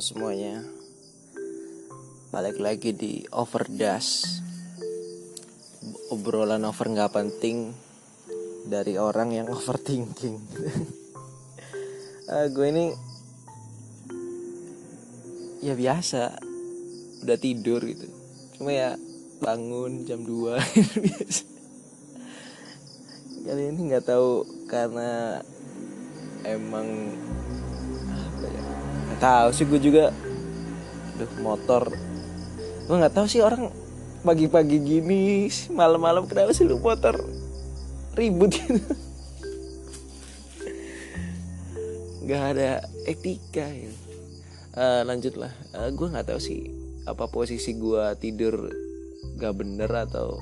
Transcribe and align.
Semuanya. 0.00 0.64
Balik 2.32 2.56
lagi 2.56 2.96
di 2.96 3.20
Overdas. 3.36 4.40
Obrolan 6.08 6.64
over 6.66 6.88
nggak 6.88 7.12
penting 7.12 7.76
Dari 8.64 8.96
orang 8.96 9.36
yang 9.36 9.46
overthinking. 9.54 10.40
Uh, 12.32 12.48
Gue 12.48 12.72
ini 12.72 12.86
Ya 15.60 15.76
biasa 15.76 16.32
Udah 17.20 17.36
tidur 17.36 17.84
gitu. 17.84 18.08
Cuma 18.56 18.72
ya 18.72 18.96
bangun 19.44 20.08
jam 20.08 20.24
2 20.24 20.32
biasa. 21.12 21.44
Kali 23.44 23.62
ini 23.68 23.80
nggak 23.92 24.08
tahu 24.08 24.48
karena 24.64 25.44
emang 26.48 26.88
tahu 29.20 29.48
sih 29.52 29.68
gue 29.68 29.80
juga 29.80 30.10
Duh 31.20 31.28
motor. 31.44 31.92
Gue 32.88 32.96
nggak 32.96 33.12
tahu 33.12 33.28
sih 33.28 33.44
orang 33.44 33.68
pagi-pagi 34.24 34.80
gini 34.80 35.52
malam-malam 35.68 36.24
kenapa 36.24 36.56
sih 36.56 36.64
lu 36.64 36.80
motor 36.80 37.20
ribut 38.16 38.56
gitu? 38.56 38.80
Nggak 42.24 42.42
ada 42.56 42.80
etika 43.04 43.68
ya 43.68 43.92
uh, 44.76 45.02
lanjutlah. 45.04 45.52
Uh, 45.76 45.92
gue 45.92 46.08
nggak 46.08 46.32
tahu 46.32 46.40
sih 46.40 46.72
apa 47.04 47.28
posisi 47.28 47.76
gue 47.76 48.04
tidur 48.20 48.68
gak 49.40 49.56
bener 49.56 49.88
atau 49.88 50.40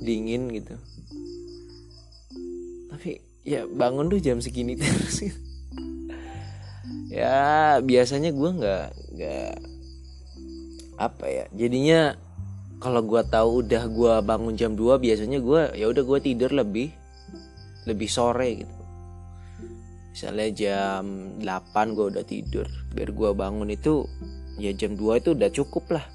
dingin 0.00 0.48
gitu. 0.52 0.76
Tapi 2.92 3.20
ya 3.44 3.64
bangun 3.68 4.08
tuh 4.12 4.20
jam 4.20 4.40
segini 4.40 4.76
terus 4.76 5.16
gitu. 5.20 5.49
Ya 7.10 7.82
biasanya 7.82 8.30
gue 8.30 8.50
nggak 8.54 8.86
nggak 9.18 9.54
apa 11.02 11.24
ya 11.26 11.44
jadinya 11.50 12.14
kalau 12.80 13.04
gue 13.04 13.20
tahu 13.28 13.66
udah 13.66 13.84
gue 13.92 14.14
bangun 14.24 14.54
jam 14.56 14.72
2 14.72 14.96
biasanya 15.02 15.42
gue 15.42 15.62
ya 15.76 15.90
udah 15.90 16.00
gue 16.06 16.18
tidur 16.22 16.48
lebih 16.54 16.94
lebih 17.84 18.08
sore 18.08 18.64
gitu. 18.64 18.76
Misalnya 20.10 20.48
jam 20.52 21.04
8 21.38 21.96
gue 21.96 22.06
udah 22.16 22.24
tidur 22.24 22.66
biar 22.96 23.10
gue 23.12 23.30
bangun 23.36 23.68
itu 23.68 24.08
ya 24.56 24.72
jam 24.72 24.96
2 24.96 25.20
itu 25.20 25.36
udah 25.36 25.50
cukup 25.52 25.84
lah. 26.00 26.06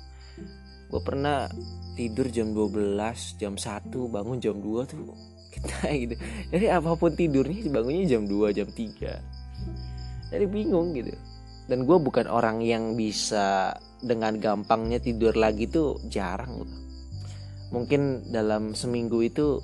Gue 0.89 1.01
pernah 1.05 1.45
tidur 1.93 2.31
jam 2.33 2.49
12 2.55 2.97
jam 3.37 3.53
1 3.59 3.91
bangun 3.91 4.37
jam 4.41 4.57
2 4.57 4.89
tuh 4.89 5.13
kita 5.53 5.91
gitu. 5.93 6.15
Jadi 6.49 6.65
apa 6.71 6.97
pun 6.97 7.13
tidurnya 7.13 7.67
bangunnya 7.69 8.09
jam 8.09 8.25
2 8.25 8.57
jam 8.57 8.67
3 8.71 9.45
jadi 10.35 10.47
bingung 10.51 10.93
gitu. 10.93 11.15
Dan 11.65 11.89
gue 11.89 11.97
bukan 11.97 12.29
orang 12.29 12.61
yang 12.61 12.93
bisa 12.93 13.73
dengan 14.03 14.37
gampangnya 14.37 15.01
tidur 15.01 15.33
lagi 15.33 15.65
tuh 15.65 15.97
jarang 16.13 16.61
mungkin 17.73 18.29
dalam 18.29 18.77
seminggu 18.77 19.25
itu 19.25 19.59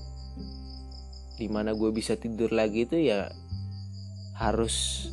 di 1.38 1.47
mana 1.47 1.73
gue 1.73 1.89
bisa 1.94 2.17
tidur 2.17 2.49
lagi 2.53 2.86
itu 2.86 2.97
ya 2.97 3.30
harus 4.38 5.08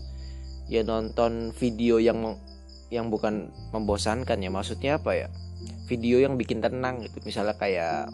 ya 0.69 0.85
nonton 0.85 1.53
video 1.57 2.01
yang 2.01 2.37
yang 2.89 3.13
bukan 3.13 3.53
membosankan 3.73 4.41
ya. 4.41 4.51
Maksudnya 4.53 5.01
apa 5.01 5.13
ya? 5.17 5.29
Video 5.89 6.21
yang 6.21 6.37
bikin 6.37 6.61
tenang 6.61 7.05
gitu. 7.05 7.21
Misalnya 7.25 7.57
kayak 7.57 8.13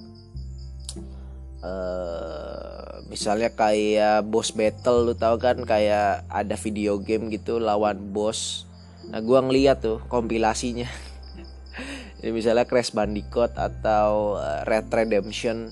uh, 1.64 3.00
misalnya 3.08 3.48
kayak 3.56 4.28
boss 4.28 4.52
battle 4.52 5.08
lu 5.08 5.14
tau 5.16 5.40
kan 5.40 5.56
kayak 5.64 6.28
ada 6.28 6.54
video 6.60 7.00
game 7.00 7.32
gitu 7.32 7.56
lawan 7.56 8.12
boss. 8.12 8.68
Nah 9.08 9.24
gua 9.24 9.40
ngeliat 9.40 9.80
tuh 9.80 10.04
kompilasinya. 10.12 10.88
Jadi 12.20 12.30
misalnya 12.32 12.64
Crash 12.64 12.92
Bandicoot 12.96 13.56
atau 13.56 14.40
eh, 14.40 14.60
Red 14.64 14.88
Redemption. 14.88 15.68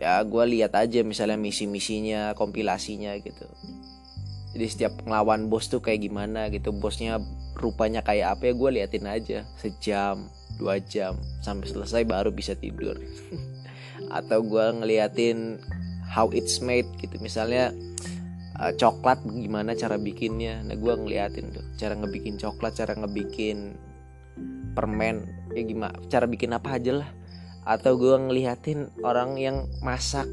Ya 0.00 0.16
gue 0.24 0.44
lihat 0.48 0.72
aja 0.72 1.04
misalnya 1.04 1.36
misi-misinya 1.36 2.32
kompilasinya 2.32 3.12
gitu. 3.20 3.44
Jadi 4.56 4.66
setiap 4.66 5.04
ngelawan 5.04 5.52
bos 5.52 5.68
tuh 5.68 5.84
kayak 5.84 6.08
gimana 6.08 6.48
gitu. 6.48 6.72
Bosnya 6.72 7.20
rupanya 7.60 8.00
kayak 8.00 8.40
apa 8.40 8.48
ya 8.48 8.52
gue 8.56 8.70
liatin 8.80 9.06
aja. 9.06 9.44
Sejam 9.60 10.32
dua 10.60 10.76
jam 10.76 11.16
sampai 11.40 11.72
selesai 11.72 12.04
baru 12.04 12.28
bisa 12.28 12.52
tidur 12.52 13.00
atau 14.10 14.42
gue 14.42 14.66
ngeliatin 14.82 15.62
how 16.10 16.26
it's 16.34 16.58
made 16.58 16.86
gitu. 16.98 17.16
Misalnya 17.22 17.70
uh, 18.58 18.74
coklat 18.74 19.22
gimana 19.24 19.78
cara 19.78 19.96
bikinnya. 19.96 20.60
Nah 20.66 20.74
gue 20.74 20.94
ngeliatin 20.94 21.54
tuh 21.54 21.64
cara 21.78 21.94
ngebikin 21.94 22.36
coklat 22.36 22.74
cara 22.74 22.92
ngebikin 22.98 23.78
permen 24.70 25.26
ya 25.50 25.62
gimana 25.66 25.94
cara 26.10 26.26
bikin 26.26 26.50
apa 26.52 26.76
aja 26.76 27.06
lah. 27.06 27.10
Atau 27.62 27.96
gue 27.96 28.16
ngeliatin 28.18 28.90
orang 29.06 29.38
yang 29.38 29.70
masak. 29.80 30.26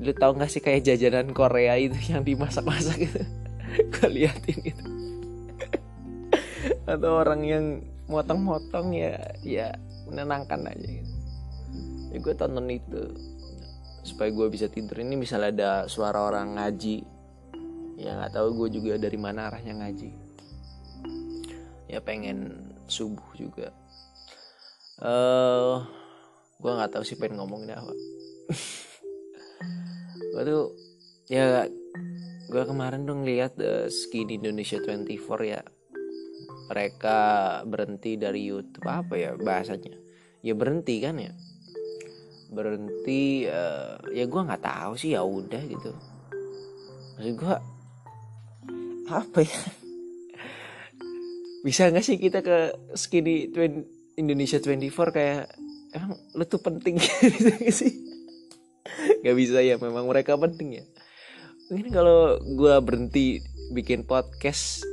Lu 0.00 0.10
tau 0.16 0.34
gak 0.34 0.50
sih 0.50 0.58
kayak 0.58 0.82
jajanan 0.82 1.30
Korea 1.30 1.78
itu 1.78 1.94
yang 2.10 2.26
dimasak-masak 2.26 3.06
gitu 3.06 3.22
gue 3.94 4.08
liatin 4.10 4.58
gitu. 4.72 4.84
Atau 6.92 7.10
orang 7.14 7.40
yang 7.46 7.64
motong-motong 8.10 8.92
ya 8.92 9.16
ya 9.40 9.72
menenangkan 10.08 10.68
aja 10.68 10.88
gitu 10.88 11.03
ya 12.14 12.18
gue 12.22 12.34
tonton 12.38 12.70
itu. 12.70 13.02
Supaya 14.06 14.30
gue 14.30 14.46
bisa 14.46 14.70
tidur. 14.70 15.02
Ini 15.02 15.18
misalnya 15.18 15.50
ada 15.50 15.70
suara 15.90 16.22
orang 16.22 16.54
ngaji. 16.54 17.02
Ya 17.98 18.14
nggak 18.14 18.38
tahu 18.38 18.48
gue 18.64 18.78
juga 18.78 18.94
dari 19.02 19.18
mana 19.18 19.50
arahnya 19.50 19.74
ngaji. 19.82 20.10
Ya 21.90 21.98
pengen 21.98 22.70
subuh 22.86 23.26
juga. 23.34 23.74
Eh 25.02 25.10
uh, 25.10 25.82
gue 26.62 26.70
nggak 26.70 26.94
tahu 26.94 27.02
sih 27.02 27.18
pengen 27.18 27.42
ngomongin 27.42 27.74
apa. 27.74 27.94
Gue 30.34 30.42
tuh 30.42 30.74
ya 31.30 31.70
gue 32.50 32.62
kemarin 32.66 33.06
dong 33.06 33.22
lihat 33.22 33.54
the 33.54 33.86
skin 33.86 34.34
Indonesia 34.34 34.82
24 34.82 35.06
ya. 35.46 35.62
Mereka 36.74 37.18
berhenti 37.70 38.18
dari 38.18 38.50
YouTube. 38.50 38.82
Apa 38.82 39.14
ya 39.14 39.38
bahasanya? 39.38 39.94
Ya 40.42 40.58
berhenti 40.58 40.98
kan 40.98 41.22
ya 41.22 41.30
berhenti 42.54 43.44
uh, 43.50 43.98
ya 44.14 44.24
gue 44.24 44.40
nggak 44.46 44.62
tahu 44.62 44.92
sih 44.94 45.18
ya 45.18 45.26
udah 45.26 45.62
gitu. 45.66 45.90
Maksud 47.18 47.34
gue 47.34 47.56
apa 49.10 49.38
ya? 49.42 49.60
Bisa 51.66 51.90
nggak 51.90 52.04
sih 52.04 52.16
kita 52.16 52.40
ke 52.40 52.72
skinny 52.94 53.50
Indonesia 54.14 54.62
24 54.62 55.16
kayak 55.16 55.44
emang 55.94 56.18
lu 56.38 56.44
tuh 56.46 56.62
penting 56.62 56.96
gitu 57.02 57.50
sih? 57.70 57.92
Nggak 59.20 59.36
bisa 59.36 59.58
ya 59.60 59.76
memang 59.76 60.06
mereka 60.06 60.38
penting 60.38 60.80
ya. 60.80 60.84
Mungkin 61.72 61.90
kalau 61.90 62.38
gue 62.38 62.74
berhenti 62.84 63.40
bikin 63.72 64.04
podcast 64.04 64.84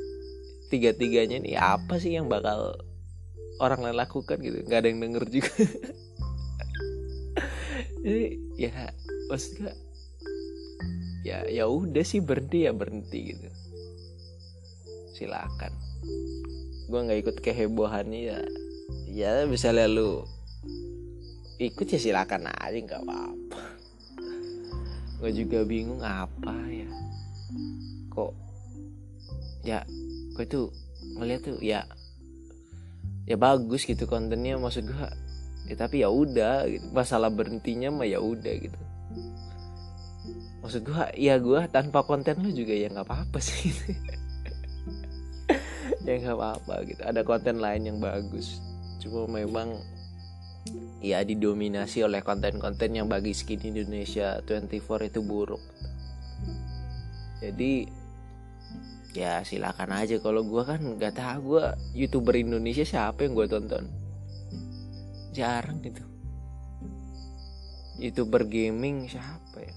tiga 0.72 0.96
tiganya 0.96 1.38
nih 1.44 1.60
apa 1.60 2.00
sih 2.00 2.16
yang 2.16 2.32
bakal 2.32 2.80
orang 3.60 3.86
lain 3.86 3.98
lakukan 4.00 4.40
gitu? 4.40 4.64
Nggak 4.64 4.80
ada 4.82 4.88
yang 4.88 5.00
denger 5.04 5.24
juga 5.28 5.54
jadi 8.02 8.26
ya 8.58 8.74
maksudnya 9.30 9.74
ya 11.22 11.46
ya 11.46 11.70
udah 11.70 12.02
sih 12.02 12.22
berhenti 12.22 12.66
ya 12.66 12.74
berhenti 12.74 13.20
gitu. 13.34 13.50
Silakan. 15.18 15.74
Gue 16.90 17.00
nggak 17.06 17.20
ikut 17.22 17.38
kehebohannya 17.46 18.20
ya. 18.34 18.40
Ya 19.06 19.32
misalnya 19.46 19.86
lu 19.86 20.26
ikut 21.62 21.86
ya 21.86 22.00
silakan 22.02 22.50
aja 22.50 22.74
nggak 22.74 23.06
apa-apa. 23.06 23.62
Gue 25.22 25.32
juga 25.38 25.62
bingung 25.62 26.02
apa 26.02 26.58
ya. 26.74 26.90
Kok 28.10 28.34
ya 29.62 29.86
gue 30.34 30.46
tuh 30.50 30.74
ngeliat 31.22 31.46
tuh 31.46 31.62
ya 31.62 31.86
ya 33.30 33.38
bagus 33.38 33.86
gitu 33.86 34.10
kontennya 34.10 34.58
maksud 34.58 34.90
gue 34.90 35.08
ya 35.72 35.76
tapi 35.80 36.04
ya 36.04 36.12
udah 36.12 36.68
gitu. 36.68 36.84
masalah 36.92 37.32
berhentinya 37.32 37.88
mah 37.96 38.04
ya 38.04 38.20
udah 38.20 38.54
gitu. 38.60 38.80
Maksud 40.60 40.84
gue 40.84 41.04
ya 41.16 41.40
gue 41.40 41.62
tanpa 41.72 42.04
konten 42.04 42.44
lu 42.44 42.52
juga 42.52 42.76
ya 42.76 42.92
nggak 42.92 43.08
apa-apa 43.08 43.40
sih. 43.40 43.72
Ya 46.02 46.18
nggak 46.18 46.34
apa-apa 46.34 46.76
gitu. 46.90 47.02
Ada 47.06 47.22
konten 47.22 47.62
lain 47.62 47.86
yang 47.86 48.02
bagus. 48.02 48.58
Cuma 48.98 49.30
memang 49.30 49.78
ya 50.98 51.22
didominasi 51.22 52.02
oleh 52.02 52.26
konten-konten 52.26 52.98
yang 52.98 53.06
bagi 53.06 53.38
skin 53.38 53.62
Indonesia 53.62 54.42
24 54.42 55.14
itu 55.14 55.22
buruk. 55.22 55.62
Jadi 57.38 57.86
ya 59.14 59.46
silakan 59.46 59.94
aja. 59.94 60.18
Kalau 60.18 60.42
gue 60.42 60.64
kan 60.66 60.82
nggak 60.82 61.22
tahu 61.22 61.40
gue 61.54 61.66
youtuber 61.94 62.34
Indonesia 62.34 62.82
siapa 62.82 63.22
yang 63.22 63.38
gue 63.38 63.46
tonton 63.46 63.86
jarang 65.32 65.80
gitu. 65.84 66.04
Youtuber 68.02 68.48
gaming 68.48 69.08
siapa 69.08 69.58
ya? 69.60 69.76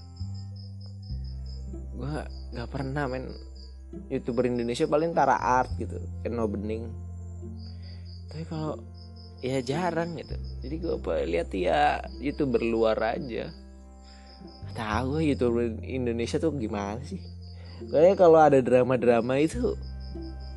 Gue 1.95 2.15
nggak 2.55 2.69
pernah 2.71 3.07
men 3.07 3.31
youtuber 4.11 4.47
Indonesia 4.47 4.87
paling 4.87 5.15
Tara 5.15 5.39
Art 5.39 5.71
gitu 5.79 5.95
Keno 6.19 6.51
Bening 6.51 7.05
tapi 8.35 8.51
kalau 8.51 8.75
ya 9.39 9.63
jarang 9.63 10.19
gitu. 10.19 10.35
Jadi 10.59 10.75
gue 10.83 10.95
lihat 11.23 11.49
ya 11.55 12.03
youtuber 12.19 12.59
luar 12.59 12.99
aja. 13.15 13.47
Tahu 14.75 15.23
youtuber 15.23 15.71
Indonesia 15.79 16.35
tuh 16.35 16.51
gimana 16.59 16.99
sih? 16.99 17.23
Kayak 17.87 18.19
kalau 18.19 18.43
ada 18.43 18.59
drama-drama 18.59 19.39
itu 19.39 19.79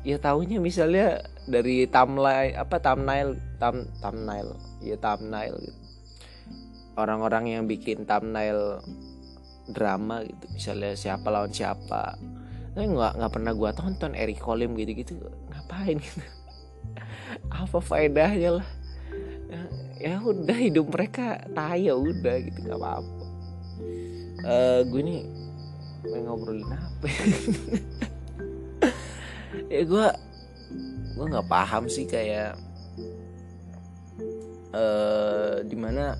ya 0.07 0.17
tahunya 0.17 0.63
misalnya 0.63 1.23
dari 1.49 1.89
thumbnail 1.89 2.55
apa 2.55 2.77
thumbnail 2.79 3.35
thumb, 3.59 3.85
thumbnail. 3.99 4.55
Ya 4.79 4.95
thumbnail 4.95 5.55
gitu. 5.59 5.79
Orang-orang 6.95 7.51
yang 7.51 7.63
bikin 7.67 8.03
thumbnail 8.07 8.83
drama 9.71 10.23
gitu. 10.23 10.45
Misalnya 10.51 10.93
siapa 10.95 11.27
lawan 11.27 11.51
siapa. 11.51 12.15
Tapi 12.75 12.85
nggak 12.85 13.13
nggak 13.19 13.31
pernah 13.33 13.51
gua 13.55 13.71
tonton. 13.75 14.15
Eric 14.15 14.39
Colim 14.39 14.75
gitu-gitu. 14.79 15.19
Ngapain 15.51 15.97
gitu? 15.99 16.23
Apa 17.63 17.79
faedahnya 17.81 18.61
lah? 18.61 18.67
Ya, 19.49 19.61
ya 19.97 20.15
udah 20.21 20.57
hidup 20.57 20.93
mereka 20.93 21.41
taya 21.51 21.97
udah 21.97 22.35
gitu. 22.39 22.57
Nggak 22.69 22.79
apa-apa. 22.79 23.25
Uh, 24.39 24.79
gue 24.87 25.01
nih 25.03 25.21
ngobrolin 26.07 26.63
apa 26.71 27.07
ya, 29.69 29.81
gue 29.85 30.07
gue 31.15 31.25
nggak 31.29 31.47
paham 31.47 31.85
sih 31.85 32.09
kayak 32.09 32.57
uh, 34.73 35.61
di 35.65 35.77
mana 35.77 36.17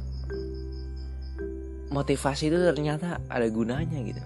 motivasi 1.89 2.53
itu 2.53 2.57
ternyata 2.57 3.17
ada 3.29 3.47
gunanya 3.49 3.97
gitu. 4.05 4.21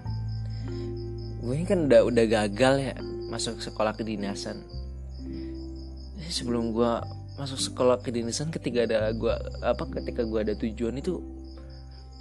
Gue 1.44 1.60
ini 1.60 1.64
kan 1.68 1.88
udah 1.88 2.04
udah 2.08 2.24
gagal 2.28 2.74
ya 2.80 2.94
masuk 3.32 3.60
sekolah 3.60 3.96
kedinasan. 3.96 4.64
Sebelum 6.28 6.72
gue 6.72 6.92
masuk 7.36 7.60
sekolah 7.60 8.00
kedinasan 8.00 8.52
ketika 8.52 8.84
ada 8.84 9.12
gue 9.12 9.34
apa 9.64 9.84
ketika 10.00 10.22
gue 10.24 10.40
ada 10.40 10.54
tujuan 10.54 10.98
itu 11.00 11.20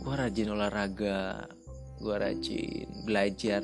gue 0.04 0.14
rajin 0.14 0.52
olahraga 0.52 1.48
gue 2.00 2.16
rajin 2.16 2.88
belajar. 3.08 3.64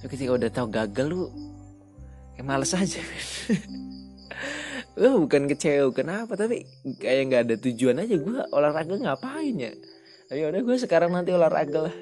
Tapi 0.00 0.08
ketika 0.12 0.32
udah 0.36 0.50
tahu 0.52 0.68
gagal 0.68 1.06
lu 1.08 1.22
kayak 2.36 2.44
males 2.44 2.76
aja. 2.76 3.00
Gue 4.96 5.12
bukan 5.12 5.48
kecewa 5.48 5.88
kenapa? 5.96 6.36
Tapi 6.36 6.68
kayak 7.00 7.22
nggak 7.32 7.42
ada 7.48 7.56
tujuan 7.56 7.96
aja. 8.04 8.16
Gue 8.20 8.44
olahraga 8.52 8.92
ngapain 8.96 9.56
ya? 9.56 9.72
Ayo 10.28 10.52
udah 10.52 10.60
gue 10.60 10.76
sekarang 10.76 11.16
nanti 11.16 11.32
olahraga 11.32 11.88
lah. 11.88 11.96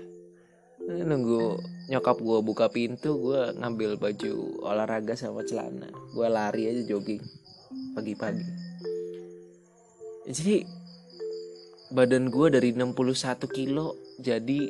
Nunggu 0.85 1.63
nyokap 1.87 2.19
gue 2.19 2.39
buka 2.43 2.67
pintu 2.71 3.31
gue 3.31 3.55
ngambil 3.63 3.95
baju 3.95 4.63
olahraga 4.67 5.15
sama 5.15 5.47
celana. 5.47 5.87
Gue 6.11 6.27
lari 6.27 6.67
aja 6.71 6.83
jogging 6.83 7.23
pagi-pagi. 7.95 8.47
Jadi 10.27 10.67
badan 11.95 12.27
gue 12.27 12.47
dari 12.51 12.75
61 12.75 13.47
kilo 13.55 13.95
jadi 14.19 14.67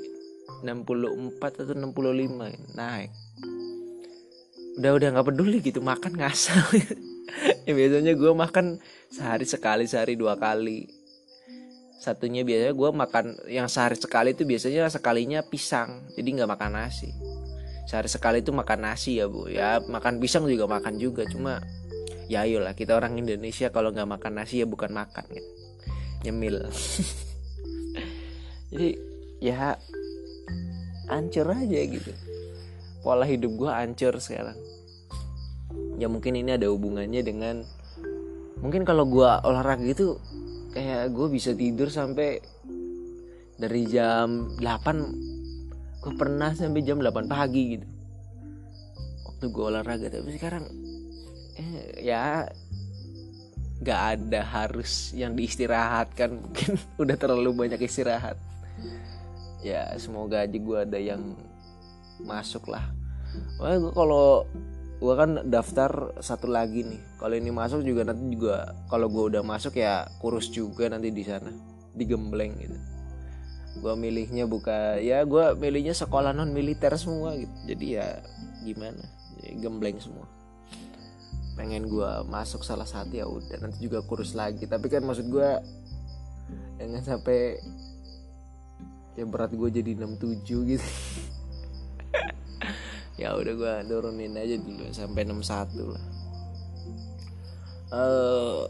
64 0.60 1.40
atau 1.40 1.72
65 1.72 2.76
naik 2.76 3.10
udah 4.78 4.92
udah 4.98 5.08
nggak 5.14 5.26
peduli 5.30 5.58
gitu 5.62 5.80
makan 5.80 6.18
ngasal. 6.18 6.62
Ya 7.64 7.72
biasanya 7.72 8.12
gue 8.14 8.32
makan 8.36 8.78
sehari 9.08 9.48
sekali 9.48 9.88
sehari 9.88 10.14
dua 10.14 10.36
kali. 10.36 10.86
Satunya 11.98 12.44
biasanya 12.44 12.76
gue 12.76 12.90
makan 12.94 13.24
yang 13.48 13.66
sehari 13.66 13.96
sekali 13.96 14.36
itu 14.36 14.44
biasanya 14.44 14.86
sekalinya 14.92 15.40
pisang 15.40 16.04
jadi 16.14 16.28
nggak 16.30 16.50
makan 16.54 16.78
nasi. 16.78 17.10
Sehari 17.88 18.12
sekali 18.12 18.44
itu 18.44 18.52
makan 18.52 18.86
nasi 18.86 19.18
ya 19.18 19.26
bu. 19.26 19.48
Ya 19.48 19.80
makan 19.82 20.20
pisang 20.20 20.46
juga 20.46 20.68
makan 20.68 21.00
juga 21.00 21.24
cuma 21.26 21.64
ya 22.28 22.44
ayolah 22.44 22.76
kita 22.76 22.92
orang 22.92 23.16
Indonesia 23.16 23.72
kalau 23.72 23.90
nggak 23.90 24.20
makan 24.20 24.44
nasi 24.44 24.62
ya 24.62 24.66
bukan 24.68 24.92
makan 24.92 25.24
ya. 25.32 25.42
Nyemil. 26.28 26.60
Jadi 28.70 28.90
ya 29.40 29.74
hancur 31.08 31.50
aja 31.50 31.80
gitu 31.88 32.12
pola 33.04 33.28
hidup 33.28 33.52
gue 33.52 33.68
hancur 33.68 34.16
sekarang. 34.16 34.56
Ya 36.00 36.08
mungkin 36.08 36.40
ini 36.40 36.56
ada 36.56 36.72
hubungannya 36.72 37.20
dengan 37.20 37.62
mungkin 38.64 38.88
kalau 38.88 39.04
gue 39.04 39.28
olahraga 39.44 39.84
gitu 39.84 40.16
kayak 40.72 41.12
gue 41.12 41.26
bisa 41.28 41.52
tidur 41.52 41.92
sampai 41.92 42.40
dari 43.60 43.84
jam 43.86 44.56
8 44.56 46.00
gue 46.00 46.12
pernah 46.16 46.56
sampai 46.56 46.80
jam 46.80 46.98
8 46.98 47.28
pagi 47.28 47.76
gitu. 47.76 47.86
Waktu 49.28 49.44
gue 49.52 49.64
olahraga 49.68 50.08
tapi 50.08 50.32
sekarang 50.32 50.64
eh, 51.60 52.08
ya 52.08 52.48
gak 53.84 54.00
ada 54.18 54.40
harus 54.40 55.12
yang 55.12 55.36
diistirahatkan. 55.36 56.32
Mungkin 56.40 56.80
udah 56.96 57.16
terlalu 57.20 57.52
banyak 57.52 57.84
istirahat. 57.84 58.40
Ya 59.60 59.92
semoga 60.00 60.44
aja 60.44 60.56
gue 60.56 60.78
ada 60.80 60.96
yang 60.96 61.36
masuk 62.22 62.70
lah 62.70 62.94
Wah, 63.58 63.76
gue 63.78 63.92
kalau 63.94 64.46
gue 64.98 65.14
kan 65.14 65.30
daftar 65.50 66.14
satu 66.22 66.46
lagi 66.48 66.86
nih. 66.86 67.00
Kalau 67.18 67.34
ini 67.34 67.50
masuk 67.50 67.82
juga 67.82 68.06
nanti 68.06 68.34
juga 68.34 68.72
kalau 68.88 69.10
gue 69.10 69.34
udah 69.34 69.42
masuk 69.42 69.78
ya 69.78 70.06
kurus 70.22 70.50
juga 70.50 70.90
nanti 70.90 71.10
di 71.10 71.24
sana 71.26 71.50
digembleng 71.94 72.54
gitu. 72.58 72.78
Gue 73.82 73.94
milihnya 73.98 74.46
buka 74.46 75.02
ya 75.02 75.26
gue 75.26 75.58
milihnya 75.58 75.94
sekolah 75.94 76.30
non 76.30 76.54
militer 76.54 76.94
semua 76.94 77.34
gitu. 77.34 77.54
Jadi 77.66 77.86
ya 77.98 78.22
gimana? 78.62 79.02
Ya, 79.42 79.50
gembleng 79.58 79.98
semua. 79.98 80.26
Pengen 81.54 81.86
gue 81.86 82.10
masuk 82.26 82.66
salah 82.66 82.86
satu 82.86 83.14
ya 83.14 83.26
udah 83.26 83.62
nanti 83.62 83.82
juga 83.82 84.02
kurus 84.06 84.34
lagi. 84.34 84.66
Tapi 84.66 84.86
kan 84.90 85.02
maksud 85.02 85.26
gue 85.30 85.50
jangan 86.78 87.02
sampai 87.02 87.58
ya 89.14 89.22
berat 89.30 89.54
gue 89.54 89.70
jadi 89.70 89.94
67 89.94 90.42
gitu 90.74 90.82
ya 93.20 93.34
udah 93.34 93.52
gue 93.54 93.74
turunin 93.86 94.34
aja 94.34 94.56
dulu 94.58 94.84
sampai 94.90 95.22
61 95.26 95.94
lah. 95.94 96.04
Uh, 97.94 98.66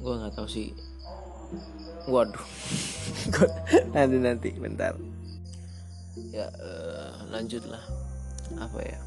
gue 0.00 0.12
nggak 0.14 0.34
tahu 0.38 0.48
sih. 0.48 0.70
Waduh. 2.06 2.46
Nanti 3.94 4.16
nanti 4.22 4.50
bentar. 4.54 4.94
Ya 6.30 6.46
uh, 6.46 7.26
lanjut 7.34 7.66
lah. 7.66 7.82
Apa 8.62 8.78
ya? 8.78 9.00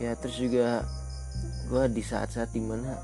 Ya 0.00 0.12
terus 0.16 0.40
juga 0.40 0.88
gue 1.68 1.84
di 1.92 2.00
saat-saat 2.00 2.52
di 2.52 2.64
mana 2.64 2.96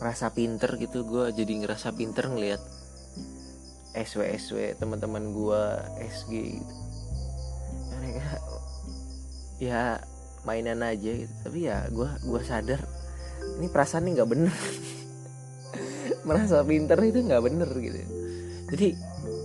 rasa 0.00 0.32
pinter 0.32 0.76
gitu 0.76 1.06
gue 1.06 1.32
jadi 1.32 1.64
ngerasa 1.64 1.94
pinter 1.96 2.28
ngelihat 2.28 2.60
SW 3.94 4.22
SW 4.34 4.58
teman-teman 4.76 5.30
gua 5.30 5.82
SG 6.02 6.58
gitu. 6.58 6.74
Mereka 7.94 8.26
ya 9.62 10.02
mainan 10.42 10.82
aja 10.82 11.10
gitu. 11.14 11.34
Tapi 11.46 11.70
ya 11.70 11.86
gua 11.94 12.18
gua 12.26 12.42
sadar 12.42 12.82
ini 13.58 13.66
perasaan 13.70 14.06
ini 14.06 14.18
nggak 14.18 14.30
bener. 14.30 14.54
Merasa 16.28 16.66
pinter 16.66 16.98
itu 17.06 17.22
nggak 17.22 17.42
bener 17.44 17.70
gitu. 17.78 17.98
Jadi 18.74 18.88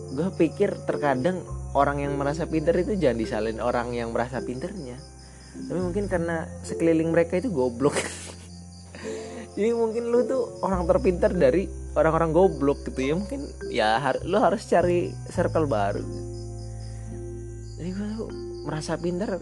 gue 0.10 0.29
pikir 0.36 0.74
terkadang 0.89 1.46
orang 1.77 2.01
yang 2.01 2.18
merasa 2.18 2.50
pinter 2.50 2.74
itu 2.82 2.98
jangan 2.98 3.18
disalin 3.20 3.58
orang 3.62 3.94
yang 3.94 4.10
merasa 4.10 4.41
pinternya. 4.41 4.98
Tapi 5.70 5.79
mungkin 5.79 6.10
karena 6.10 6.50
sekeliling 6.65 7.13
mereka 7.13 7.38
itu 7.38 7.51
goblok. 7.51 7.94
Jadi 9.58 9.70
mungkin 9.75 10.08
lu 10.10 10.24
tuh 10.25 10.60
orang 10.63 10.88
terpintar 10.88 11.36
dari 11.36 11.68
orang-orang 11.98 12.29
goblok 12.36 12.86
gitu 12.86 13.01
ya 13.01 13.13
mungkin 13.17 13.41
ya 13.74 13.98
har 13.98 14.22
lo 14.25 14.38
harus 14.41 14.65
cari 14.69 15.10
circle 15.29 15.65
baru. 15.65 16.03
Jadi 17.79 17.89
gue 17.96 18.08
tuh 18.19 18.29
merasa 18.67 19.00
pintar 19.00 19.39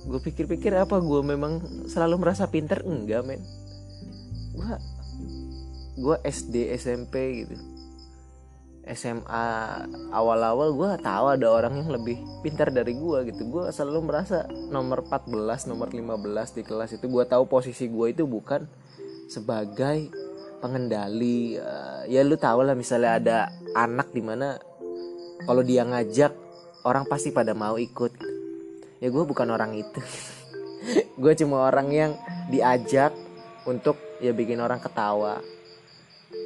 gue 0.00 0.20
pikir-pikir 0.20 0.72
apa 0.76 0.96
gue 0.96 1.20
memang 1.24 1.86
selalu 1.90 2.20
merasa 2.20 2.46
pintar 2.46 2.84
enggak 2.84 3.26
men. 3.26 3.42
Gue 4.54 4.70
gue 6.00 6.16
SD 6.24 6.72
SMP 6.78 7.44
gitu. 7.44 7.56
SMA 8.90 9.46
awal-awal 10.10 10.74
gue 10.74 10.90
tahu 11.04 11.26
ada 11.30 11.46
orang 11.46 11.84
yang 11.84 11.90
lebih 11.94 12.16
pintar 12.42 12.72
dari 12.72 12.96
gue 12.96 13.18
gitu. 13.28 13.42
Gue 13.46 13.68
selalu 13.70 14.08
merasa 14.08 14.48
nomor 14.72 15.04
14 15.06 15.68
nomor 15.68 15.92
15 15.92 16.56
di 16.56 16.62
kelas 16.64 16.96
itu. 16.96 17.06
Gue 17.06 17.28
tahu 17.28 17.46
posisi 17.46 17.86
gue 17.86 18.06
itu 18.10 18.24
bukan 18.24 18.64
sebagai 19.30 20.10
pengendali 20.60 21.56
uh, 21.56 22.04
ya 22.06 22.20
lu 22.22 22.36
tau 22.36 22.60
lah 22.60 22.76
misalnya 22.76 23.16
ada 23.16 23.38
anak 23.74 24.12
di 24.12 24.20
mana 24.20 24.60
kalau 25.48 25.64
dia 25.64 25.82
ngajak 25.88 26.32
orang 26.84 27.04
pasti 27.08 27.32
pada 27.32 27.56
mau 27.56 27.76
ikut. 27.76 28.12
Ya 29.00 29.08
gue 29.08 29.24
bukan 29.24 29.48
orang 29.48 29.72
itu. 29.76 30.00
Gue 31.20 31.36
cuma 31.36 31.68
orang 31.68 31.92
yang 31.92 32.12
diajak 32.48 33.12
untuk 33.68 33.96
ya 34.20 34.32
bikin 34.32 34.60
orang 34.60 34.80
ketawa. 34.80 35.40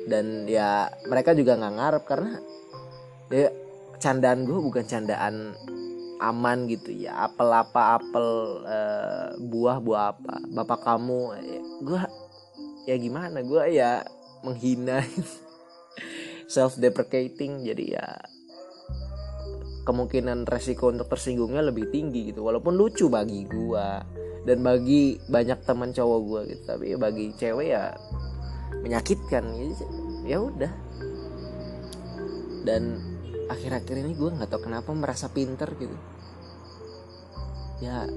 Dan 0.06 0.46
ya 0.46 0.90
mereka 1.06 1.34
juga 1.34 1.58
nggak 1.58 1.74
ngarep 1.74 2.02
karena 2.06 2.32
ya 3.30 3.50
candaan 3.98 4.46
gue 4.46 4.58
bukan 4.58 4.84
candaan 4.86 5.54
aman 6.22 6.66
gitu 6.70 6.94
ya. 6.94 7.26
Apel 7.26 7.50
apa 7.50 7.98
apel 7.98 8.26
uh, 8.62 9.34
buah 9.38 9.78
buah 9.82 10.04
apa. 10.14 10.34
Bapak 10.50 10.80
kamu 10.82 11.20
gue 11.82 12.00
ya 12.84 12.96
gimana? 12.96 13.40
Gue 13.44 13.76
ya 13.76 14.04
menghina 14.44 15.00
self 16.54 16.76
deprecating 16.76 17.64
jadi 17.64 17.84
ya 18.00 18.08
kemungkinan 19.84 20.48
resiko 20.48 20.88
untuk 20.88 21.12
tersinggungnya 21.12 21.60
lebih 21.60 21.92
tinggi 21.92 22.32
gitu. 22.32 22.44
Walaupun 22.44 22.74
lucu 22.74 23.12
bagi 23.12 23.44
gue 23.44 23.88
dan 24.44 24.58
bagi 24.64 25.20
banyak 25.28 25.60
teman 25.64 25.92
cowok 25.92 26.20
gue 26.24 26.40
gitu. 26.56 26.62
Tapi 26.64 26.86
bagi 26.96 27.26
cewek 27.36 27.68
ya 27.68 27.92
menyakitkan. 28.80 29.44
Ya 30.24 30.40
udah. 30.40 30.72
Dan 32.64 32.96
akhir-akhir 33.52 34.00
ini 34.00 34.16
gue 34.16 34.32
nggak 34.32 34.48
tahu 34.48 34.72
kenapa 34.72 34.90
merasa 34.96 35.28
pinter 35.28 35.68
gitu. 35.76 35.96
Ya 37.84 38.08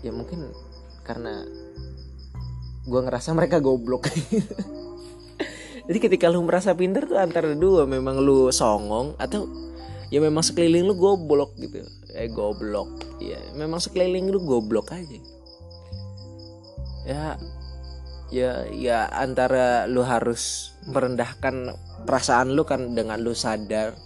ya 0.00 0.12
mungkin 0.16 0.48
karena 1.04 1.44
gue 2.86 3.00
ngerasa 3.00 3.36
mereka 3.36 3.60
goblok. 3.60 4.08
Jadi 5.90 5.98
ketika 5.98 6.30
lu 6.30 6.46
merasa 6.46 6.72
pinter 6.78 7.02
tuh 7.04 7.18
antara 7.18 7.50
dua 7.58 7.82
memang 7.82 8.22
lu 8.22 8.54
songong 8.54 9.18
atau 9.18 9.50
ya 10.14 10.22
memang 10.22 10.44
sekeliling 10.44 10.86
lu 10.86 10.94
goblok 10.94 11.56
gitu. 11.58 11.82
Eh 12.14 12.30
goblok. 12.30 12.88
Ya 13.18 13.42
memang 13.58 13.82
sekeliling 13.82 14.30
lu 14.30 14.38
goblok 14.46 14.94
aja. 14.94 15.18
Ya 17.04 17.24
ya 18.30 18.50
ya 18.70 19.10
antara 19.10 19.90
lu 19.90 20.06
harus 20.06 20.72
merendahkan 20.86 21.74
perasaan 22.06 22.54
lu 22.54 22.62
kan 22.62 22.94
dengan 22.94 23.18
lu 23.18 23.34
sadar 23.34 23.98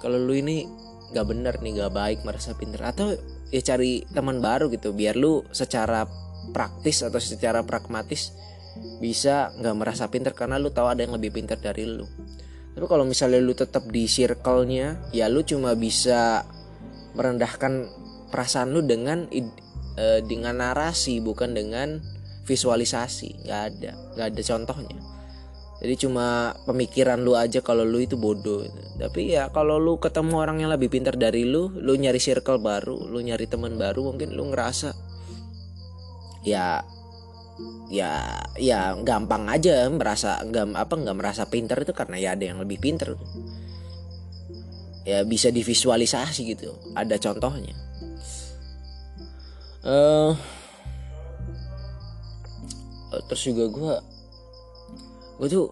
kalau 0.00 0.16
lu 0.16 0.32
ini 0.32 0.64
gak 1.12 1.28
bener 1.28 1.60
nih 1.60 1.76
gak 1.84 1.92
baik 1.92 2.18
merasa 2.24 2.56
pinter. 2.56 2.80
Atau 2.82 3.20
ya 3.52 3.60
cari 3.60 4.08
teman 4.16 4.40
baru 4.40 4.72
gitu 4.72 4.96
biar 4.96 5.14
lu 5.14 5.44
secara 5.52 6.08
praktis 6.50 7.06
atau 7.06 7.22
secara 7.22 7.62
pragmatis 7.62 8.34
bisa 8.98 9.52
nggak 9.60 9.76
merasa 9.76 10.08
pinter 10.08 10.32
karena 10.32 10.58
lu 10.58 10.72
tahu 10.72 10.88
ada 10.88 11.04
yang 11.04 11.14
lebih 11.14 11.30
pinter 11.30 11.60
dari 11.60 11.86
lu. 11.86 12.08
Tapi 12.72 12.86
kalau 12.88 13.04
misalnya 13.04 13.38
lu 13.38 13.52
tetap 13.52 13.84
di 13.92 14.08
circle-nya 14.08 15.12
ya 15.12 15.28
lu 15.28 15.44
cuma 15.44 15.76
bisa 15.76 16.42
merendahkan 17.12 17.86
perasaan 18.32 18.72
lu 18.72 18.80
dengan 18.80 19.28
uh, 19.28 20.20
dengan 20.24 20.54
narasi 20.56 21.20
bukan 21.20 21.52
dengan 21.52 22.00
visualisasi. 22.48 23.44
Nggak 23.44 23.62
ada 23.68 23.92
nggak 24.16 24.26
ada 24.32 24.42
contohnya. 24.42 24.98
Jadi 25.82 25.94
cuma 26.06 26.54
pemikiran 26.62 27.18
lu 27.26 27.34
aja 27.34 27.58
kalau 27.58 27.82
lu 27.82 27.98
itu 27.98 28.14
bodoh. 28.14 28.62
Tapi 28.96 29.34
ya 29.34 29.50
kalau 29.50 29.82
lu 29.82 29.98
ketemu 29.98 30.38
orang 30.38 30.62
yang 30.62 30.70
lebih 30.70 30.88
pintar 30.88 31.18
dari 31.18 31.42
lu 31.42 31.74
lu 31.76 31.92
nyari 31.98 32.22
circle 32.22 32.62
baru 32.62 33.10
lu 33.10 33.18
nyari 33.18 33.50
teman 33.50 33.74
baru 33.76 34.14
mungkin 34.14 34.32
lu 34.32 34.48
ngerasa 34.54 34.94
ya 36.42 36.82
ya 37.92 38.42
ya 38.58 38.96
gampang 39.04 39.46
aja 39.46 39.86
merasa 39.92 40.42
nggak 40.42 40.74
apa 40.74 40.94
nggak 40.98 41.16
merasa 41.16 41.46
pinter 41.46 41.78
itu 41.78 41.94
karena 41.94 42.16
ya 42.18 42.30
ada 42.34 42.44
yang 42.44 42.58
lebih 42.62 42.78
pinter. 42.82 43.14
Ya 45.02 45.26
bisa 45.26 45.50
divisualisasi 45.50 46.40
gitu 46.54 46.74
ada 46.94 47.18
contohnya. 47.18 47.74
Uh, 49.82 50.38
terus 53.26 53.42
juga 53.42 53.66
gue 53.66 53.94
gue 55.42 55.48
tuh 55.50 55.66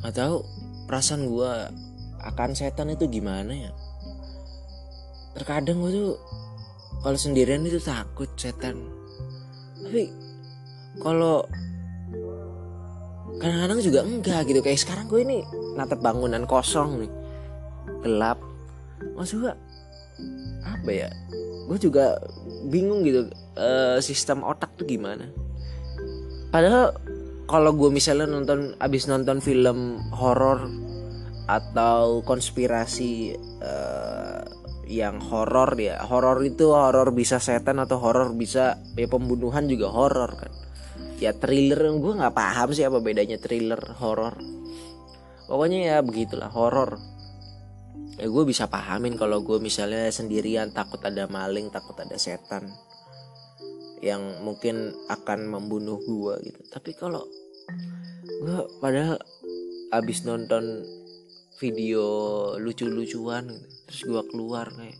nggak 0.00 0.14
tahu 0.16 0.36
perasaan 0.88 1.28
gue 1.28 1.52
akan 2.24 2.50
setan 2.56 2.88
itu 2.90 3.04
gimana 3.06 3.52
ya. 3.52 3.72
Terkadang 5.36 5.84
gue 5.84 5.92
tuh 5.92 6.12
kalau 7.02 7.18
sendirian 7.18 7.62
itu 7.62 7.78
takut 7.78 8.28
setan. 8.34 8.78
Tapi 9.78 10.10
kalau 10.98 11.46
kadang-kadang 13.38 13.80
juga 13.80 14.00
enggak 14.02 14.50
gitu. 14.50 14.60
Kayak 14.60 14.80
sekarang 14.82 15.06
gue 15.06 15.20
ini 15.22 15.38
natap 15.78 16.02
bangunan 16.02 16.42
kosong 16.44 17.06
nih. 17.06 17.12
Gelap. 18.02 18.38
Maksud 19.14 19.46
gue 19.46 19.54
apa 20.66 20.90
ya? 20.90 21.08
Gue 21.70 21.78
juga 21.78 22.18
bingung 22.66 23.06
gitu 23.06 23.30
uh, 23.56 24.02
sistem 24.02 24.42
otak 24.42 24.74
tuh 24.74 24.86
gimana. 24.88 25.30
Padahal 26.50 26.96
kalau 27.48 27.72
gue 27.72 27.88
misalnya 27.88 28.28
nonton 28.28 28.74
abis 28.82 29.08
nonton 29.08 29.40
film 29.40 30.02
horor 30.12 30.68
atau 31.48 32.20
konspirasi 32.28 33.38
uh, 33.64 34.44
yang 34.88 35.20
horor 35.20 35.76
ya 35.76 36.00
horor 36.00 36.40
itu 36.40 36.72
horor 36.72 37.12
bisa 37.12 37.36
setan 37.36 37.76
atau 37.76 38.00
horor 38.00 38.32
bisa 38.32 38.80
ya 38.96 39.04
pembunuhan 39.04 39.68
juga 39.68 39.92
horor 39.92 40.32
kan. 40.32 40.52
Ya 41.20 41.36
thriller 41.36 41.92
gue 41.98 42.12
nggak 42.18 42.34
paham 42.34 42.72
sih 42.72 42.86
apa 42.88 42.98
bedanya 43.04 43.36
thriller 43.36 43.80
horor 44.00 44.38
pokoknya 45.48 45.78
ya 45.80 45.96
begitulah 46.04 46.52
horor 46.52 47.00
ya 48.20 48.26
gue 48.28 48.44
bisa 48.44 48.68
pahamin 48.68 49.16
kalau 49.16 49.40
gue 49.40 49.56
misalnya 49.62 50.12
sendirian 50.12 50.74
takut 50.74 51.00
ada 51.00 51.24
maling 51.30 51.72
takut 51.72 51.96
ada 51.96 52.18
setan 52.20 52.68
yang 53.98 54.42
mungkin 54.46 54.94
akan 55.10 55.50
membunuh 55.50 55.98
gue 56.02 56.34
gitu. 56.46 56.60
Tapi 56.70 56.94
kalau 56.94 57.26
gue 58.26 58.58
padahal 58.78 59.18
abis 59.90 60.22
nonton 60.22 60.84
video 61.58 62.06
lucu-lucuan 62.62 63.50
gitu. 63.50 63.66
terus 63.90 64.02
gue 64.06 64.22
keluar 64.30 64.70
kayak 64.70 64.98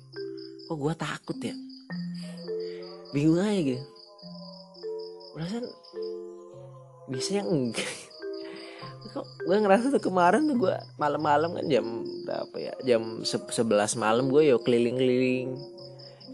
kok 0.68 0.76
gue 0.76 0.94
takut 0.98 1.38
ya? 1.40 1.54
Bingung 3.14 3.40
aja 3.40 3.60
gitu. 3.62 3.84
Perasaan 5.32 5.66
biasanya 7.08 7.42
enggak. 7.48 7.88
Kok 9.08 9.48
gue 9.48 9.56
ngerasa 9.56 9.88
tuh 9.88 10.02
kemarin 10.04 10.44
tuh 10.44 10.68
gue 10.68 10.74
malam-malam 11.00 11.56
kan 11.56 11.64
jam 11.64 12.04
berapa 12.28 12.56
ya? 12.60 12.74
Jam 12.84 13.24
sebelas 13.24 13.96
malam 13.96 14.28
gue 14.28 14.52
yo 14.52 14.60
keliling-keliling 14.60 15.56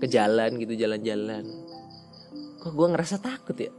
ke 0.03 0.07
jalan 0.11 0.59
gitu 0.59 0.75
jalan-jalan. 0.75 1.47
Kok 2.59 2.75
gue 2.75 2.87
ngerasa 2.91 3.23
takut 3.23 3.55
ya, 3.55 3.71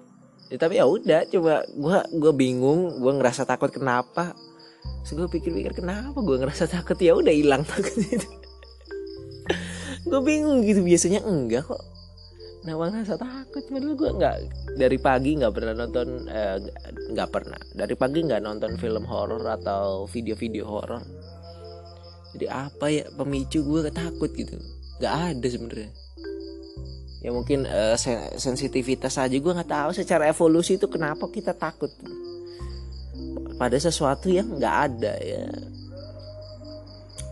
ya 0.48 0.56
tapi 0.56 0.80
ya 0.80 0.88
udah 0.88 1.28
coba 1.28 1.68
gue 1.68 1.98
gue 2.16 2.34
bingung 2.38 3.04
gue 3.04 3.14
ngerasa 3.20 3.44
takut 3.44 3.74
kenapa 3.74 4.32
Terus 5.06 5.12
gue 5.22 5.28
pikir-pikir 5.38 5.78
kenapa 5.78 6.18
gue 6.18 6.38
ngerasa 6.42 6.66
takut 6.66 6.98
ya 6.98 7.14
udah 7.14 7.30
hilang 7.30 7.62
takut 7.62 7.94
itu. 7.94 8.28
gue 10.10 10.20
bingung 10.26 10.66
gitu 10.66 10.82
biasanya 10.82 11.22
enggak 11.22 11.70
kok. 11.70 11.82
Kenapa 12.66 12.90
ngerasa 12.90 13.16
takut? 13.22 13.64
Padahal 13.70 13.94
gue 13.94 14.10
nggak 14.18 14.38
dari 14.82 14.98
pagi 14.98 15.38
nggak 15.38 15.54
pernah 15.54 15.74
nonton 15.78 16.08
eh, 16.26 16.58
nggak 17.14 17.30
eh, 17.30 17.34
pernah 17.34 17.60
dari 17.78 17.94
pagi 17.94 18.20
nggak 18.26 18.42
nonton 18.42 18.72
film 18.82 19.06
horor 19.06 19.46
atau 19.46 20.10
video-video 20.10 20.66
horor. 20.66 21.06
Jadi 22.34 22.46
apa 22.50 22.90
ya 22.90 23.06
pemicu 23.14 23.62
gue 23.62 23.94
takut 23.94 24.28
gitu? 24.34 24.60
Gak 25.00 25.38
ada 25.38 25.48
sebenarnya. 25.48 25.94
Ya 27.24 27.30
mungkin 27.34 27.64
uh, 27.66 27.96
sensitivitas 28.38 29.18
aja 29.18 29.32
gue 29.32 29.54
nggak 29.56 29.72
tahu 29.72 29.90
secara 29.96 30.30
evolusi 30.30 30.76
itu 30.76 30.86
kenapa 30.92 31.26
kita 31.32 31.56
takut 31.58 31.90
pada 33.56 33.78
sesuatu 33.80 34.28
yang 34.28 34.60
nggak 34.60 34.76
ada 34.92 35.14
ya. 35.20 35.46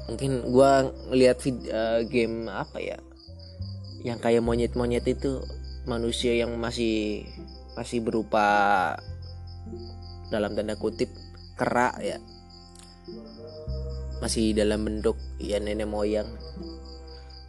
Mungkin 0.08 0.32
gue 0.52 0.72
ngeliat 1.12 1.38
uh, 1.72 2.02
game 2.08 2.52
apa 2.52 2.78
ya 2.80 3.00
yang 4.04 4.20
kayak 4.20 4.44
monyet-monyet 4.44 5.08
itu 5.08 5.40
manusia 5.88 6.36
yang 6.36 6.52
masih 6.60 7.24
masih 7.80 8.04
berupa 8.04 8.46
dalam 10.28 10.54
tanda 10.54 10.76
kutip 10.76 11.08
kerak 11.56 11.96
ya. 12.04 12.20
Masih 14.20 14.56
dalam 14.56 14.84
bentuk 14.84 15.16
ya 15.40 15.60
nenek 15.60 15.88
moyang. 15.88 16.28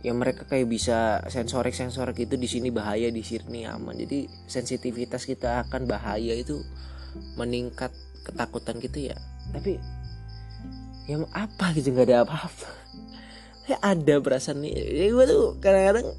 Yang 0.04 0.16
mereka 0.20 0.42
kayak 0.46 0.68
bisa 0.68 1.22
sensorik 1.32 1.74
sensorik 1.74 2.18
itu 2.22 2.38
di 2.38 2.46
sini 2.46 2.68
bahaya 2.70 3.10
di 3.10 3.22
sini 3.24 3.66
aman. 3.66 3.98
Jadi 3.98 4.30
sensitivitas 4.46 5.26
kita 5.26 5.64
akan 5.66 5.90
bahaya 5.90 6.34
itu 6.38 6.60
meningkat 7.38 7.94
ketakutan 8.24 8.80
gitu 8.80 9.12
ya. 9.12 9.16
Tapi 9.52 9.78
ya 11.04 11.20
apa 11.36 11.76
gitu 11.76 11.92
nggak 11.92 12.08
ada 12.08 12.18
apa-apa. 12.24 12.68
Ya 13.64 13.80
ada 13.80 14.20
perasaan 14.20 14.60
nih. 14.60 14.76
Ya 14.76 15.08
gue 15.08 15.24
tuh 15.24 15.56
kadang-kadang 15.56 16.12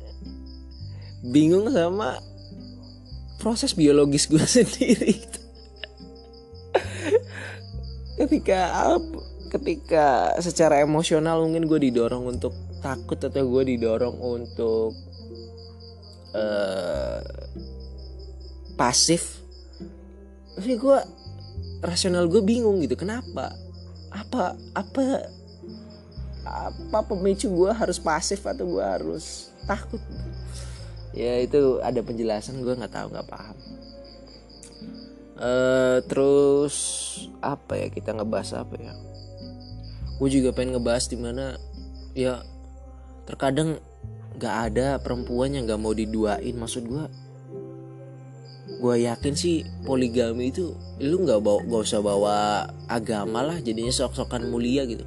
bingung 1.30 1.70
sama 1.70 2.18
proses 3.38 3.78
biologis 3.78 4.26
gue 4.26 4.42
sendiri 4.58 5.14
gitu. 5.14 5.40
ketika 8.26 8.74
ketika 9.54 10.34
secara 10.42 10.82
emosional 10.82 11.46
mungkin 11.46 11.70
gue 11.70 11.80
didorong 11.86 12.26
untuk 12.26 12.58
takut 12.82 13.22
atau 13.22 13.46
gue 13.46 13.78
didorong 13.78 14.18
untuk 14.18 14.98
uh, 16.34 17.22
pasif. 18.74 19.42
Tapi 20.56 20.74
gue 20.82 20.98
rasional 21.86 22.26
gue 22.26 22.42
bingung 22.42 22.82
gitu. 22.82 22.98
Kenapa? 22.98 23.54
Apa 24.10 24.58
apa 24.74 25.30
apa 26.46 27.00
pemicu 27.10 27.50
gue 27.50 27.72
harus 27.74 27.98
pasif 28.02 28.42
atau 28.46 28.66
gue 28.66 28.84
harus 28.84 29.54
takut? 29.70 30.02
Ya 31.16 31.40
itu 31.40 31.80
ada 31.80 32.04
penjelasan 32.04 32.60
gue 32.62 32.74
nggak 32.76 32.94
tahu 32.94 33.08
nggak 33.14 33.30
paham. 33.30 33.58
Uh, 35.36 36.00
terus 36.08 36.76
apa 37.44 37.76
ya 37.76 37.88
kita 37.92 38.16
ngebahas 38.16 38.66
apa 38.66 38.76
ya? 38.80 38.94
Gue 40.20 40.30
juga 40.32 40.56
pengen 40.56 40.80
ngebahas 40.80 41.06
di 41.12 41.18
mana 41.20 41.60
ya 42.16 42.40
terkadang 43.28 43.80
nggak 44.36 44.56
ada 44.72 44.88
perempuan 45.00 45.56
yang 45.56 45.68
nggak 45.68 45.82
mau 45.82 45.92
diduain. 45.92 46.56
Maksud 46.56 46.84
gue 46.88 47.04
gue 48.76 48.96
yakin 49.08 49.34
sih 49.34 49.64
poligami 49.84 50.52
itu 50.52 50.76
lu 51.00 51.24
nggak 51.24 51.40
bawa 51.40 51.60
gak 51.64 51.84
usah 51.88 52.02
bawa 52.04 52.38
agama 52.92 53.44
lah 53.44 53.58
jadinya 53.60 53.92
sok-sokan 53.92 54.52
mulia 54.52 54.84
gitu. 54.86 55.04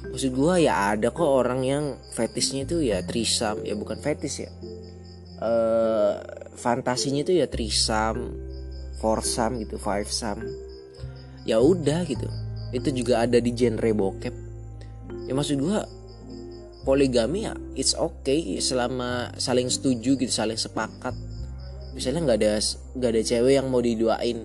Maksud 0.00 0.32
gue 0.32 0.54
ya 0.64 0.96
ada 0.96 1.12
kok 1.12 1.28
orang 1.28 1.60
yang 1.62 1.84
fetisnya 2.16 2.64
itu 2.64 2.80
ya 2.80 3.04
trisam 3.04 3.60
ya 3.62 3.76
bukan 3.76 4.00
fetis 4.00 4.44
ya. 4.44 4.50
Uh, 5.40 6.20
fantasinya 6.56 7.24
itu 7.24 7.32
ya 7.32 7.48
trisam 7.48 8.36
foursam 9.00 9.56
gitu 9.56 9.80
five 9.80 10.08
sam 10.08 10.40
ya 11.44 11.60
udah 11.60 12.04
gitu. 12.08 12.28
Itu 12.72 12.92
juga 12.92 13.24
ada 13.24 13.36
di 13.40 13.52
genre 13.52 13.90
bokep. 13.92 14.34
Ya 15.28 15.32
maksud 15.36 15.60
gue 15.60 15.78
poligami 16.84 17.44
ya 17.44 17.52
it's 17.76 17.92
okay 17.92 18.56
selama 18.60 19.32
saling 19.36 19.68
setuju 19.68 20.16
gitu 20.16 20.32
saling 20.32 20.56
sepakat 20.56 21.12
misalnya 21.92 22.20
nggak 22.26 22.38
ada 22.40 22.52
nggak 22.96 23.10
ada 23.10 23.22
cewek 23.22 23.52
yang 23.58 23.66
mau 23.70 23.82
diduain 23.82 24.38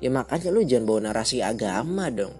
ya 0.00 0.08
makanya 0.08 0.48
lu 0.48 0.64
jangan 0.64 0.84
bawa 0.88 1.00
narasi 1.12 1.44
agama 1.44 2.08
dong. 2.08 2.32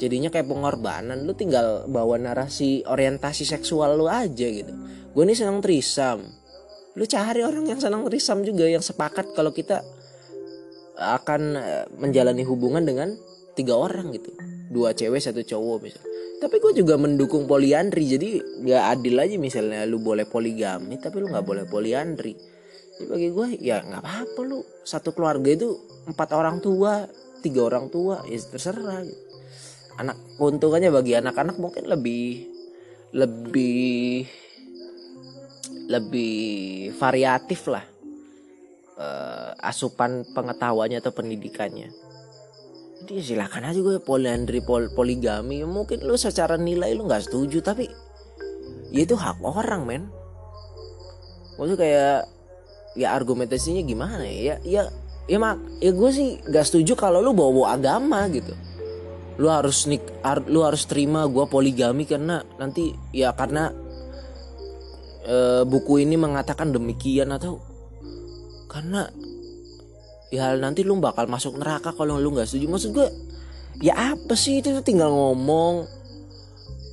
Jadinya 0.00 0.32
kayak 0.32 0.48
pengorbanan. 0.48 1.28
Lu 1.28 1.36
tinggal 1.36 1.84
bawa 1.84 2.16
narasi 2.16 2.86
orientasi 2.88 3.44
seksual 3.44 4.00
lu 4.00 4.08
aja 4.08 4.48
gitu. 4.48 4.72
Gue 5.12 5.28
nih 5.28 5.36
senang 5.36 5.60
trisam. 5.60 6.24
Lu 6.96 7.04
cari 7.04 7.44
orang 7.44 7.68
yang 7.68 7.76
senang 7.76 8.08
trisam 8.08 8.40
juga 8.40 8.64
yang 8.64 8.80
sepakat 8.80 9.36
kalau 9.36 9.52
kita 9.52 9.84
akan 10.96 11.42
eh, 11.60 11.84
menjalani 12.00 12.46
hubungan 12.48 12.80
dengan 12.80 13.12
tiga 13.52 13.76
orang 13.76 14.08
gitu. 14.16 14.32
Dua 14.72 14.96
cewek 14.96 15.20
satu 15.20 15.44
cowok 15.44 15.78
misalnya 15.84 16.08
tapi 16.40 16.56
gue 16.56 16.72
juga 16.72 16.96
mendukung 16.96 17.44
poliandri 17.44 18.16
jadi 18.16 18.40
nggak 18.64 18.84
adil 18.96 19.14
aja 19.20 19.36
misalnya 19.36 19.84
lu 19.84 20.00
boleh 20.00 20.24
poligami 20.24 20.96
tapi 20.96 21.20
lu 21.20 21.28
nggak 21.28 21.44
boleh 21.44 21.68
poliandri 21.68 22.32
jadi 23.00 23.08
bagi 23.08 23.28
gue 23.32 23.48
ya 23.64 23.80
nggak 23.80 24.04
apa-apa 24.04 24.40
lu. 24.44 24.60
Satu 24.84 25.16
keluarga 25.16 25.48
itu 25.48 25.72
empat 26.04 26.36
orang 26.36 26.60
tua 26.60 27.08
tiga 27.40 27.64
orang 27.64 27.88
tua 27.88 28.20
ya 28.28 28.36
terserah 28.36 29.00
gitu. 29.00 29.16
anak 29.96 30.16
keuntungannya 30.36 30.92
bagi 30.92 31.16
anak-anak 31.16 31.56
mungkin 31.56 31.88
lebih 31.88 32.44
lebih 33.16 34.28
lebih 35.88 36.92
variatif 37.00 37.72
lah 37.72 37.84
uh, 39.00 39.56
asupan 39.64 40.28
pengetahuannya 40.36 41.00
atau 41.00 41.12
pendidikannya. 41.16 41.88
Jadi 43.00 43.32
silakan 43.32 43.64
aja 43.72 43.80
gue 43.80 43.96
poliandri 44.04 44.60
pol 44.60 44.92
poligami 44.92 45.64
mungkin 45.64 46.04
lu 46.04 46.20
secara 46.20 46.60
nilai 46.60 46.92
lu 46.92 47.08
nggak 47.08 47.32
setuju 47.32 47.64
tapi 47.64 47.88
ya 48.92 49.08
itu 49.08 49.16
hak 49.16 49.40
orang 49.40 49.88
men. 49.88 50.04
Maksudnya 51.56 51.76
kayak 51.80 52.39
ya 52.98 53.14
argumentasinya 53.14 53.82
gimana 53.84 54.26
ya? 54.26 54.32
Ya 54.32 54.56
ya, 54.64 54.82
ya 55.26 55.38
mak 55.38 55.58
ya 55.78 55.90
gue 55.94 56.10
sih 56.10 56.28
gak 56.48 56.66
setuju 56.66 56.98
kalau 56.98 57.22
lu 57.22 57.34
bawa 57.34 57.50
bawa 57.50 57.68
agama 57.78 58.26
gitu. 58.32 58.54
Lu 59.40 59.48
harus 59.48 59.88
nik 59.88 60.04
ar, 60.20 60.44
lu 60.44 60.60
harus 60.66 60.84
terima 60.84 61.24
gue 61.24 61.44
poligami 61.48 62.04
karena 62.04 62.44
nanti 62.60 62.92
ya 63.14 63.32
karena 63.32 63.72
e, 65.24 65.64
buku 65.64 66.04
ini 66.04 66.20
mengatakan 66.20 66.76
demikian 66.76 67.32
atau 67.32 67.56
karena 68.68 69.08
ya 70.30 70.54
nanti 70.60 70.84
lu 70.84 71.00
bakal 71.00 71.26
masuk 71.26 71.56
neraka 71.56 71.96
kalau 71.96 72.20
lu 72.20 72.36
nggak 72.36 72.46
setuju. 72.46 72.66
Maksud 72.68 72.90
gue 72.92 73.08
ya 73.80 74.14
apa 74.14 74.36
sih 74.36 74.60
itu? 74.60 74.76
Tinggal 74.84 75.08
ngomong 75.08 76.00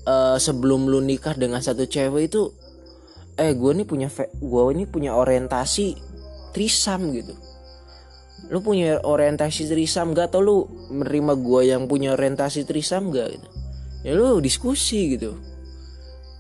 uh, 0.08 0.38
sebelum 0.40 0.88
lu 0.88 1.04
nikah 1.04 1.36
dengan 1.36 1.60
satu 1.60 1.84
cewek 1.84 2.32
itu 2.32 2.50
eh 3.38 3.54
gue 3.54 3.71
nih 3.78 3.86
punya 3.86 4.10
gue 4.41 4.62
ini 4.73 4.84
punya 4.89 5.13
orientasi 5.13 5.95
trisam 6.52 7.13
gitu. 7.13 7.34
Lu 8.50 8.62
punya 8.65 9.02
orientasi 9.02 9.69
trisam 9.69 10.17
gak 10.17 10.34
atau 10.34 10.41
lu 10.41 10.58
menerima 10.89 11.34
gue 11.38 11.62
yang 11.69 11.86
punya 11.86 12.17
orientasi 12.17 12.65
trisam 12.65 13.13
gak 13.13 13.38
gitu? 13.38 13.47
Ya 14.02 14.12
lu 14.17 14.41
diskusi 14.41 15.17
gitu. 15.17 15.38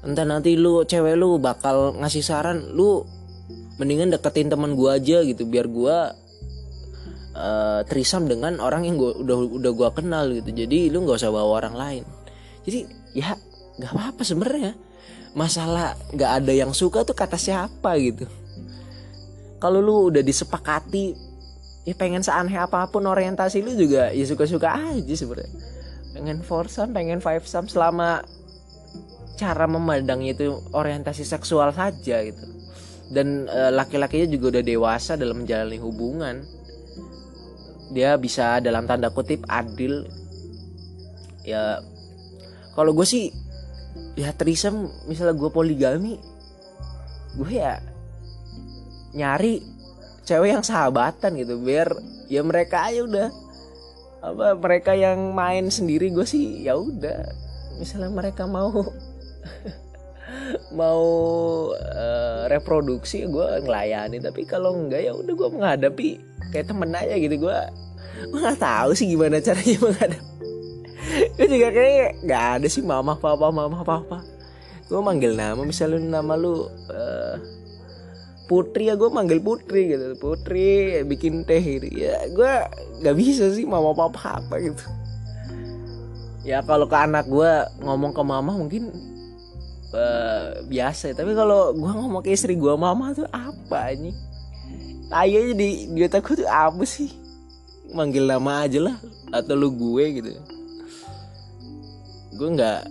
Entah 0.01 0.25
nanti 0.25 0.57
lu 0.57 0.81
cewek 0.85 1.17
lu 1.17 1.37
bakal 1.37 1.97
ngasih 2.01 2.23
saran 2.25 2.73
lu 2.73 3.05
mendingan 3.77 4.09
deketin 4.09 4.49
teman 4.49 4.73
gue 4.73 4.89
aja 4.89 5.21
gitu 5.21 5.45
biar 5.45 5.69
gue 5.69 5.97
uh, 7.37 7.81
trisam 7.85 8.25
dengan 8.25 8.57
orang 8.57 8.89
yang 8.89 8.97
gua 8.97 9.13
udah 9.13 9.37
udah 9.61 9.71
gua 9.71 9.89
kenal 9.93 10.33
gitu. 10.33 10.49
Jadi 10.49 10.89
lu 10.89 11.05
nggak 11.05 11.21
usah 11.21 11.31
bawa 11.31 11.61
orang 11.61 11.75
lain. 11.77 12.03
Jadi 12.65 12.79
ya 13.13 13.37
nggak 13.77 13.91
apa-apa 13.93 14.21
sebenarnya 14.25 14.73
masalah 15.37 15.93
nggak 16.17 16.31
ada 16.41 16.49
yang 16.49 16.73
suka 16.73 17.05
tuh 17.05 17.13
kata 17.13 17.37
siapa 17.37 17.93
gitu. 18.01 18.25
Kalau 19.61 19.77
lu 19.77 20.09
udah 20.09 20.25
disepakati 20.25 21.13
ya 21.85 21.93
pengen 21.93 22.25
seaneh 22.25 22.57
apa 22.57 22.89
pun 22.89 23.05
orientasi 23.05 23.61
lu 23.61 23.77
juga 23.77 24.09
ya 24.09 24.25
suka-suka 24.25 24.73
aja 24.73 25.13
sebenarnya. 25.13 25.53
Pengen 26.17 26.41
foursome 26.41 26.89
pengen 26.89 27.21
five 27.21 27.45
selama 27.45 28.25
cara 29.37 29.69
memandangnya 29.69 30.33
itu 30.33 30.57
orientasi 30.73 31.21
seksual 31.21 31.69
saja 31.69 32.25
gitu. 32.25 32.43
Dan 33.13 33.45
e, 33.45 33.61
laki-lakinya 33.69 34.25
juga 34.25 34.57
udah 34.57 34.63
dewasa 34.65 35.13
dalam 35.21 35.45
menjalani 35.45 35.77
hubungan. 35.77 36.35
Dia 37.93 38.17
bisa 38.17 38.57
dalam 38.57 38.89
tanda 38.89 39.13
kutip 39.13 39.45
adil. 39.45 40.09
Ya 41.45 41.79
kalau 42.73 42.97
gue 42.97 43.05
sih 43.05 43.29
ya 44.17 44.33
trisam 44.33 44.89
misalnya 45.05 45.37
gue 45.37 45.49
poligami 45.53 46.17
gue 47.37 47.51
ya 47.53 47.77
nyari 49.13 49.61
cewek 50.25 50.57
yang 50.57 50.65
sahabatan 50.65 51.37
gitu 51.37 51.61
biar 51.61 51.93
ya 52.27 52.41
mereka 52.41 52.89
aja 52.89 53.05
udah 53.05 53.29
apa 54.21 54.57
mereka 54.57 54.97
yang 54.97 55.31
main 55.31 55.69
sendiri 55.69 56.09
gue 56.09 56.25
sih 56.25 56.65
ya 56.65 56.75
udah. 56.75 57.21
Misalnya 57.77 58.09
mereka 58.09 58.49
mau 58.49 58.73
mau 60.79 61.05
uh, 61.71 62.43
reproduksi 62.49 63.29
gue 63.29 63.47
ngelayani 63.63 64.19
tapi 64.19 64.43
kalau 64.43 64.75
enggak 64.75 65.05
ya 65.05 65.13
udah 65.13 65.33
gue 65.33 65.49
menghadapi 65.53 66.09
kayak 66.51 66.67
temen 66.67 66.91
aja 66.91 67.15
gitu 67.15 67.47
gue 67.47 67.57
gue 68.33 68.39
nggak 68.41 68.59
tahu 68.59 68.89
sih 68.97 69.13
gimana 69.13 69.39
caranya 69.39 69.77
menghadapi 69.85 70.25
gue 71.07 71.47
juga 71.47 71.69
kayak 71.71 72.09
nggak 72.23 72.43
ada 72.59 72.67
sih 72.67 72.83
mama 72.83 73.15
papa 73.15 73.47
mama 73.49 73.81
papa. 73.83 74.23
Gue 74.87 74.99
manggil 75.03 75.35
nama 75.35 75.59
misalnya 75.63 75.99
nama 75.99 76.39
lu 76.39 76.67
uh, 76.91 77.35
putri 78.47 78.87
ya 78.87 78.95
gue 78.95 79.09
manggil 79.11 79.39
putri 79.39 79.91
gitu. 79.95 80.15
Putri 80.19 81.01
bikin 81.07 81.43
teh 81.47 81.59
gitu. 81.59 81.87
Ya 81.91 82.27
gue 82.31 82.51
nggak 83.03 83.15
bisa 83.15 83.51
sih 83.51 83.63
mama 83.67 83.95
papa 83.95 84.43
apa 84.43 84.59
gitu. 84.59 84.83
Ya 86.47 86.63
kalau 86.63 86.87
ke 86.87 86.95
anak 86.95 87.27
gue 87.27 87.51
ngomong 87.83 88.15
ke 88.15 88.23
mama 88.23 88.55
mungkin 88.55 88.91
uh, 89.91 90.63
biasa 90.67 91.11
tapi 91.11 91.35
kalau 91.35 91.75
gue 91.75 91.91
ngomong 91.91 92.23
ke 92.23 92.31
istri 92.31 92.55
gue 92.55 92.71
mama 92.79 93.11
tuh 93.11 93.27
apa 93.31 93.91
nih 93.95 94.15
aja 95.07 95.39
di 95.55 95.87
di 95.91 95.99
otak 96.03 96.23
tuh 96.35 96.47
apa 96.47 96.83
sih? 96.87 97.11
Manggil 97.91 98.27
nama 98.27 98.67
aja 98.67 98.83
lah 98.83 98.95
atau 99.31 99.55
lu 99.55 99.71
gue 99.71 100.03
gitu 100.19 100.31
gue 102.37 102.49
nggak 102.53 102.81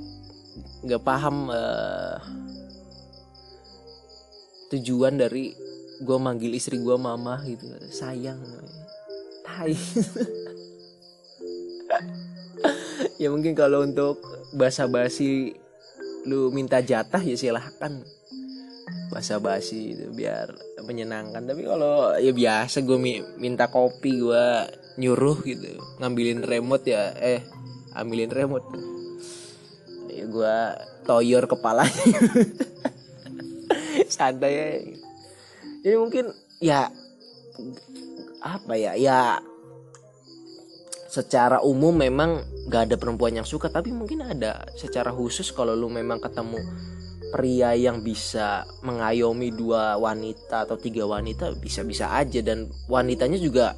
nggak 0.87 1.03
paham 1.07 1.49
uh, 1.49 2.19
tujuan 4.75 5.15
dari 5.15 5.55
gue 6.03 6.19
manggil 6.19 6.53
istri 6.53 6.83
gue 6.83 6.97
mama 6.99 7.41
gitu. 7.47 7.71
Sayang 7.89 8.43
tai. 9.47 9.75
Ya 13.17 13.33
mungkin 13.33 13.57
kalau 13.57 13.81
untuk 13.81 14.21
basa-basi 14.53 15.57
lu 16.29 16.53
minta 16.53 16.85
jatah 16.85 17.21
ya 17.21 17.33
silahkan 17.33 18.05
basa 19.09 19.41
basi 19.41 19.97
itu 19.97 20.13
biar 20.13 20.53
menyenangkan. 20.85 21.49
Tapi 21.49 21.65
kalau 21.65 22.13
ya 22.21 22.33
biasa 22.37 22.85
gue 22.85 22.99
minta 23.41 23.73
kopi 23.73 24.21
gue 24.21 24.45
nyuruh 25.01 25.41
gitu. 25.49 25.81
Ngambilin 25.97 26.45
remote 26.45 26.85
ya 26.85 27.17
eh 27.17 27.41
ambilin 27.97 28.29
remote 28.29 28.96
gue 30.27 30.57
toyor 31.07 31.47
kepalanya. 31.49 32.19
Santai 34.17 34.53
ya 34.53 34.67
jadi 35.87 35.97
mungkin 36.03 36.35
ya 36.59 36.91
apa 38.43 38.75
ya 38.75 38.99
ya 38.99 39.39
secara 41.07 41.63
umum 41.63 41.95
memang 41.95 42.43
gak 42.69 42.91
ada 42.91 42.97
perempuan 42.99 43.39
yang 43.39 43.49
suka 43.49 43.71
tapi 43.73 43.95
mungkin 43.95 44.27
ada 44.27 44.67
secara 44.77 45.15
khusus 45.15 45.55
kalau 45.55 45.73
lu 45.73 45.89
memang 45.89 46.21
ketemu 46.21 46.61
pria 47.31 47.75
yang 47.75 48.03
bisa 48.03 48.67
mengayomi 48.83 49.51
dua 49.55 49.99
wanita 49.99 50.67
atau 50.67 50.79
tiga 50.79 51.07
wanita 51.07 51.55
bisa-bisa 51.59 52.15
aja. 52.15 52.41
Dan 52.43 52.71
wanitanya 52.87 53.39
juga 53.39 53.75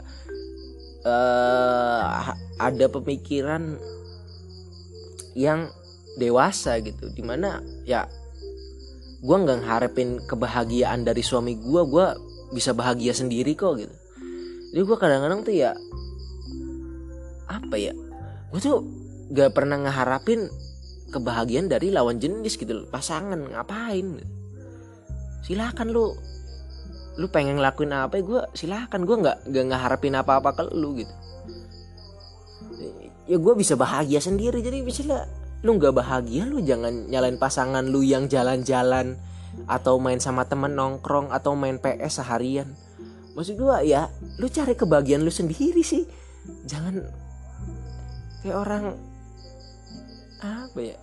uh, 1.04 2.32
ada 2.60 2.86
pemikiran 2.92 3.76
yang 5.34 5.70
dewasa 6.18 6.82
gitu 6.82 7.08
di 7.14 7.22
mana 7.22 7.62
ya 7.86 8.04
gue 9.18 9.36
nggak 9.38 9.66
ngarepin 9.66 10.22
kebahagiaan 10.26 11.06
dari 11.06 11.22
suami 11.22 11.54
gue 11.58 11.82
gue 11.86 12.06
bisa 12.54 12.72
bahagia 12.72 13.12
sendiri 13.12 13.52
kok 13.54 13.78
gitu. 13.78 13.94
Jadi 14.74 14.82
gue 14.84 14.96
kadang-kadang 15.00 15.40
tuh 15.46 15.54
ya 15.54 15.72
apa 17.48 17.76
ya 17.80 17.96
gue 18.52 18.60
tuh 18.60 18.84
gak 19.32 19.56
pernah 19.56 19.80
ngeharapin 19.80 20.48
kebahagiaan 21.08 21.68
dari 21.68 21.88
lawan 21.88 22.20
jenis 22.20 22.60
gitu 22.60 22.84
loh 22.84 22.86
pasangan 22.92 23.40
ngapain 23.40 24.20
silakan 25.44 25.88
lu 25.88 26.12
lu 27.16 27.26
pengen 27.32 27.56
ngelakuin 27.56 27.92
apa 27.96 28.20
ya 28.20 28.24
gue 28.24 28.40
silakan 28.52 29.08
gue 29.08 29.16
nggak 29.24 29.36
nggak 29.48 29.64
ngeharapin 29.72 30.14
apa-apa 30.14 30.54
ke 30.54 30.62
lu 30.70 31.02
gitu. 31.02 31.14
Ya 33.26 33.36
gue 33.36 33.54
bisa 33.58 33.74
bahagia 33.74 34.22
sendiri 34.22 34.62
jadi 34.62 34.86
misalnya 34.86 35.26
lu 35.66 35.74
nggak 35.74 35.94
bahagia 35.94 36.46
lu 36.46 36.62
jangan 36.62 37.10
nyalain 37.10 37.34
pasangan 37.34 37.82
lu 37.82 38.06
yang 38.06 38.30
jalan-jalan 38.30 39.18
atau 39.66 39.98
main 39.98 40.22
sama 40.22 40.46
temen 40.46 40.70
nongkrong 40.70 41.34
atau 41.34 41.58
main 41.58 41.82
PS 41.82 42.22
seharian. 42.22 42.68
Maksud 43.34 43.58
gue 43.58 43.76
ya 43.90 44.06
lu 44.38 44.46
cari 44.46 44.78
kebahagiaan 44.78 45.26
lu 45.26 45.34
sendiri 45.34 45.82
sih. 45.82 46.06
Jangan 46.66 47.02
kayak 48.42 48.54
orang 48.54 48.84
apa 50.38 50.78
ya 50.78 50.96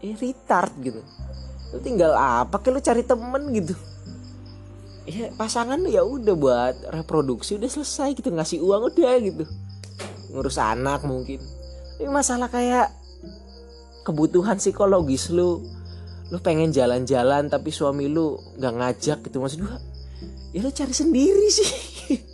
eh, 0.00 0.16
retard 0.16 0.72
gitu. 0.80 1.04
Lu 1.76 1.78
tinggal 1.84 2.16
apa 2.16 2.56
kayak 2.64 2.74
lu 2.76 2.80
cari 2.80 3.02
temen 3.04 3.42
gitu. 3.52 3.74
Ya 5.04 5.28
pasangan 5.36 5.82
ya 5.84 6.06
udah 6.06 6.34
buat 6.38 6.74
reproduksi 6.94 7.58
udah 7.58 7.68
selesai 7.68 8.16
gitu 8.16 8.32
ngasih 8.32 8.64
uang 8.64 8.88
udah 8.88 9.14
gitu. 9.20 9.44
Ngurus 10.32 10.56
anak 10.56 11.04
mungkin. 11.04 11.44
Ini 12.00 12.08
masalah 12.08 12.48
kayak 12.48 13.01
kebutuhan 14.02 14.58
psikologis 14.58 15.30
lu. 15.30 15.62
Lu 16.32 16.38
pengen 16.40 16.72
jalan-jalan 16.72 17.52
tapi 17.52 17.68
suami 17.68 18.08
lu 18.08 18.40
nggak 18.56 18.74
ngajak 18.78 19.18
gitu. 19.28 19.36
Maksud 19.38 19.60
gua 19.62 19.78
ya 20.52 20.60
lu 20.60 20.70
cari 20.70 20.94
sendiri 20.94 21.46
sih. 21.48 21.70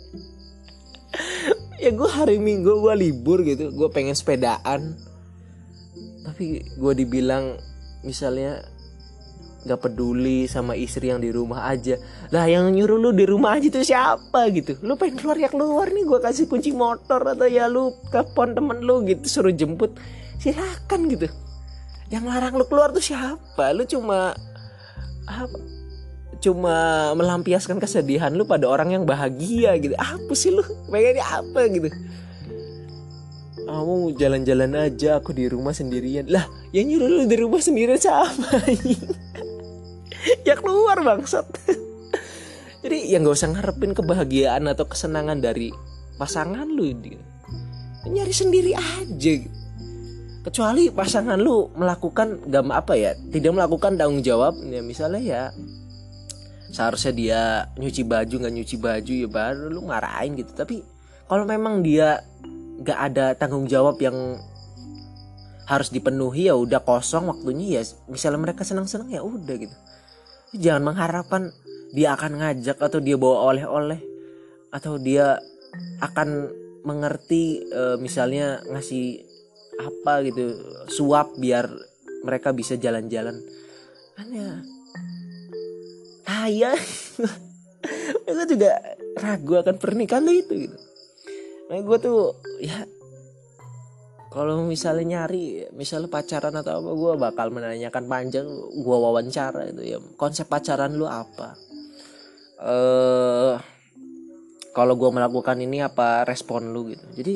Ya 1.79 1.95
gue 1.95 2.11
hari 2.11 2.43
minggu 2.43 2.83
gue 2.83 2.91
libur 2.91 3.39
gitu 3.47 3.71
gue 3.71 3.87
pengen 3.87 4.11
sepedaan. 4.11 4.99
Tapi 6.27 6.75
gue 6.75 6.93
dibilang 6.93 7.55
misalnya 8.03 8.59
nggak 9.63 9.79
peduli 9.79 10.43
sama 10.47 10.75
istri 10.75 11.07
yang 11.07 11.23
di 11.23 11.31
rumah 11.31 11.71
aja. 11.71 11.95
Lah 12.35 12.51
yang 12.51 12.67
nyuruh 12.75 12.99
lu 12.99 13.09
di 13.15 13.23
rumah 13.23 13.55
aja 13.55 13.71
tuh 13.71 13.87
siapa 13.87 14.51
gitu? 14.51 14.75
Lu 14.83 14.99
pengen 14.99 15.23
keluar 15.23 15.39
ya 15.39 15.47
keluar 15.47 15.87
nih 15.87 16.03
gue 16.03 16.19
kasih 16.19 16.51
kunci 16.51 16.75
motor 16.75 17.23
atau 17.23 17.47
ya 17.47 17.71
lu 17.71 17.95
telepon 18.11 18.51
temen 18.51 18.83
lu 18.83 18.99
gitu 19.07 19.23
suruh 19.39 19.55
jemput. 19.55 19.95
Silakan 20.35 21.07
gitu 21.15 21.31
yang 22.09 22.25
larang 22.25 22.57
lu 22.57 22.65
keluar 22.65 22.89
tuh 22.89 23.01
siapa? 23.01 23.69
Lu 23.73 23.85
cuma 23.85 24.33
apa? 25.29 25.57
Cuma 26.41 27.11
melampiaskan 27.13 27.77
kesedihan 27.77 28.33
lu 28.33 28.49
pada 28.49 28.65
orang 28.65 28.97
yang 28.97 29.03
bahagia 29.05 29.77
gitu. 29.77 29.93
Apa 29.93 30.33
sih 30.33 30.49
lu? 30.49 30.65
Pengennya 30.89 31.25
apa 31.25 31.69
gitu? 31.69 31.89
Kamu 33.69 34.17
jalan-jalan 34.17 34.89
aja 34.89 35.21
aku 35.21 35.29
di 35.37 35.45
rumah 35.45 35.77
sendirian. 35.77 36.25
Lah 36.25 36.49
yang 36.73 36.89
nyuruh 36.89 37.09
lu 37.09 37.23
di 37.29 37.37
rumah 37.37 37.61
sendirian 37.61 37.99
siapa? 38.01 38.33
Ya 40.43 40.59
keluar 40.59 40.99
bangsat. 40.99 41.47
Jadi 42.83 43.11
yang 43.11 43.23
gak 43.23 43.39
usah 43.39 43.55
ngarepin 43.55 43.95
kebahagiaan 43.95 44.67
atau 44.67 44.83
kesenangan 44.83 45.39
dari 45.39 45.71
pasangan 46.19 46.67
lu 46.67 46.91
gitu. 46.91 47.15
nyari 48.03 48.35
sendiri 48.35 48.75
aja 48.75 49.31
gitu. 49.47 49.59
Kecuali 50.49 50.89
pasangan 50.89 51.37
lu 51.37 51.69
melakukan 51.77 52.49
gak 52.49 52.65
apa 52.73 52.93
ya 52.97 53.11
tidak 53.29 53.53
melakukan 53.53 53.95
tanggung 53.95 54.25
jawab 54.25 54.57
ya 54.65 54.81
misalnya 54.81 55.21
ya 55.21 55.43
seharusnya 56.69 57.13
dia 57.13 57.41
nyuci 57.77 58.05
baju 58.05 58.35
nggak 58.45 58.53
nyuci 58.53 58.75
baju 58.77 59.13
ya 59.25 59.27
baru 59.29 59.65
lu 59.73 59.81
marahin 59.85 60.37
gitu. 60.37 60.53
Tapi 60.53 60.85
kalau 61.25 61.45
memang 61.45 61.81
dia 61.81 62.21
nggak 62.79 62.99
ada 63.11 63.25
tanggung 63.35 63.65
jawab 63.65 63.97
yang 63.99 64.39
harus 65.69 65.93
dipenuhi 65.93 66.49
ya 66.49 66.57
udah 66.57 66.81
kosong 66.81 67.29
waktunya 67.29 67.81
ya 67.81 67.83
misalnya 68.09 68.41
mereka 68.41 68.65
senang-senang 68.65 69.09
ya 69.13 69.21
udah 69.21 69.55
gitu. 69.57 69.75
Jangan 70.57 70.93
mengharapkan 70.93 71.53
dia 71.93 72.13
akan 72.17 72.41
ngajak 72.41 72.77
atau 72.77 73.01
dia 73.01 73.17
bawa 73.17 73.53
oleh-oleh 73.53 74.01
atau 74.69 74.97
dia 74.97 75.37
akan 76.01 76.49
mengerti 76.85 77.65
e, 77.69 77.81
misalnya 78.01 78.61
ngasih 78.65 79.28
apa 79.79 80.27
gitu 80.27 80.59
suap 80.91 81.39
biar 81.39 81.71
mereka 82.27 82.51
bisa 82.51 82.75
jalan-jalan. 82.75 83.39
Ya. 84.27 84.59
Kaya 86.27 86.71
gue 88.29 88.45
juga 88.55 88.71
ragu 89.17 89.53
akan 89.59 89.75
pernikahan 89.79 90.23
lo 90.27 90.35
itu 90.35 90.67
gitu. 90.67 90.77
Nah 91.71 91.79
gue 91.79 91.97
tuh 91.97 92.35
ya 92.59 92.85
kalau 94.29 94.61
misalnya 94.61 95.25
nyari 95.25 95.65
misalnya 95.73 96.11
pacaran 96.11 96.53
atau 96.53 96.85
apa 96.85 96.91
gue 96.93 97.13
bakal 97.17 97.47
menanyakan 97.49 98.05
panjang 98.05 98.45
gue 98.77 98.97
wawancara 98.99 99.71
itu 99.71 99.95
ya. 99.95 99.97
Konsep 100.19 100.45
pacaran 100.45 100.93
lu 100.93 101.09
apa? 101.09 101.55
Eh 102.59 103.55
uh, 103.55 103.55
kalau 104.75 104.93
gue 104.95 105.09
melakukan 105.09 105.57
ini 105.57 105.81
apa 105.81 106.27
respon 106.27 106.69
lu 106.69 106.93
gitu. 106.93 107.05
Jadi 107.15 107.35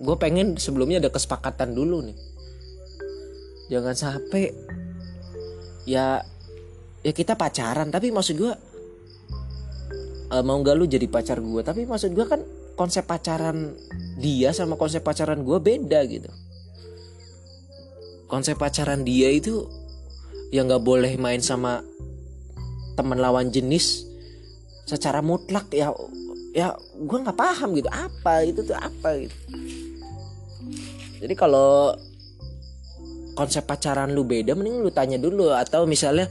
gue 0.00 0.16
pengen 0.18 0.58
sebelumnya 0.58 0.98
ada 0.98 1.10
kesepakatan 1.10 1.74
dulu 1.74 2.02
nih. 2.02 2.18
Jangan 3.70 3.94
sampai 3.94 4.50
ya 5.88 6.20
ya 7.04 7.12
kita 7.12 7.36
pacaran 7.36 7.92
tapi 7.92 8.08
maksud 8.08 8.34
gue 8.40 8.52
uh, 10.32 10.42
mau 10.42 10.56
nggak 10.58 10.76
lu 10.76 10.88
jadi 10.88 11.04
pacar 11.04 11.38
gue 11.38 11.60
tapi 11.60 11.84
maksud 11.84 12.16
gue 12.16 12.26
kan 12.26 12.40
konsep 12.74 13.04
pacaran 13.04 13.76
dia 14.18 14.50
sama 14.50 14.74
konsep 14.74 15.04
pacaran 15.04 15.46
gue 15.46 15.58
beda 15.62 16.00
gitu. 16.10 16.30
Konsep 18.26 18.58
pacaran 18.58 19.06
dia 19.06 19.30
itu 19.30 19.68
yang 20.50 20.66
nggak 20.66 20.82
boleh 20.82 21.14
main 21.20 21.38
sama 21.38 21.84
teman 22.94 23.18
lawan 23.18 23.50
jenis 23.50 24.06
secara 24.86 25.18
mutlak 25.24 25.66
ya 25.74 25.90
ya 26.54 26.70
gue 26.94 27.18
nggak 27.18 27.34
paham 27.34 27.74
gitu 27.74 27.90
apa 27.90 28.46
itu 28.46 28.62
tuh 28.62 28.78
apa 28.78 29.26
gitu 29.26 29.34
jadi 31.24 31.32
kalau 31.32 31.96
konsep 33.32 33.64
pacaran 33.64 34.12
lu 34.12 34.28
beda 34.28 34.52
mending 34.52 34.84
lu 34.84 34.92
tanya 34.92 35.16
dulu. 35.16 35.56
Atau 35.56 35.88
misalnya 35.88 36.28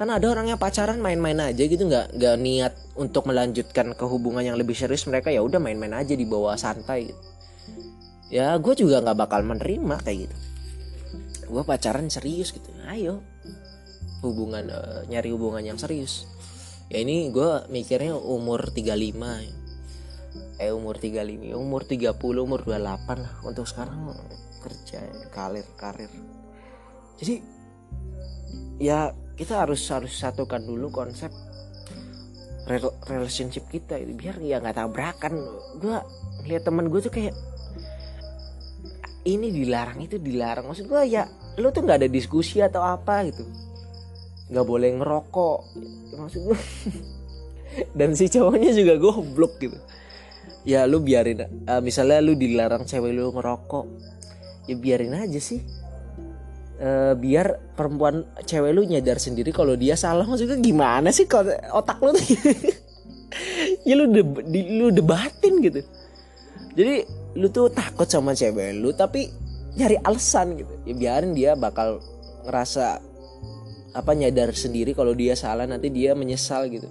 kan 0.00 0.08
ada 0.08 0.24
orang 0.32 0.48
yang 0.48 0.56
pacaran 0.56 0.96
main-main 0.96 1.36
aja 1.52 1.60
gitu. 1.60 1.84
Nggak 1.84 2.16
nggak 2.16 2.36
niat 2.40 2.72
untuk 2.96 3.28
melanjutkan 3.28 3.92
ke 3.92 4.04
hubungan 4.08 4.40
yang 4.40 4.56
lebih 4.56 4.72
serius 4.72 5.04
mereka 5.04 5.28
ya 5.28 5.44
udah 5.44 5.60
main-main 5.60 5.92
aja 5.92 6.16
di 6.16 6.24
bawah 6.24 6.56
santai. 6.56 7.12
Gitu 7.12 7.20
ya 8.30 8.54
gue 8.62 8.74
juga 8.78 9.02
nggak 9.02 9.18
bakal 9.18 9.42
menerima 9.42 9.96
kayak 10.06 10.30
gitu. 10.30 10.36
Gue 11.50 11.62
pacaran 11.66 12.06
serius 12.06 12.54
gitu. 12.54 12.70
Ayo 12.86 13.20
hubungan 14.22 14.70
uh, 14.70 15.02
nyari 15.10 15.34
hubungan 15.34 15.66
yang 15.66 15.76
serius. 15.76 16.30
Ya 16.88 17.02
ini 17.02 17.28
gue 17.34 17.66
mikirnya 17.68 18.14
umur 18.14 18.70
35 18.70 18.86
ya. 19.18 19.54
Eh 20.60 20.76
umur 20.76 21.00
35 21.00 21.56
umur 21.56 21.88
30 21.88 22.20
umur 22.20 22.60
28 22.68 23.24
lah. 23.24 23.32
Untuk 23.48 23.64
sekarang 23.64 24.12
kerja 24.60 25.00
karir 25.32 25.64
karir. 25.80 26.12
Jadi 27.16 27.40
ya 28.76 29.16
kita 29.40 29.64
harus 29.64 29.80
harus 29.88 30.12
satukan 30.12 30.60
dulu 30.60 30.92
konsep 30.92 31.32
relationship 33.08 33.66
kita 33.72 33.96
biar 34.04 34.36
ya 34.44 34.60
nggak 34.60 34.76
tabrakan. 34.76 35.40
Gue 35.80 35.96
lihat 36.44 36.68
temen 36.68 36.92
gue 36.92 37.00
tuh 37.00 37.12
kayak 37.12 37.32
ini 39.24 39.48
dilarang 39.48 40.04
itu 40.04 40.20
dilarang. 40.20 40.68
Maksud 40.68 40.84
gue 40.84 41.02
ya 41.08 41.24
lu 41.56 41.72
tuh 41.72 41.88
nggak 41.88 42.04
ada 42.04 42.10
diskusi 42.12 42.60
atau 42.60 42.84
apa 42.84 43.24
gitu. 43.32 43.48
Nggak 44.52 44.66
boleh 44.68 44.92
ngerokok. 44.92 45.58
Maksud 46.20 46.40
gue 46.52 46.58
dan 47.98 48.12
si 48.12 48.28
cowoknya 48.28 48.76
juga 48.76 49.00
goblok 49.00 49.56
gitu 49.56 49.80
ya 50.64 50.84
lu 50.84 51.00
biarin 51.00 51.44
uh, 51.44 51.80
misalnya 51.80 52.20
lu 52.20 52.36
dilarang 52.36 52.84
cewek 52.84 53.16
lu 53.16 53.32
ngerokok 53.32 53.86
ya 54.68 54.76
biarin 54.76 55.16
aja 55.16 55.40
sih. 55.40 55.60
Uh, 56.80 57.12
biar 57.12 57.76
perempuan 57.76 58.24
cewek 58.48 58.72
lu 58.72 58.88
nyadar 58.88 59.20
sendiri 59.20 59.52
kalau 59.52 59.76
dia 59.76 59.96
salah. 60.00 60.24
Maksudnya 60.24 60.56
gimana 60.56 61.12
sih 61.12 61.28
kalau 61.28 61.52
otak 61.74 62.00
lu 62.00 62.12
tuh? 62.16 62.26
Ya 63.86 63.94
lu 63.94 64.10
de 64.10 64.26
di, 64.50 64.74
lu 64.74 64.90
debatin 64.90 65.62
gitu. 65.62 65.86
Jadi 66.74 67.06
lu 67.38 67.46
tuh 67.54 67.70
takut 67.70 68.10
sama 68.10 68.34
cewek 68.34 68.74
lu 68.74 68.90
tapi 68.90 69.30
nyari 69.78 70.02
alasan 70.02 70.58
gitu. 70.58 70.74
Ya 70.82 70.94
biarin 70.98 71.32
dia 71.38 71.54
bakal 71.54 72.02
ngerasa 72.42 72.98
apa 73.94 74.12
nyadar 74.14 74.54
sendiri 74.54 74.94
kalau 74.94 75.14
dia 75.14 75.34
salah 75.34 75.66
nanti 75.66 75.90
dia 75.90 76.14
menyesal 76.14 76.70
gitu 76.70 76.86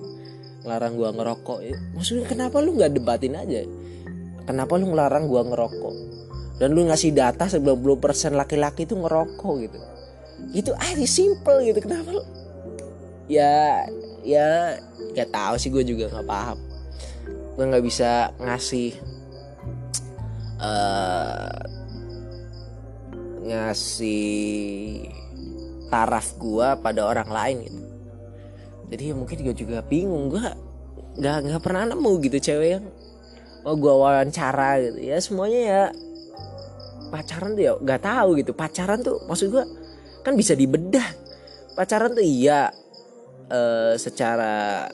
ngelarang 0.63 0.93
gua 0.95 1.09
ngerokok. 1.15 1.59
Ya, 1.63 1.75
maksudnya 1.95 2.25
kenapa 2.27 2.59
lu 2.59 2.75
nggak 2.75 2.91
debatin 2.95 3.35
aja? 3.35 3.63
Kenapa 4.43 4.75
lu 4.75 4.91
ngelarang 4.91 5.25
gua 5.29 5.41
ngerokok? 5.47 5.95
Dan 6.59 6.75
lu 6.75 6.83
ngasih 6.91 7.15
data 7.15 7.47
90% 7.47 8.35
laki-laki 8.35 8.83
itu 8.83 8.99
ngerokok 8.99 9.53
gitu. 9.63 9.77
Itu 10.51 10.71
aja 10.75 11.05
simple 11.07 11.63
gitu. 11.71 11.79
Kenapa 11.79 12.11
lu? 12.11 12.23
Ya 13.31 13.87
ya 14.27 14.75
gak 15.15 15.31
tahu 15.31 15.55
sih 15.55 15.71
gue 15.71 15.87
juga 15.87 16.11
nggak 16.11 16.27
paham. 16.27 16.59
Gue 17.55 17.63
nggak 17.63 17.85
bisa 17.85 18.35
ngasih 18.43 18.99
uh, 20.59 21.59
ngasih 23.47 25.07
taraf 25.87 26.35
gue 26.35 26.67
pada 26.83 27.01
orang 27.07 27.29
lain 27.31 27.57
gitu 27.65 27.88
jadi 28.89 29.13
ya 29.13 29.15
mungkin 29.15 29.37
gue 29.45 29.53
juga 29.53 29.85
bingung 29.85 30.33
gue 30.33 30.41
nggak 31.19 31.37
nggak 31.45 31.61
pernah 31.61 31.93
nemu 31.93 32.11
gitu 32.25 32.37
cewek 32.41 32.69
yang 32.79 32.85
oh 33.63 33.75
gue 33.77 33.93
wawancara 33.93 34.81
gitu 34.81 34.99
ya. 35.03 35.17
Semuanya 35.21 35.61
ya 35.61 35.83
pacaran 37.09 37.53
tuh 37.53 37.63
ya 37.63 37.73
nggak 37.77 38.01
tahu 38.01 38.29
gitu. 38.41 38.51
Pacaran 38.57 38.99
tuh 39.05 39.21
maksud 39.29 39.53
gue 39.53 39.63
kan 40.25 40.33
bisa 40.33 40.57
dibedah. 40.57 41.05
Pacaran 41.77 42.17
tuh 42.17 42.25
iya 42.25 42.73
uh, 43.53 43.93
secara 43.95 44.89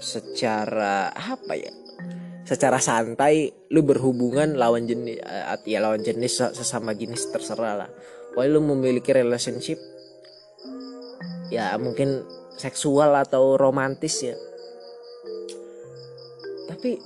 secara 0.00 1.12
apa 1.12 1.52
ya 1.56 1.72
secara 2.48 2.80
santai 2.80 3.52
lu 3.70 3.84
berhubungan 3.84 4.58
lawan 4.58 4.88
jenis 4.88 5.20
uh, 5.22 5.60
ya 5.68 5.78
lawan 5.78 6.02
jenis 6.02 6.40
sesama 6.52 6.92
jenis 6.92 7.30
terserah 7.32 7.86
lah. 7.86 7.90
Pokoknya 8.34 8.50
lu 8.54 8.60
memiliki 8.62 9.10
relationship 9.10 9.78
ya 11.50 11.74
mungkin 11.82 12.22
seksual 12.60 13.16
atau 13.16 13.56
romantis 13.56 14.20
ya. 14.20 14.36
Tapi 16.68 17.00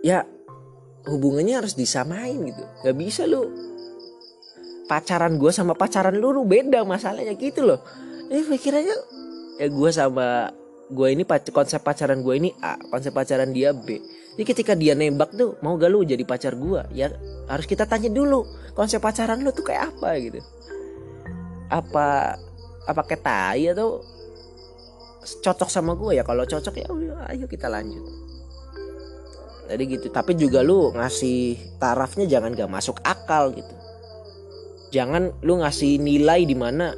ya 0.00 0.24
hubungannya 1.06 1.60
harus 1.60 1.76
disamain 1.76 2.40
gitu. 2.40 2.64
Nggak 2.82 2.96
bisa 2.96 3.28
lu 3.28 3.52
pacaran 4.86 5.36
gue 5.36 5.50
sama 5.52 5.74
pacaran 5.74 6.14
lu, 6.14 6.32
lu 6.32 6.42
beda 6.48 6.82
masalahnya 6.82 7.36
gitu 7.36 7.66
loh. 7.66 7.82
Ini 8.26 8.42
pikirannya 8.48 8.96
ya 9.62 9.68
gue 9.68 9.90
sama 9.92 10.50
gue 10.86 11.08
ini 11.10 11.26
konsep 11.50 11.82
pacaran 11.82 12.22
gue 12.22 12.34
ini 12.38 12.50
A 12.62 12.78
konsep 12.90 13.10
pacaran 13.14 13.50
dia 13.50 13.74
B. 13.74 13.98
Jadi 14.36 14.44
ketika 14.44 14.72
dia 14.76 14.92
nembak 14.92 15.32
tuh 15.32 15.56
mau 15.64 15.80
gak 15.80 15.88
lu 15.88 16.04
jadi 16.04 16.20
pacar 16.22 16.54
gue 16.54 16.82
ya 16.92 17.08
harus 17.48 17.64
kita 17.64 17.88
tanya 17.88 18.12
dulu 18.12 18.44
konsep 18.76 19.00
pacaran 19.00 19.40
lu 19.42 19.50
tuh 19.50 19.66
kayak 19.66 19.94
apa 19.94 20.10
gitu. 20.22 20.40
Apa 21.70 22.38
apa 22.86 23.02
kayak 23.02 23.22
tai 23.26 23.74
atau 23.74 24.02
cocok 25.26 25.68
sama 25.68 25.98
gue 25.98 26.16
ya. 26.16 26.24
Kalau 26.24 26.46
cocok 26.46 26.74
ya 26.78 26.86
ayo 27.34 27.46
kita 27.50 27.66
lanjut. 27.66 28.06
Jadi 29.66 29.82
gitu. 29.90 30.06
Tapi 30.14 30.32
juga 30.38 30.62
lu 30.62 30.94
ngasih 30.94 31.76
tarafnya 31.82 32.30
jangan 32.30 32.54
gak 32.54 32.70
masuk 32.70 33.02
akal 33.02 33.50
gitu. 33.50 33.74
Jangan 34.94 35.34
lu 35.42 35.58
ngasih 35.60 35.98
nilai 35.98 36.46
di 36.46 36.54
mana 36.54 36.94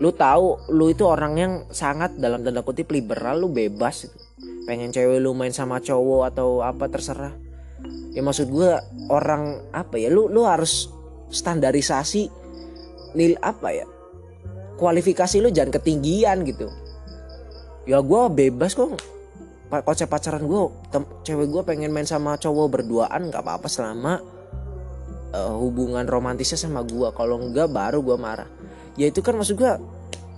lu 0.00 0.12
tahu 0.16 0.72
lu 0.72 0.88
itu 0.92 1.04
orang 1.04 1.34
yang 1.36 1.52
sangat 1.72 2.16
dalam 2.16 2.40
tanda 2.40 2.64
kutip 2.64 2.88
liberal 2.88 3.36
lu 3.36 3.52
bebas 3.52 4.08
gitu. 4.08 4.16
pengen 4.64 4.94
cewek 4.94 5.18
lu 5.18 5.34
main 5.34 5.50
sama 5.50 5.80
cowok 5.80 6.30
atau 6.30 6.60
apa 6.62 6.86
terserah. 6.86 7.34
Ya 8.12 8.20
maksud 8.20 8.52
gue 8.52 8.70
orang 9.08 9.64
apa 9.72 9.96
ya 9.96 10.12
lu 10.12 10.28
lu 10.28 10.44
harus 10.44 10.92
standarisasi 11.32 12.28
nil 13.14 13.34
apa 13.42 13.74
ya 13.74 13.86
kualifikasi 14.80 15.44
lu 15.44 15.52
jangan 15.52 15.76
ketinggian 15.76 16.42
gitu 16.48 16.72
ya 17.88 17.98
gue 18.00 18.22
bebas 18.28 18.76
kok. 18.76 18.96
Konsep 19.70 20.10
pacaran 20.10 20.42
gue 20.42 20.62
cewek 21.22 21.46
gue 21.46 21.62
pengen 21.62 21.94
main 21.94 22.06
sama 22.06 22.34
cowok 22.34 22.80
berduaan 22.80 23.30
nggak 23.30 23.38
apa-apa 23.38 23.70
selama 23.70 24.18
uh, 25.30 25.54
hubungan 25.62 26.02
romantisnya 26.06 26.58
sama 26.58 26.82
gue 26.82 27.06
kalau 27.14 27.38
enggak 27.38 27.70
baru 27.70 28.02
gue 28.02 28.16
marah. 28.18 28.50
Ya 28.98 29.06
itu 29.06 29.22
kan 29.22 29.38
maksud 29.38 29.54
gue 29.54 29.72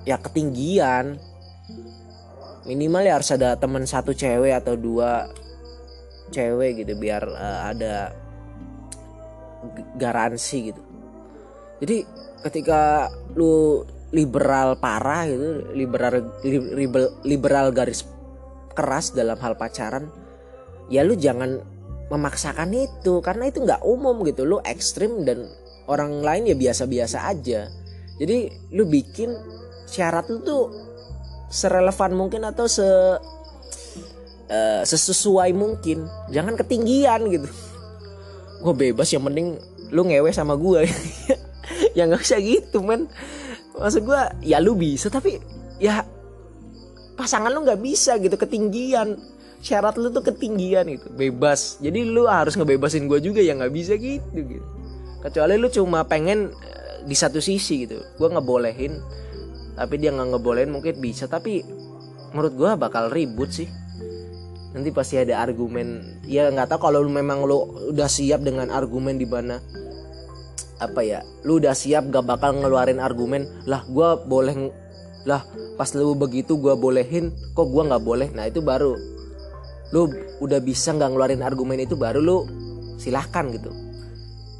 ya 0.04 0.20
ketinggian. 0.20 1.16
Minimal 2.62 3.02
ya 3.02 3.12
harus 3.18 3.32
ada 3.34 3.58
teman 3.58 3.88
satu 3.88 4.14
cewek 4.14 4.54
atau 4.54 4.78
dua 4.78 5.26
cewek 6.30 6.84
gitu 6.84 6.94
biar 6.94 7.24
uh, 7.26 7.72
ada 7.72 8.14
garansi 9.98 10.70
gitu. 10.70 10.82
Jadi 11.82 12.06
ketika 12.46 13.10
lu 13.34 13.82
liberal 14.12 14.76
parah 14.76 15.24
gitu 15.24 15.72
liberal 15.72 16.36
liberal, 16.44 17.10
liberal 17.24 17.66
garis 17.72 18.04
keras 18.76 19.16
dalam 19.16 19.36
hal 19.40 19.56
pacaran 19.56 20.12
ya 20.92 21.00
lu 21.00 21.16
jangan 21.16 21.60
memaksakan 22.12 22.76
itu 22.76 23.24
karena 23.24 23.48
itu 23.48 23.64
nggak 23.64 23.80
umum 23.80 24.20
gitu. 24.28 24.44
Lu 24.44 24.60
ekstrim 24.60 25.24
dan 25.24 25.48
orang 25.88 26.20
lain 26.20 26.52
ya 26.52 26.56
biasa-biasa 26.56 27.24
aja. 27.32 27.72
Jadi 28.20 28.52
lu 28.76 28.84
bikin 28.84 29.32
syarat 29.88 30.28
lu 30.28 30.44
tuh 30.44 30.68
serelevan 31.48 32.12
mungkin 32.12 32.44
atau 32.44 32.68
se 32.68 32.84
uh, 32.84 34.82
sesuai 34.84 35.56
mungkin. 35.56 36.04
Jangan 36.28 36.60
ketinggian 36.60 37.32
gitu. 37.32 37.48
Gue 38.60 38.74
bebas 38.76 39.08
yang 39.08 39.24
penting 39.24 39.56
lu 39.92 40.04
ngewe 40.08 40.32
sama 40.32 40.56
gue 40.56 40.88
ya 41.96 42.08
nggak 42.08 42.24
usah 42.24 42.40
gitu 42.40 42.80
men 42.80 43.12
maksud 43.76 44.02
gue 44.04 44.20
ya 44.44 44.60
lu 44.60 44.76
bisa 44.76 45.08
tapi 45.08 45.40
ya 45.80 46.04
pasangan 47.16 47.52
lu 47.52 47.64
nggak 47.64 47.80
bisa 47.80 48.16
gitu 48.18 48.34
ketinggian. 48.36 49.18
Syarat 49.62 49.94
lu 49.94 50.10
tuh 50.10 50.26
ketinggian 50.26 50.90
gitu 50.90 51.06
bebas. 51.14 51.78
Jadi 51.78 52.02
lu 52.02 52.26
harus 52.26 52.58
ngebebasin 52.58 53.06
gue 53.06 53.22
juga 53.22 53.38
ya 53.38 53.54
nggak 53.54 53.70
bisa 53.70 53.94
gitu 53.94 54.34
gitu. 54.34 54.66
Kecuali 55.22 55.54
lu 55.54 55.70
cuma 55.70 56.02
pengen 56.02 56.50
di 57.06 57.14
satu 57.14 57.38
sisi 57.38 57.86
gitu. 57.86 58.02
Gue 58.18 58.26
ngebolehin 58.26 58.98
tapi 59.78 60.02
dia 60.02 60.10
nggak 60.10 60.34
ngebolehin 60.34 60.70
mungkin 60.74 60.98
bisa. 60.98 61.30
Tapi 61.30 61.62
menurut 62.34 62.52
gue 62.58 62.70
bakal 62.74 63.14
ribut 63.14 63.54
sih. 63.54 63.70
Nanti 64.74 64.90
pasti 64.90 65.20
ada 65.20 65.38
argumen. 65.38 66.18
Ya 66.26 66.50
nggak 66.50 66.74
tahu 66.74 66.90
kalau 66.90 67.06
memang 67.06 67.46
lu 67.46 67.62
udah 67.94 68.10
siap 68.10 68.42
dengan 68.42 68.66
argumen 68.66 69.14
di 69.14 69.30
mana 69.30 69.62
apa 70.82 71.00
ya 71.06 71.20
lu 71.46 71.62
udah 71.62 71.74
siap 71.74 72.10
gak 72.10 72.26
bakal 72.26 72.58
ngeluarin 72.58 72.98
argumen 72.98 73.46
lah 73.66 73.86
gue 73.86 74.08
boleh 74.26 74.70
lah 75.22 75.46
pas 75.78 75.90
lu 75.94 76.14
begitu 76.18 76.58
gue 76.58 76.74
bolehin 76.74 77.30
kok 77.54 77.68
gue 77.70 77.82
nggak 77.82 78.02
boleh? 78.02 78.28
Nah 78.34 78.50
itu 78.50 78.58
baru. 78.58 78.94
Lu 79.94 80.08
udah 80.42 80.58
bisa 80.58 80.90
nggak 80.94 81.10
ngeluarin 81.14 81.42
argumen 81.44 81.78
itu 81.78 81.94
baru 81.94 82.18
lu 82.18 82.38
silahkan 82.98 83.46
gitu. 83.54 83.70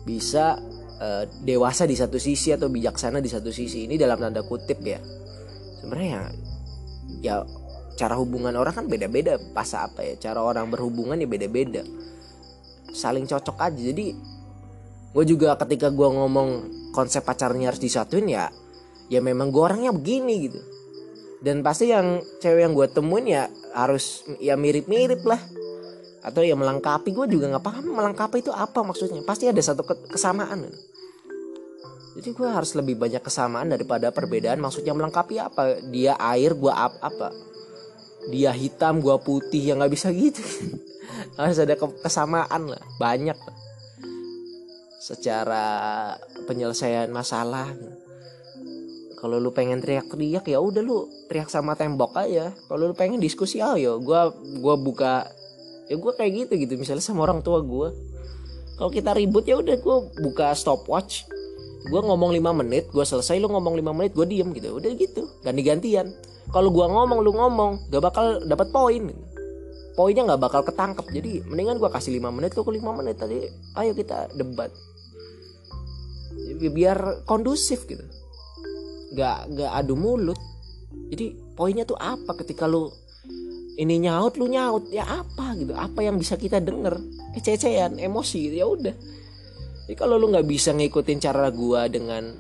Bisa 0.06 0.58
uh, 1.02 1.24
dewasa 1.42 1.87
di 1.87 1.98
satu 1.98 2.18
sisi 2.18 2.54
atau 2.54 2.70
bijaksana 2.70 3.18
di 3.18 3.30
satu 3.30 3.50
sisi. 3.50 3.90
Ini 3.90 3.98
dalam 3.98 4.22
tanda 4.22 4.46
kutip 4.46 4.78
ya. 4.87 5.02
Sebenarnya 5.82 6.30
ya 7.22 7.42
cara 7.98 8.14
hubungan 8.14 8.54
orang 8.54 8.74
kan 8.74 8.87
beda-beda. 8.87 9.38
Pas 9.50 9.68
apa 9.74 10.06
ya 10.06 10.14
cara 10.30 10.42
orang 10.46 10.70
berhubungan 10.70 11.18
ya 11.18 11.26
beda-beda. 11.26 11.82
Saling 12.94 13.26
cocok 13.26 13.58
aja. 13.58 13.82
Jadi 13.82 14.14
gue 15.12 15.25
juga 15.29 15.55
ketika 15.61 15.92
gue 15.92 16.09
ngomong 16.09 16.48
konsep 16.96 17.20
pacarnya 17.25 17.68
harus 17.68 17.81
disatuin 17.81 18.29
ya 18.29 18.48
ya 19.12 19.20
memang 19.20 19.53
gue 19.53 19.62
orangnya 19.62 19.92
begini 19.92 20.35
gitu. 20.48 20.61
Dan 21.42 21.61
pasti 21.66 21.90
yang 21.90 22.22
cewek 22.38 22.62
yang 22.64 22.72
gue 22.72 22.87
temuin 22.87 23.27
ya 23.27 23.51
harus 23.75 24.22
ya 24.38 24.55
mirip-mirip 24.55 25.27
lah. 25.27 25.42
Atau 26.22 26.46
ya 26.46 26.55
melengkapi 26.55 27.11
gue 27.11 27.27
juga 27.27 27.51
nggak 27.51 27.64
paham 27.66 27.98
melengkapi 27.98 28.46
itu 28.46 28.55
apa 28.55 28.81
maksudnya. 28.87 29.20
Pasti 29.27 29.51
ada 29.51 29.59
satu 29.59 29.83
kesamaan 29.85 30.70
jadi 32.12 32.29
gue 32.37 32.48
harus 32.48 32.77
lebih 32.77 33.01
banyak 33.01 33.25
kesamaan 33.25 33.72
daripada 33.72 34.12
perbedaan. 34.12 34.61
Maksudnya 34.61 34.92
melengkapi 34.92 35.40
apa? 35.40 35.81
Dia 35.88 36.16
air 36.20 36.53
gue 36.53 36.72
ap 36.72 37.01
apa? 37.01 37.33
Dia 38.29 38.53
hitam 38.53 39.01
gue 39.01 39.16
putih 39.25 39.72
yang 39.72 39.81
nggak 39.81 39.92
bisa 39.92 40.12
gitu. 40.12 40.44
Harus 41.40 41.57
ada 41.57 41.75
kesamaan 41.77 42.68
lah. 42.68 42.83
Banyak 43.01 43.38
lah. 43.38 43.57
Secara 45.02 45.66
penyelesaian 46.46 47.10
masalah. 47.10 47.66
Kalau 49.18 49.42
lu 49.42 49.50
pengen 49.50 49.82
teriak-teriak 49.82 50.46
ya 50.46 50.62
udah 50.62 50.82
lu 50.82 51.10
teriak 51.26 51.50
sama 51.50 51.74
tembok 51.74 52.14
aja. 52.14 52.54
Kalau 52.70 52.86
lu 52.86 52.94
pengen 52.94 53.18
diskusi 53.18 53.58
ayo 53.58 53.98
gue 53.98 54.20
gua 54.62 54.74
buka 54.78 55.26
ya 55.90 55.98
gue 55.98 56.12
kayak 56.14 56.46
gitu 56.46 56.52
gitu. 56.54 56.74
Misalnya 56.78 57.02
sama 57.02 57.26
orang 57.26 57.42
tua 57.42 57.58
gue 57.66 57.90
kalau 58.78 58.90
kita 58.94 59.10
ribut 59.18 59.42
ya 59.42 59.58
udah 59.58 59.74
gue 59.74 59.96
buka 60.22 60.54
stopwatch. 60.54 61.26
Gue 61.82 61.98
ngomong 61.98 62.30
5 62.30 62.60
menit 62.62 62.86
gue 62.94 63.02
selesai 63.02 63.42
lu 63.42 63.50
ngomong 63.50 63.74
5 63.74 63.98
menit 63.98 64.12
gue 64.14 64.26
diem 64.26 64.54
gitu. 64.54 64.78
Udah 64.78 64.90
gitu 64.94 65.26
ganti-gantian. 65.42 66.14
Kalau 66.54 66.70
gue 66.70 66.86
ngomong 66.86 67.18
lu 67.26 67.34
ngomong 67.34 67.90
gak 67.90 68.02
bakal 68.06 68.38
dapat 68.46 68.70
poin. 68.70 69.10
Poinnya 69.92 70.24
nggak 70.24 70.40
bakal 70.40 70.62
ketangkep. 70.64 71.06
Jadi 71.10 71.42
mendingan 71.46 71.78
gue 71.78 71.90
kasih 71.90 72.22
5 72.22 72.30
menit 72.30 72.54
lu 72.54 72.62
ke 72.62 72.70
5 72.70 72.98
menit 73.02 73.18
tadi 73.18 73.50
ayo 73.78 73.92
kita 73.94 74.30
debat 74.34 74.70
biar 76.70 77.27
kondusif 77.27 77.88
gitu. 77.88 78.05
Nggak 79.16 79.38
nggak 79.57 79.72
adu 79.72 79.94
mulut. 79.98 80.38
Jadi 81.09 81.57
poinnya 81.57 81.88
tuh 81.88 81.96
apa 81.96 82.37
ketika 82.38 82.68
lu 82.68 82.92
ini 83.81 84.05
nyaut 84.05 84.37
lu 84.37 84.46
nyaut? 84.53 84.92
Ya 84.92 85.09
apa 85.09 85.57
gitu? 85.57 85.72
Apa 85.72 86.05
yang 86.05 86.20
bisa 86.20 86.37
kita 86.37 86.61
denger? 86.61 87.01
Kececean 87.33 87.96
emosi 87.96 88.38
gitu 88.53 88.57
ya 88.61 88.66
udah. 88.68 88.94
Jadi 89.88 89.96
kalau 89.96 90.20
lu 90.20 90.29
nggak 90.29 90.44
bisa 90.44 90.77
ngikutin 90.77 91.18
cara 91.18 91.48
gua 91.48 91.88
dengan 91.88 92.37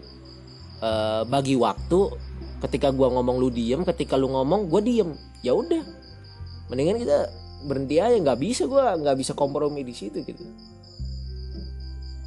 uh, 0.84 1.24
bagi 1.24 1.56
waktu 1.56 2.00
ketika 2.68 2.92
gua 2.92 3.10
ngomong 3.16 3.36
lu 3.40 3.48
diem 3.48 3.82
ketika 3.82 4.20
lu 4.20 4.28
ngomong 4.28 4.68
gua 4.68 4.84
diem. 4.84 5.16
Ya 5.40 5.56
udah. 5.56 5.82
Mendingan 6.68 7.00
kita 7.00 7.18
berhenti 7.64 7.96
aja 7.96 8.16
nggak 8.20 8.38
bisa 8.40 8.68
gua 8.68 8.94
nggak 9.00 9.16
bisa 9.16 9.32
kompromi 9.32 9.82
di 9.82 9.94
situ 9.96 10.20
gitu. 10.20 10.44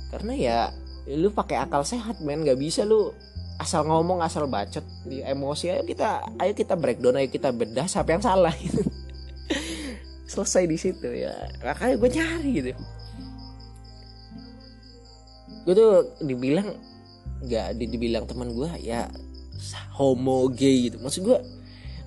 Karena 0.10 0.34
ya 0.34 0.60
lu 1.06 1.30
pakai 1.30 1.62
akal 1.62 1.86
sehat 1.86 2.18
men. 2.26 2.41
Nggak 2.41 2.58
bisa 2.58 2.82
lu 2.82 3.13
asal 3.62 3.86
ngomong 3.86 4.26
asal 4.26 4.50
bacot 4.50 4.84
di 5.06 5.22
emosi. 5.22 5.70
Ayo 5.70 5.86
kita 5.86 6.26
ayo 6.41 6.52
kita 6.58 6.74
breakdown 6.74 7.22
ayo 7.22 7.30
kita 7.30 7.54
bedah 7.54 7.86
siapa 7.86 8.18
yang 8.18 8.24
salah. 8.26 8.54
Gitu 8.58 8.82
selesai 10.32 10.65
di 10.65 10.78
situ 10.82 11.06
ya. 11.13 11.34
Makanya 11.62 11.96
gue 12.02 12.10
nyari 12.10 12.50
gitu. 12.58 12.70
Gue 15.65 15.74
tuh 15.78 15.91
dibilang 16.26 16.74
nggak 17.46 17.78
dibilang 17.78 18.26
teman 18.26 18.50
gue 18.50 18.70
ya 18.82 19.06
homo 19.94 20.50
gay 20.50 20.89
gitu. 20.89 20.98
Maksud 20.98 21.22
gue 21.22 21.38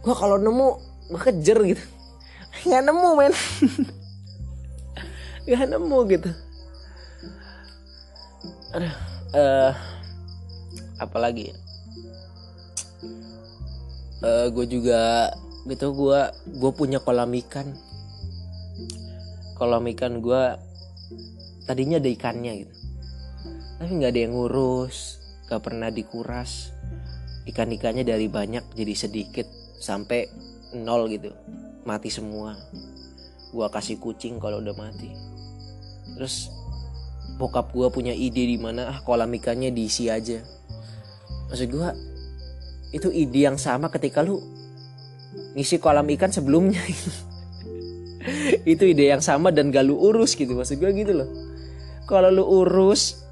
gue 0.02 0.14
kalau 0.18 0.42
nemu 0.42 0.68
gue 1.14 1.20
kejar 1.22 1.58
gitu. 1.62 1.84
Nggak 2.66 2.82
nemu 2.90 3.11
men. 3.14 3.34
Nggak 5.46 5.66
nemu 5.70 5.98
gitu 6.11 6.30
aduh 8.74 8.94
uh, 9.35 9.72
apalagi 11.00 11.52
ya? 11.52 11.57
Uh, 14.18 14.46
gue 14.50 14.66
juga 14.66 15.31
gitu 15.70 15.94
gue 15.94 16.20
gue 16.59 16.70
punya 16.74 16.98
kolam 16.98 17.31
ikan. 17.46 17.70
Kolam 19.54 19.87
ikan 19.94 20.18
gue 20.18 20.42
tadinya 21.66 22.02
ada 22.02 22.11
ikannya 22.11 22.52
gitu. 22.66 22.74
Tapi 23.78 23.90
nggak 23.94 24.11
ada 24.11 24.20
yang 24.26 24.35
ngurus 24.35 25.22
gak 25.48 25.64
pernah 25.64 25.88
dikuras. 25.88 26.74
Ikan 27.48 27.72
ikannya 27.72 28.04
dari 28.04 28.28
banyak 28.28 28.76
jadi 28.76 28.92
sedikit 28.92 29.48
sampai 29.81 30.28
nol 30.76 31.09
gitu. 31.09 31.33
Mati 31.88 32.12
semua. 32.12 32.52
Gue 33.48 33.64
kasih 33.72 33.96
kucing 33.96 34.37
kalau 34.37 34.61
udah 34.61 34.76
mati. 34.76 35.09
Terus 36.12 36.52
bokap 37.38 37.70
gue 37.70 37.87
punya 37.94 38.11
ide 38.11 38.42
di 38.42 38.59
mana 38.59 38.90
ah 38.90 38.98
kolam 39.07 39.31
ikannya 39.31 39.70
diisi 39.70 40.11
aja. 40.11 40.42
Maksud 41.48 41.70
gue 41.70 41.88
itu 42.90 43.09
ide 43.14 43.46
yang 43.46 43.57
sama 43.57 43.88
ketika 43.88 44.27
lu 44.27 44.42
ngisi 45.55 45.79
kolam 45.79 46.11
ikan 46.18 46.35
sebelumnya. 46.35 46.83
Itu 48.68 48.85
ide 48.85 49.09
yang 49.09 49.24
sama 49.24 49.55
dan 49.55 49.72
gak 49.72 49.88
lu 49.88 49.96
urus 49.96 50.37
gitu 50.37 50.59
maksud 50.59 50.83
gue 50.83 50.90
gitu 50.92 51.14
loh. 51.14 51.31
Kalau 52.11 52.29
lu 52.29 52.44
urus 52.44 53.22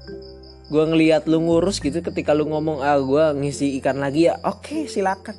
gue 0.71 0.83
ngeliat 0.83 1.27
lu 1.29 1.43
ngurus 1.43 1.79
gitu 1.79 2.01
ketika 2.01 2.35
lu 2.35 2.47
ngomong 2.49 2.83
ah 2.83 2.97
gue 2.97 3.39
ngisi 3.39 3.77
ikan 3.79 3.99
lagi 4.01 4.31
ya 4.31 4.39
oke 4.41 4.63
okay, 4.63 4.81
silakan. 4.87 5.35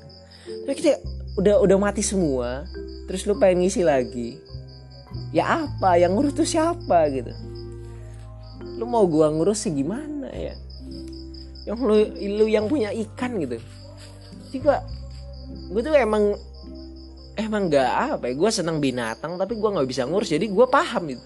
Tapi 0.47 0.75
kita 0.77 1.01
udah 1.41 1.59
udah 1.65 1.77
mati 1.81 2.05
semua 2.05 2.69
terus 3.09 3.25
lu 3.25 3.41
pengen 3.41 3.65
ngisi 3.65 3.83
lagi 3.83 4.37
ya 5.33 5.65
apa? 5.65 5.97
Yang 5.97 6.13
ngurus 6.15 6.33
tuh 6.37 6.49
siapa 6.49 7.09
gitu 7.11 7.33
lu 8.79 8.87
mau 8.87 9.05
gue 9.11 9.27
ngurus 9.27 9.67
sih 9.67 9.75
gimana 9.75 10.31
ya? 10.31 10.55
Yang 11.67 11.79
lu 11.83 11.97
lu 12.39 12.45
yang 12.47 12.71
punya 12.71 12.95
ikan 12.95 13.35
gitu. 13.43 13.59
Jadi 14.49 14.59
gue 14.63 14.77
gue 15.75 15.81
tuh 15.83 15.95
emang 15.99 16.39
emang 17.35 17.67
nggak 17.67 17.91
apa 18.15 18.25
ya 18.31 18.35
gue 18.39 18.51
senang 18.51 18.79
binatang 18.79 19.39
tapi 19.39 19.59
gue 19.59 19.71
nggak 19.71 19.89
bisa 19.89 20.07
ngurus 20.07 20.31
jadi 20.31 20.47
gue 20.47 20.67
paham 20.71 21.11
gitu. 21.11 21.25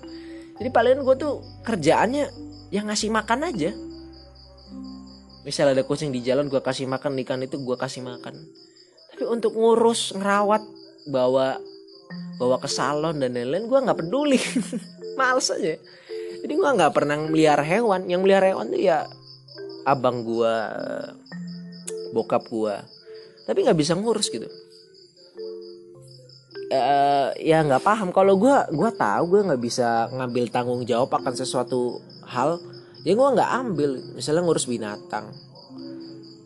Jadi 0.56 0.68
paling 0.72 1.04
gue 1.04 1.16
tuh 1.20 1.44
kerjaannya 1.68 2.24
yang 2.72 2.88
ngasih 2.88 3.12
makan 3.12 3.52
aja. 3.52 3.70
Misal 5.44 5.74
ada 5.76 5.82
kucing 5.84 6.08
di 6.14 6.24
jalan 6.24 6.48
gue 6.48 6.62
kasih 6.62 6.88
makan 6.88 7.20
ikan 7.20 7.44
itu 7.44 7.60
gue 7.60 7.76
kasih 7.76 8.00
makan. 8.00 8.32
Tapi 9.12 9.24
untuk 9.28 9.52
ngurus 9.52 10.16
ngerawat 10.16 10.64
bawa 11.12 11.60
bawa 12.40 12.56
ke 12.62 12.68
salon 12.70 13.20
dan 13.20 13.36
lain-lain 13.36 13.68
gue 13.68 13.78
nggak 13.84 13.98
peduli. 14.00 14.40
Males 15.20 15.52
aja 15.52 15.76
jadi 16.42 16.58
gue 16.58 16.70
nggak 16.74 16.92
pernah 16.92 17.16
melihara 17.22 17.62
hewan. 17.62 18.10
Yang 18.10 18.20
melihara 18.26 18.46
hewan 18.50 18.66
tuh 18.74 18.82
ya 18.82 19.06
abang 19.86 20.26
gua 20.26 20.74
bokap 22.10 22.50
gua. 22.50 22.82
Tapi 23.46 23.62
nggak 23.62 23.78
bisa 23.78 23.94
ngurus 23.94 24.26
gitu. 24.26 24.50
Uh, 26.72 27.30
ya 27.38 27.62
nggak 27.62 27.86
paham. 27.86 28.10
Kalau 28.10 28.34
gua 28.34 28.66
gua 28.74 28.90
tahu 28.90 29.38
gua 29.38 29.54
nggak 29.54 29.62
bisa 29.62 30.10
ngambil 30.10 30.50
tanggung 30.50 30.82
jawab 30.82 31.14
akan 31.14 31.34
sesuatu 31.38 32.02
hal. 32.26 32.58
Ya 33.06 33.14
gua 33.14 33.38
nggak 33.38 33.50
ambil. 33.62 34.02
Misalnya 34.18 34.42
ngurus 34.42 34.66
binatang. 34.66 35.30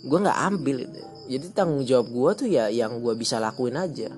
Gua 0.05 0.29
nggak 0.29 0.41
ambil. 0.53 0.77
Itu 0.85 1.01
jadi 1.27 1.47
tanggung 1.57 1.89
jawab 1.89 2.07
gua 2.13 2.31
tuh 2.37 2.53
ya 2.53 2.69
yang 2.69 3.01
gua 3.01 3.17
bisa 3.17 3.41
lakuin 3.41 3.81
aja 3.81 4.13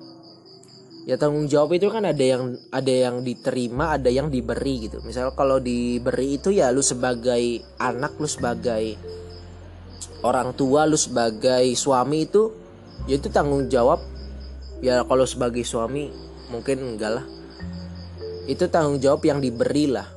ya 1.07 1.15
tanggung 1.15 1.47
jawab 1.47 1.75
itu 1.77 1.87
kan 1.87 2.03
ada 2.03 2.19
yang 2.19 2.57
ada 2.73 2.91
yang 2.91 3.23
diterima 3.23 3.95
ada 3.95 4.11
yang 4.11 4.27
diberi 4.27 4.89
gitu. 4.89 4.99
Misal 5.05 5.31
kalau 5.37 5.61
diberi 5.61 6.41
itu 6.41 6.51
ya 6.51 6.73
lu 6.73 6.83
sebagai 6.83 7.63
anak 7.79 8.19
lu 8.19 8.27
sebagai 8.27 8.99
orang 10.25 10.51
tua 10.55 10.83
lu 10.83 10.99
sebagai 10.99 11.63
suami 11.75 12.27
itu 12.27 12.51
ya 13.07 13.15
itu 13.15 13.29
tanggung 13.31 13.71
jawab. 13.71 14.01
Ya 14.79 15.03
kalau 15.03 15.27
sebagai 15.27 15.63
suami 15.67 16.11
mungkin 16.51 16.95
enggak 16.95 17.11
lah. 17.19 17.25
Itu 18.49 18.67
tanggung 18.71 18.97
jawab 18.99 19.23
yang 19.27 19.39
diberi 19.43 19.91
lah. 19.91 20.07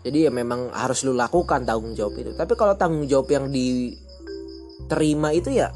Jadi 0.00 0.24
ya 0.24 0.30
memang 0.32 0.72
harus 0.72 1.04
lu 1.04 1.12
lakukan 1.12 1.68
tanggung 1.68 1.92
jawab 1.92 2.16
itu. 2.16 2.32
Tapi 2.32 2.56
kalau 2.56 2.72
tanggung 2.78 3.04
jawab 3.04 3.28
yang 3.28 3.52
diterima 3.52 5.28
itu 5.36 5.52
ya 5.52 5.68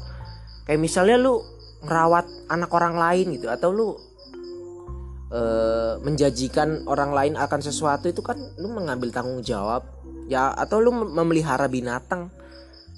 kayak 0.65 0.81
misalnya 0.81 1.21
lu 1.21 1.45
ngerawat 1.85 2.25
anak 2.49 2.73
orang 2.73 2.97
lain 2.97 3.37
gitu 3.37 3.47
atau 3.53 3.69
lu 3.69 3.93
e, 5.35 5.41
menjanjikan 5.99 6.87
orang 6.87 7.11
lain 7.11 7.33
akan 7.35 7.59
sesuatu 7.59 8.07
itu 8.07 8.23
kan 8.23 8.39
lu 8.55 8.71
mengambil 8.71 9.11
tanggung 9.11 9.43
jawab. 9.43 9.83
Ya 10.31 10.49
atau 10.55 10.81
lu 10.81 10.95
memelihara 10.95 11.67
binatang. 11.67 12.31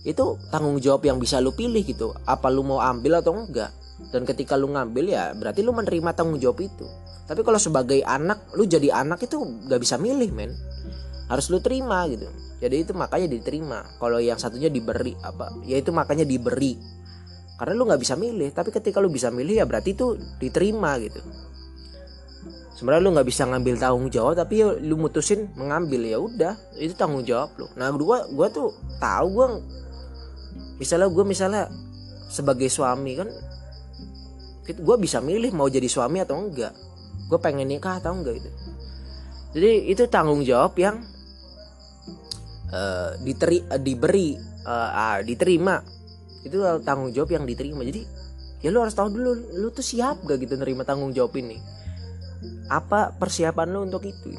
Itu 0.06 0.40
tanggung 0.54 0.80
jawab 0.80 1.04
yang 1.04 1.18
bisa 1.20 1.42
lu 1.42 1.52
pilih 1.52 1.84
gitu. 1.84 2.14
Apa 2.24 2.48
lu 2.48 2.64
mau 2.64 2.80
ambil 2.80 3.20
atau 3.20 3.36
enggak. 3.36 3.74
Dan 4.14 4.24
ketika 4.24 4.54
lu 4.56 4.70
ngambil 4.72 5.10
ya 5.10 5.34
berarti 5.34 5.66
lu 5.66 5.74
menerima 5.74 6.14
tanggung 6.14 6.40
jawab 6.40 6.62
itu. 6.64 6.86
Tapi 7.28 7.44
kalau 7.44 7.60
sebagai 7.60 8.00
anak 8.08 8.56
lu 8.56 8.64
jadi 8.64 9.04
anak 9.04 9.28
itu 9.28 9.42
gak 9.68 9.82
bisa 9.84 10.00
milih 10.00 10.32
men. 10.32 10.54
Harus 11.28 11.52
lu 11.52 11.60
terima 11.60 12.08
gitu. 12.08 12.30
Jadi 12.64 12.88
itu 12.88 12.96
makanya 12.96 13.28
diterima. 13.28 13.84
Kalau 14.00 14.24
yang 14.24 14.40
satunya 14.40 14.72
diberi 14.72 15.12
apa 15.20 15.52
ya 15.68 15.76
itu 15.76 15.92
makanya 15.92 16.24
diberi. 16.24 16.80
Karena 17.58 17.74
lu 17.74 17.90
nggak 17.90 18.00
bisa 18.00 18.16
milih. 18.16 18.54
Tapi 18.56 18.70
ketika 18.72 19.04
lu 19.04 19.12
bisa 19.12 19.28
milih 19.28 19.60
ya 19.60 19.66
berarti 19.68 19.92
itu 19.98 20.16
diterima 20.40 20.96
gitu 21.04 21.20
sebenarnya 22.78 23.02
lu 23.02 23.12
nggak 23.18 23.28
bisa 23.28 23.50
ngambil 23.50 23.74
tanggung 23.82 24.08
jawab 24.14 24.38
tapi 24.38 24.62
ya 24.62 24.70
lu 24.78 25.02
mutusin 25.02 25.50
mengambil 25.58 26.06
ya 26.06 26.18
udah 26.22 26.54
itu 26.78 26.94
tanggung 26.94 27.26
jawab 27.26 27.50
lu. 27.58 27.66
Nah 27.74 27.90
gua 27.98 28.30
gua 28.30 28.48
tuh 28.54 28.70
tahu 29.02 29.28
gua 29.34 29.48
misalnya 30.78 31.10
gue 31.10 31.26
misalnya 31.26 31.64
sebagai 32.30 32.70
suami 32.70 33.18
kan 33.18 33.30
gue 34.68 34.96
bisa 35.00 35.24
milih 35.24 35.56
mau 35.58 35.66
jadi 35.66 35.90
suami 35.90 36.22
atau 36.22 36.38
enggak. 36.38 36.76
Gue 37.28 37.40
pengen 37.42 37.66
nikah 37.66 37.98
atau 37.98 38.14
enggak 38.14 38.40
gitu. 38.40 38.50
Jadi 39.58 39.72
itu 39.90 40.04
tanggung 40.12 40.46
jawab 40.46 40.78
yang 40.78 41.02
uh, 42.70 43.16
diteri 43.26 43.64
uh, 43.64 43.80
diberi 43.82 44.38
uh, 44.68 45.18
uh, 45.18 45.18
diterima. 45.26 45.82
Itu 46.46 46.62
tanggung 46.86 47.16
jawab 47.16 47.32
yang 47.32 47.48
diterima. 47.48 47.82
Jadi 47.88 48.06
ya 48.62 48.70
lu 48.70 48.84
harus 48.84 48.94
tahu 48.94 49.10
dulu 49.14 49.32
lu 49.64 49.68
tuh 49.72 49.86
siap 49.86 50.26
gak 50.26 50.42
gitu 50.42 50.58
nerima 50.58 50.82
tanggung 50.82 51.14
jawab 51.14 51.38
ini 51.38 51.62
apa 52.68 53.16
persiapan 53.16 53.68
lu 53.72 53.80
untuk 53.88 54.04
itu? 54.04 54.36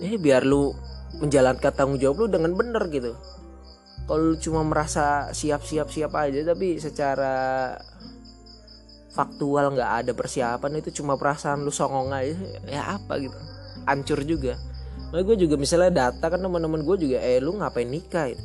Ini 0.00 0.16
biar 0.18 0.42
lu 0.42 0.72
menjalankan 1.20 1.72
tanggung 1.72 2.00
jawab 2.00 2.24
lu 2.24 2.26
dengan 2.32 2.52
benar 2.56 2.88
gitu. 2.88 3.14
Kalau 4.08 4.34
lu 4.34 4.36
cuma 4.40 4.66
merasa 4.66 5.30
siap-siap 5.30 5.88
siap 5.92 6.12
aja 6.18 6.42
tapi 6.42 6.80
secara 6.80 7.76
faktual 9.12 9.76
nggak 9.76 9.92
ada 10.02 10.12
persiapan 10.16 10.80
itu 10.80 11.04
cuma 11.04 11.20
perasaan 11.20 11.62
lu 11.62 11.70
songong 11.70 12.10
aja 12.10 12.34
ya 12.66 12.96
apa 12.96 13.20
gitu. 13.20 13.38
Hancur 13.84 14.24
juga. 14.24 14.56
Nah, 15.12 15.20
gue 15.20 15.36
juga 15.36 15.60
misalnya 15.60 16.08
data 16.08 16.32
kan 16.32 16.40
teman-teman 16.40 16.80
gue 16.80 16.96
juga 17.08 17.18
eh 17.20 17.36
lu 17.36 17.60
ngapain 17.60 17.84
nikah? 17.84 18.32
Itu 18.32 18.44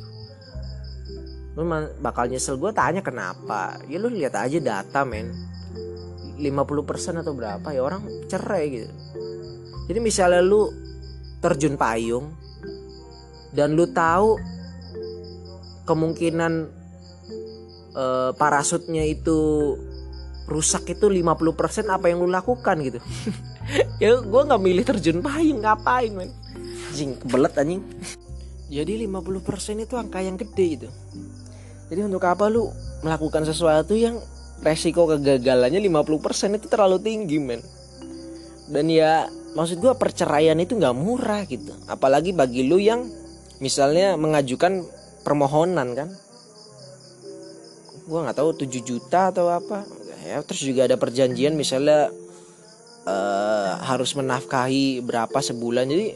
lu 1.58 1.66
bakal 1.98 2.30
nyesel 2.30 2.54
gue 2.54 2.70
tanya 2.70 3.02
kenapa? 3.02 3.82
Ya 3.90 3.98
lu 3.98 4.12
lihat 4.12 4.38
aja 4.38 4.62
data 4.62 5.02
men 5.02 5.34
50% 6.38 7.22
atau 7.22 7.32
berapa 7.34 7.68
ya 7.74 7.82
orang 7.82 8.02
cerai 8.30 8.64
gitu. 8.70 8.88
Jadi 9.90 9.98
misalnya 9.98 10.40
lu 10.40 10.70
terjun 11.42 11.74
payung 11.74 12.32
dan 13.52 13.74
lu 13.74 13.90
tahu 13.90 14.38
kemungkinan 15.84 16.68
uh, 17.96 18.30
parasutnya 18.36 19.02
itu 19.04 19.74
rusak 20.48 20.96
itu 20.96 21.10
50% 21.10 21.92
apa 21.92 22.06
yang 22.08 22.24
lu 22.24 22.30
lakukan 22.30 22.78
gitu. 22.82 23.00
Ya 24.00 24.16
gue 24.16 24.42
nggak 24.48 24.64
milih 24.64 24.80
terjun 24.80 25.20
payung 25.20 25.60
ngapain 25.60 26.08
men? 26.08 26.32
Anjing 26.88 27.20
kebelet 27.20 27.52
anjing. 27.52 27.84
Jadi 28.72 29.04
50% 29.04 29.84
itu 29.84 29.92
angka 29.92 30.24
yang 30.24 30.40
gede 30.40 30.66
itu 30.72 30.88
jadi 31.88 32.04
untuk 32.04 32.22
apa 32.28 32.52
lu 32.52 32.68
melakukan 33.00 33.48
sesuatu 33.48 33.96
yang 33.96 34.20
resiko 34.62 35.06
kegagalannya 35.06 35.78
50% 35.78 36.58
itu 36.58 36.66
terlalu 36.66 36.98
tinggi 36.98 37.38
men. 37.38 37.62
Dan 38.68 38.90
ya 38.90 39.30
maksud 39.54 39.80
gue 39.80 39.94
perceraian 39.96 40.58
itu 40.58 40.76
nggak 40.76 40.96
murah 40.96 41.42
gitu. 41.46 41.72
Apalagi 41.88 42.34
bagi 42.34 42.66
lu 42.66 42.76
yang 42.82 43.06
misalnya 43.62 44.18
mengajukan 44.18 44.84
permohonan 45.22 45.94
kan. 45.94 46.08
Gue 48.08 48.18
nggak 48.24 48.36
tahu 48.36 48.50
7 48.66 48.82
juta 48.82 49.30
atau 49.30 49.48
apa. 49.48 49.86
Ya 50.26 50.42
terus 50.44 50.60
juga 50.60 50.84
ada 50.84 51.00
perjanjian 51.00 51.56
misalnya 51.56 52.12
uh, 53.08 53.70
harus 53.86 54.12
menafkahi 54.18 55.00
berapa 55.00 55.38
sebulan. 55.38 55.88
Jadi 55.88 56.06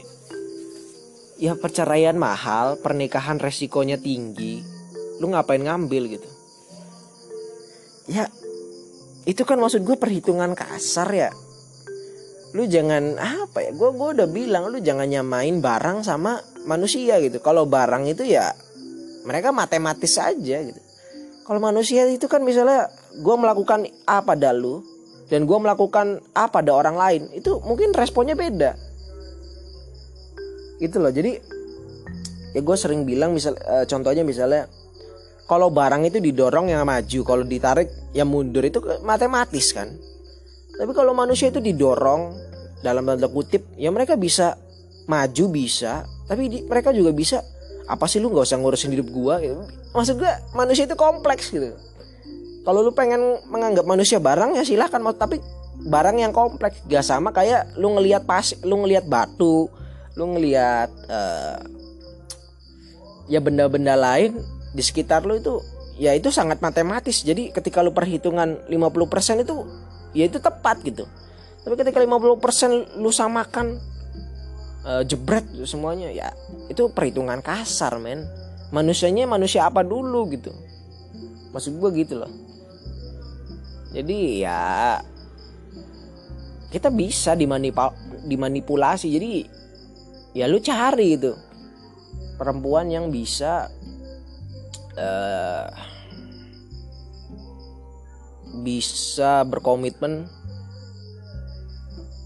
ya 1.41 1.57
perceraian 1.57 2.13
mahal 2.19 2.77
pernikahan 2.77 3.41
resikonya 3.41 3.97
tinggi. 3.97 4.61
Lu 5.17 5.31
ngapain 5.31 5.63
ngambil 5.63 6.19
gitu 6.19 6.32
ya 8.07 8.27
itu 9.23 9.47
kan 9.47 9.55
maksud 9.55 9.87
gue 9.87 9.95
perhitungan 9.95 10.51
kasar 10.51 11.07
ya. 11.11 11.29
Lu 12.53 12.67
jangan 12.69 13.17
apa 13.17 13.65
ya 13.65 13.71
gue 13.73 13.89
gue 13.95 14.09
udah 14.19 14.27
bilang 14.29 14.69
lu 14.69 14.83
jangan 14.83 15.07
nyamain 15.07 15.63
barang 15.63 16.03
sama 16.03 16.43
manusia 16.67 17.17
gitu. 17.23 17.39
Kalau 17.39 17.63
barang 17.65 18.03
itu 18.07 18.27
ya 18.27 18.51
mereka 19.23 19.55
matematis 19.55 20.19
saja 20.19 20.59
gitu. 20.59 20.81
Kalau 21.43 21.59
manusia 21.59 22.07
itu 22.07 22.27
kan 22.27 22.43
misalnya 22.43 22.87
gue 23.19 23.35
melakukan 23.35 23.87
A 24.07 24.23
pada 24.23 24.51
lu 24.55 24.83
dan 25.31 25.47
gue 25.47 25.57
melakukan 25.59 26.19
A 26.35 26.47
pada 26.51 26.71
orang 26.75 26.95
lain 26.95 27.21
itu 27.31 27.59
mungkin 27.63 27.95
responnya 27.95 28.35
beda. 28.35 28.75
Gitu 30.79 30.99
loh 30.99 31.11
jadi 31.11 31.39
ya 32.53 32.61
gue 32.61 32.77
sering 32.77 33.03
bilang 33.03 33.33
misal 33.33 33.57
e, 33.57 33.87
contohnya 33.89 34.21
misalnya 34.21 34.69
kalau 35.43 35.67
barang 35.67 36.07
itu 36.07 36.23
didorong 36.23 36.71
yang 36.71 36.87
maju 36.87 37.19
kalau 37.27 37.43
ditarik 37.43 37.91
yang 38.15 38.31
mundur 38.31 38.63
itu 38.63 38.79
matematis 39.03 39.75
kan? 39.75 39.91
Tapi 40.73 40.91
kalau 40.95 41.11
manusia 41.11 41.51
itu 41.51 41.59
didorong 41.59 42.33
dalam 42.81 43.03
tanda 43.05 43.27
kutip 43.27 43.67
ya 43.75 43.91
mereka 43.91 44.15
bisa 44.15 44.55
maju 45.05 45.45
bisa. 45.51 46.07
Tapi 46.23 46.41
di, 46.47 46.57
mereka 46.63 46.95
juga 46.95 47.11
bisa 47.11 47.43
apa 47.83 48.07
sih 48.07 48.23
lu 48.23 48.31
nggak 48.31 48.47
usah 48.47 48.57
ngurusin 48.59 48.95
hidup 48.95 49.11
gua? 49.11 49.43
Gitu. 49.43 49.59
maksud 49.91 50.15
gua 50.17 50.33
manusia 50.55 50.87
itu 50.87 50.95
kompleks 50.95 51.51
gitu. 51.51 51.75
Kalau 52.63 52.79
lu 52.79 52.95
pengen 52.95 53.43
menganggap 53.51 53.83
manusia 53.83 54.23
barang 54.23 54.55
ya 54.55 54.63
silahkan 54.63 55.03
mau 55.03 55.11
tapi 55.11 55.43
barang 55.83 56.15
yang 56.23 56.31
kompleks 56.31 56.79
gak 56.87 57.03
sama 57.03 57.35
kayak 57.35 57.75
lu 57.75 57.91
ngelihat 57.99 58.23
pas 58.23 58.55
lu 58.63 58.79
ngelihat 58.85 59.03
batu 59.03 59.67
lu 60.15 60.23
ngelihat 60.37 60.87
uh, 61.11 61.59
ya 63.27 63.43
benda-benda 63.43 63.97
lain 63.97 64.39
di 64.73 64.81
sekitar 64.81 65.23
lu 65.23 65.37
itu 65.37 65.61
ya 65.97 66.17
itu 66.17 66.33
sangat 66.33 66.59
matematis. 66.59 67.21
Jadi 67.21 67.53
ketika 67.53 67.85
lu 67.85 67.93
perhitungan 67.93 68.57
50% 68.67 69.45
itu 69.45 69.55
ya 70.17 70.25
itu 70.25 70.41
tepat 70.41 70.81
gitu. 70.81 71.05
Tapi 71.63 71.73
ketika 71.79 72.01
50% 72.01 72.99
lu 72.99 73.09
samakan 73.13 73.79
uh, 74.83 75.03
jebret 75.05 75.47
semuanya 75.63 76.11
ya 76.11 76.33
itu 76.67 76.89
perhitungan 76.91 77.39
kasar 77.39 78.01
men. 78.01 78.25
Manusianya 78.73 79.29
manusia 79.29 79.69
apa 79.69 79.85
dulu 79.85 80.33
gitu. 80.33 80.49
Maksud 81.53 81.77
gue 81.77 81.89
gitu 82.01 82.17
loh. 82.17 82.31
Jadi 83.93 84.41
ya 84.41 84.97
kita 86.73 86.89
bisa 86.89 87.37
dimanipulasi. 88.25 89.07
Jadi 89.13 89.31
ya 90.33 90.49
lu 90.49 90.57
cari 90.57 91.13
itu 91.13 91.37
perempuan 92.41 92.89
yang 92.89 93.13
bisa 93.13 93.69
uh, 94.97 95.67
bisa 98.61 99.41
berkomitmen 99.47 100.29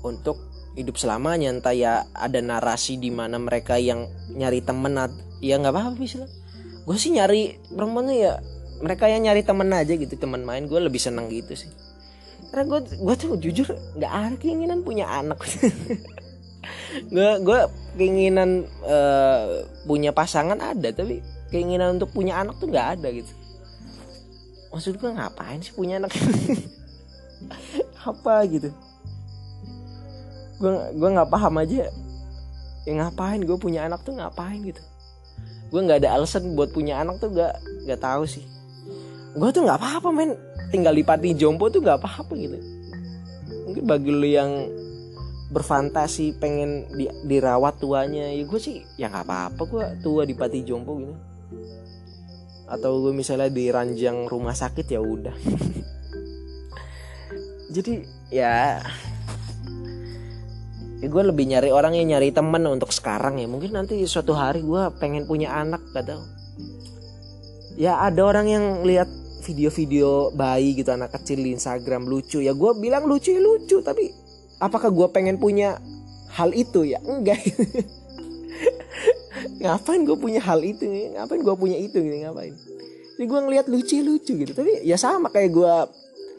untuk 0.04 0.38
hidup 0.76 1.00
selamanya. 1.00 1.52
Entah 1.52 1.76
ya 1.76 2.06
ada 2.14 2.40
narasi 2.44 3.00
di 3.00 3.10
mana 3.10 3.40
mereka 3.40 3.80
yang 3.80 4.08
nyari 4.36 4.62
temen 4.62 4.96
ya 5.40 5.62
nggak 5.62 5.74
apa-apa 5.74 5.94
bisa 6.02 6.26
gue 6.88 6.96
sih 6.96 7.14
nyari 7.14 7.60
perempuan 7.68 8.08
ya 8.10 8.40
mereka 8.80 9.12
yang 9.12 9.28
nyari 9.28 9.44
temen 9.44 9.68
aja 9.76 9.94
gitu 9.96 10.16
teman 10.16 10.44
main. 10.44 10.70
Gue 10.70 10.80
lebih 10.80 11.02
seneng 11.02 11.28
gitu 11.28 11.56
sih. 11.56 11.72
Karena 12.52 12.64
gue 12.64 12.80
gue 12.96 13.16
tuh 13.20 13.36
jujur 13.36 13.68
nggak 14.00 14.14
ada 14.14 14.36
keinginan 14.40 14.84
punya 14.84 15.08
anak. 15.08 15.40
Gue 17.14 17.32
gue 17.44 17.60
keinginan 17.96 18.68
uh, 18.84 19.64
punya 19.88 20.12
pasangan 20.12 20.58
ada 20.60 20.90
tapi 20.92 21.22
keinginan 21.50 21.96
untuk 21.96 22.12
punya 22.12 22.40
anak 22.44 22.60
tuh 22.60 22.68
nggak 22.68 23.00
ada 23.00 23.08
gitu. 23.12 23.32
Maksud 24.72 25.00
gue 25.00 25.10
ngapain 25.10 25.60
sih 25.64 25.74
punya 25.74 25.98
anak? 25.98 26.12
Apa 28.10 28.44
gitu. 28.52 28.70
Gue 30.60 30.72
gue 30.96 31.10
nggak 31.10 31.32
paham 31.32 31.64
aja. 31.64 31.88
Ya 32.88 32.92
ngapain 33.04 33.44
gue 33.44 33.58
punya 33.60 33.88
anak 33.88 34.04
tuh 34.04 34.16
ngapain 34.16 34.60
gitu. 34.64 34.84
Gue 35.72 35.82
nggak 35.84 36.04
ada 36.04 36.20
alasan 36.20 36.56
buat 36.56 36.72
punya 36.72 37.04
anak 37.04 37.20
tuh 37.20 37.32
gak 37.36 37.60
gak 37.88 38.00
tahu 38.00 38.24
sih. 38.28 38.44
Gue 39.36 39.52
tuh 39.52 39.68
nggak 39.68 39.80
apa-apa 39.80 40.10
men. 40.12 40.36
Tinggal 40.68 40.96
di 40.96 41.04
pati 41.04 41.32
jompo 41.36 41.72
tuh 41.72 41.80
nggak 41.80 42.00
apa-apa 42.00 42.34
gitu. 42.36 42.60
Mungkin 43.68 43.84
bagi 43.88 44.12
lo 44.12 44.28
yang 44.28 44.52
berfantasi 45.48 46.36
pengen 46.44 46.92
di, 46.92 47.08
dirawat 47.24 47.80
tuanya 47.80 48.36
ya 48.36 48.44
gue 48.44 48.60
sih 48.60 48.84
ya 49.00 49.08
nggak 49.08 49.24
apa-apa 49.24 49.62
gue 49.64 49.84
tua 50.04 50.28
di 50.28 50.36
pati 50.36 50.60
jompo 50.68 51.00
gitu 51.00 51.16
atau 52.68 53.08
gue 53.08 53.14
misalnya 53.16 53.48
di 53.48 53.72
ranjang 53.72 54.28
rumah 54.28 54.56
sakit 54.56 54.88
ya 54.88 55.00
udah. 55.00 55.34
Jadi 57.76 58.04
ya 58.32 58.80
ya 60.98 61.08
gue 61.08 61.24
lebih 61.30 61.46
nyari 61.46 61.70
orang 61.70 61.94
yang 61.94 62.18
nyari 62.18 62.34
temen 62.34 62.64
untuk 62.68 62.92
sekarang 62.92 63.40
ya. 63.40 63.48
Mungkin 63.48 63.72
nanti 63.72 64.04
suatu 64.04 64.36
hari 64.36 64.64
gue 64.64 64.84
pengen 65.00 65.30
punya 65.30 65.54
anak 65.54 65.84
gak 65.94 66.12
tau 66.12 66.24
ya 67.78 68.02
ada 68.02 68.26
orang 68.26 68.50
yang 68.50 68.66
lihat 68.82 69.06
video-video 69.46 70.34
bayi 70.34 70.76
gitu 70.76 70.92
anak 70.92 71.14
kecil 71.14 71.40
di 71.40 71.56
Instagram 71.56 72.10
lucu. 72.10 72.44
Ya 72.44 72.52
gue 72.52 72.72
bilang 72.82 73.08
lucu 73.08 73.32
ya 73.32 73.40
lucu 73.40 73.80
tapi 73.86 74.12
apakah 74.60 74.92
gue 74.92 75.08
pengen 75.14 75.40
punya 75.40 75.80
hal 76.34 76.52
itu? 76.52 76.84
Ya 76.84 77.00
enggak 77.06 77.40
ngapain 79.68 80.02
gue 80.08 80.16
punya 80.16 80.40
hal 80.40 80.64
itu? 80.64 80.88
Ngapain 80.88 81.44
gue 81.44 81.56
punya 81.60 81.76
itu 81.76 82.00
gitu 82.00 82.18
ngapain? 82.24 82.56
Jadi 83.20 83.26
gue 83.28 83.40
ngelihat 83.44 83.66
lucu 83.68 84.00
lucu 84.00 84.32
gitu. 84.40 84.52
Tapi 84.56 84.88
ya 84.88 84.96
sama 84.96 85.28
kayak 85.28 85.52
gue 85.52 85.74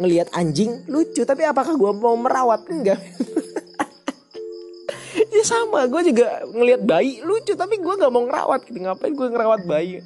ngelihat 0.01 0.33
anjing 0.33 0.89
lucu. 0.89 1.29
Tapi 1.29 1.45
apakah 1.45 1.77
gue 1.77 1.93
mau 1.93 2.17
merawat? 2.17 2.65
Enggak. 2.73 3.01
Ya 5.29 5.45
sama 5.45 5.87
gue 5.87 6.15
juga 6.15 6.43
ngelihat 6.51 6.83
bayi 6.83 7.23
lucu. 7.23 7.55
Tapi 7.55 7.79
gue 7.79 7.95
nggak 7.95 8.11
mau 8.11 8.27
ngerawat 8.27 8.61
gitu. 8.67 8.79
Ngapain 8.81 9.13
gue 9.13 9.29
ngerawat 9.29 9.63
bayi? 9.71 10.03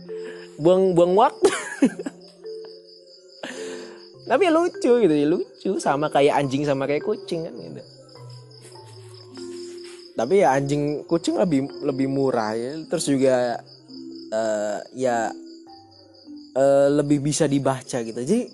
Buang 0.61 0.93
buang 0.93 1.17
waktu. 1.17 1.49
Tapi 4.29 4.43
ya 4.49 4.53
lucu 4.53 4.93
gitu. 4.99 5.15
Ya 5.15 5.27
lucu. 5.29 5.71
Sama 5.81 6.13
kayak 6.13 6.37
anjing 6.37 6.69
sama 6.69 6.85
kayak 6.85 7.07
kucing 7.07 7.49
kan 7.49 7.55
gitu 7.55 7.83
tapi 10.13 10.45
ya 10.45 10.53
anjing 10.53 11.09
kucing 11.09 11.41
lebih 11.41 11.69
lebih 11.81 12.07
murah 12.09 12.53
ya. 12.53 12.77
Terus 12.89 13.05
juga 13.09 13.61
uh, 14.33 14.79
ya 14.93 15.33
uh, 16.57 16.89
lebih 16.93 17.25
bisa 17.25 17.49
dibaca 17.49 17.99
gitu. 18.05 18.21
Jadi 18.21 18.49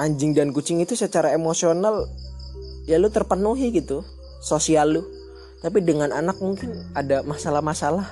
anjing 0.00 0.32
dan 0.32 0.50
kucing 0.56 0.80
itu 0.80 0.96
secara 0.96 1.36
emosional 1.36 2.08
ya 2.88 2.96
lu 2.96 3.12
terpenuhi 3.12 3.76
gitu 3.76 4.00
sosial 4.40 5.00
lu. 5.00 5.02
Tapi 5.62 5.78
dengan 5.84 6.10
anak 6.10 6.42
mungkin 6.42 6.74
ada 6.96 7.22
masalah-masalah 7.22 8.08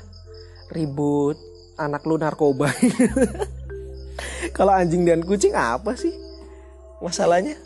ribut 0.71 1.35
anak 1.81 2.05
lu 2.05 2.21
narkoba. 2.21 2.69
Kalau 4.57 4.77
anjing 4.77 5.09
dan 5.09 5.25
kucing 5.25 5.57
apa 5.57 5.97
sih 5.97 6.13
masalahnya? 7.01 7.57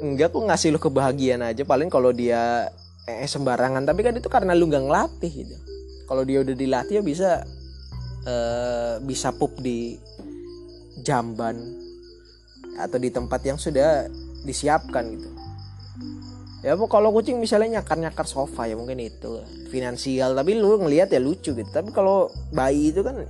Enggak 0.00 0.32
kok 0.32 0.44
ngasih 0.44 0.72
lu 0.72 0.80
kebahagiaan 0.80 1.44
aja. 1.44 1.64
Paling 1.64 1.88
kalau 1.88 2.12
dia 2.12 2.68
eh, 3.06 3.26
sembarangan. 3.26 3.86
Tapi 3.86 4.00
kan 4.02 4.14
itu 4.18 4.28
karena 4.28 4.52
lu 4.52 4.68
gak 4.68 4.84
ngelatih 4.84 5.32
gitu. 5.32 5.56
Kalau 6.06 6.22
dia 6.22 6.42
udah 6.42 6.54
dilatih 6.54 7.00
ya 7.00 7.02
bisa 7.02 7.30
eh, 8.26 8.94
bisa 9.02 9.34
pup 9.34 9.58
di 9.58 9.98
jamban 11.02 11.58
atau 12.76 12.98
di 13.00 13.08
tempat 13.08 13.40
yang 13.46 13.56
sudah 13.56 14.06
disiapkan 14.44 15.06
gitu. 15.16 15.30
Ya 16.64 16.74
kalau 16.90 17.14
kucing 17.14 17.38
misalnya 17.38 17.78
nyakar 17.78 17.94
nyakar 17.94 18.26
sofa 18.26 18.66
ya 18.66 18.74
mungkin 18.74 18.98
itu. 18.98 19.38
Finansial 19.70 20.34
tapi 20.34 20.58
lu 20.58 20.78
ngelihat 20.82 21.14
ya 21.14 21.22
lucu 21.22 21.54
gitu. 21.54 21.70
Tapi 21.70 21.94
kalau 21.94 22.26
bayi 22.50 22.90
itu 22.90 23.06
kan 23.06 23.22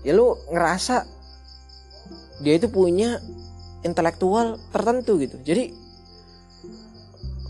ya 0.00 0.12
lu 0.16 0.34
ngerasa 0.48 1.04
dia 2.42 2.58
itu 2.58 2.72
punya 2.72 3.20
intelektual 3.84 4.58
tertentu 4.72 5.20
gitu. 5.20 5.36
Jadi 5.44 5.81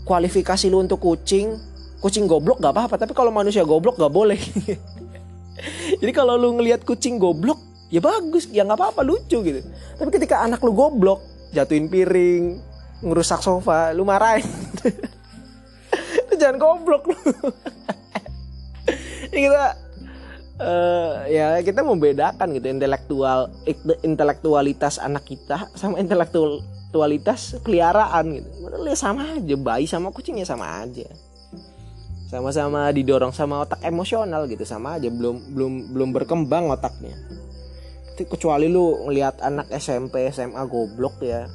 kualifikasi 0.03 0.67
lu 0.67 0.83
untuk 0.83 0.99
kucing 0.99 1.55
kucing 2.03 2.27
goblok 2.27 2.59
gak 2.59 2.75
apa-apa 2.75 2.99
tapi 2.99 3.15
kalau 3.15 3.31
manusia 3.31 3.63
goblok 3.63 3.95
gak 3.95 4.11
boleh. 4.11 4.39
Jadi 6.01 6.11
kalau 6.11 6.35
lu 6.35 6.59
ngelihat 6.59 6.83
kucing 6.83 7.15
goblok 7.15 7.61
ya 7.93 8.01
bagus 8.01 8.49
ya 8.49 8.65
nggak 8.65 8.79
apa-apa 8.79 9.01
lucu 9.05 9.39
gitu. 9.39 9.61
Tapi 9.95 10.09
ketika 10.11 10.41
anak 10.41 10.59
lu 10.65 10.73
goblok 10.73 11.21
jatuhin 11.53 11.87
piring 11.87 12.57
ngerusak 13.05 13.39
sofa 13.39 13.93
lu 13.93 14.03
marahin. 14.03 14.47
Lu 16.31 16.33
jangan 16.41 16.57
goblok 16.57 17.13
lu. 17.13 17.17
Ini 19.29 19.39
kita 19.45 19.65
uh, 20.57 21.13
ya 21.29 21.61
kita 21.61 21.85
membedakan 21.85 22.57
gitu 22.57 22.67
intelektual 22.73 23.53
intelektualitas 24.01 24.97
anak 24.97 25.29
kita 25.29 25.69
sama 25.77 26.01
intelektualitas 26.93 27.57
peliharaan 27.65 28.37
gitu. 28.37 28.49
Padahal 28.61 28.85
ya 28.85 28.97
sama 28.97 29.21
aja 29.33 29.55
bayi 29.57 29.89
sama 29.89 30.13
kucingnya 30.13 30.45
sama 30.45 30.85
aja. 30.85 31.09
Sama-sama 32.29 32.89
didorong 32.93 33.33
sama 33.33 33.65
otak 33.65 33.81
emosional 33.81 34.45
gitu 34.45 34.61
sama 34.65 34.97
aja 35.01 35.09
belum 35.09 35.53
belum 35.57 35.73
belum 35.93 36.09
berkembang 36.13 36.69
otaknya. 36.69 37.17
Kecuali 38.13 38.69
lu 38.69 39.09
ngelihat 39.09 39.41
anak 39.41 39.73
SMP 39.73 40.29
SMA 40.29 40.61
goblok 40.69 41.17
ya, 41.25 41.49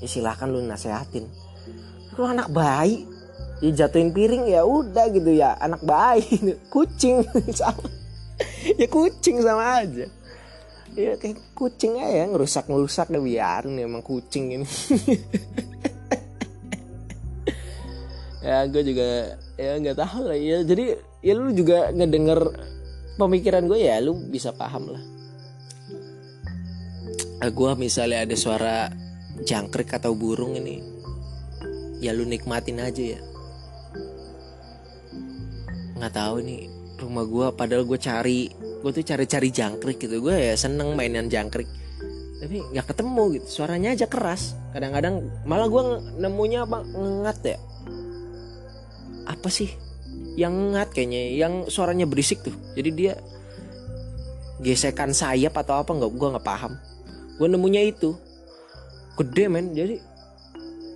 ya 0.00 0.08
silahkan 0.08 0.48
lu 0.48 0.64
nasehatin. 0.64 1.28
Kalau 2.16 2.32
anak 2.32 2.48
bayi 2.48 3.04
ya 3.60 3.84
jatuhin 3.84 4.16
piring 4.16 4.48
ya 4.48 4.64
udah 4.64 5.12
gitu 5.12 5.36
ya 5.36 5.52
anak 5.60 5.84
bayi 5.84 6.24
kucing 6.72 7.20
sama 7.60 7.84
ya 8.80 8.88
kucing 8.88 9.44
sama 9.44 9.84
aja 9.84 10.08
ya 10.98 11.14
kayak 11.18 11.38
kucing 11.54 11.98
aja 12.02 12.26
ngerusak 12.26 12.66
ngerusak 12.66 13.06
deh 13.10 13.22
biarin 13.22 13.78
emang 13.78 14.02
kucing 14.02 14.58
ini. 14.58 14.66
Ya 18.40 18.64
gue 18.64 18.80
juga 18.80 19.36
ya 19.60 19.76
nggak 19.76 20.00
tahu 20.00 20.32
lah 20.32 20.38
ya 20.40 20.64
jadi 20.64 20.96
ya 21.20 21.36
lu 21.36 21.52
juga 21.52 21.92
ngedenger 21.92 22.40
pemikiran 23.20 23.68
gue 23.68 23.84
ya 23.84 24.00
lu 24.00 24.16
bisa 24.32 24.56
paham 24.56 24.96
lah. 24.96 25.02
Eh, 27.44 27.52
gue 27.52 27.70
misalnya 27.76 28.24
ada 28.24 28.36
suara 28.36 28.88
jangkrik 29.44 29.92
atau 29.92 30.16
burung 30.16 30.56
ini 30.56 30.80
ya 32.00 32.16
lu 32.16 32.24
nikmatin 32.24 32.80
aja 32.80 33.16
ya. 33.16 33.20
Nggak 36.00 36.14
tahu 36.16 36.40
nih 36.40 36.64
rumah 36.96 37.28
gue 37.28 37.46
padahal 37.52 37.84
gue 37.84 37.98
cari 38.00 38.40
gue 38.80 38.90
tuh 38.96 39.04
cari-cari 39.04 39.48
jangkrik 39.52 40.00
gitu. 40.00 40.24
Gue 40.24 40.52
ya 40.52 40.54
seneng 40.56 40.96
mainan 40.96 41.28
jangkrik. 41.28 41.68
Tapi 42.40 42.64
nggak 42.72 42.86
ketemu 42.88 43.22
gitu. 43.36 43.46
Suaranya 43.60 43.92
aja 43.92 44.08
keras. 44.08 44.56
Kadang-kadang 44.72 45.28
malah 45.44 45.68
gue 45.68 45.82
nemunya 46.16 46.64
apa? 46.64 46.80
Ngengat 46.88 47.38
ya. 47.44 47.58
Apa 49.28 49.48
sih? 49.52 49.68
Yang 50.40 50.52
ngengat 50.56 50.88
kayaknya 50.96 51.22
yang 51.36 51.54
suaranya 51.68 52.08
berisik 52.08 52.40
tuh. 52.40 52.56
Jadi 52.72 52.90
dia 52.96 53.12
gesekan 54.60 55.12
sayap 55.12 55.56
atau 55.56 55.84
apa 55.84 55.92
nggak 55.92 56.10
gue 56.16 56.28
nggak 56.36 56.46
paham. 56.48 56.72
Gue 57.36 57.48
nemunya 57.52 57.84
itu. 57.84 58.16
Gede 59.20 59.52
men. 59.52 59.76
Jadi 59.76 60.00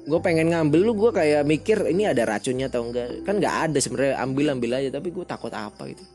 gue 0.09 0.21
pengen 0.25 0.49
ngambil 0.49 0.81
lu. 0.81 0.93
Gue 0.97 1.13
kayak 1.13 1.45
mikir 1.45 1.85
ini 1.93 2.09
ada 2.09 2.25
racunnya 2.25 2.73
atau 2.73 2.89
enggak? 2.89 3.21
Kan 3.29 3.37
nggak 3.37 3.57
ada 3.69 3.79
sebenarnya. 3.85 4.17
Ambil 4.25 4.57
ambil 4.57 4.81
aja. 4.81 4.89
Tapi 4.97 5.13
gue 5.13 5.25
takut 5.29 5.53
apa 5.53 5.93
gitu 5.93 6.14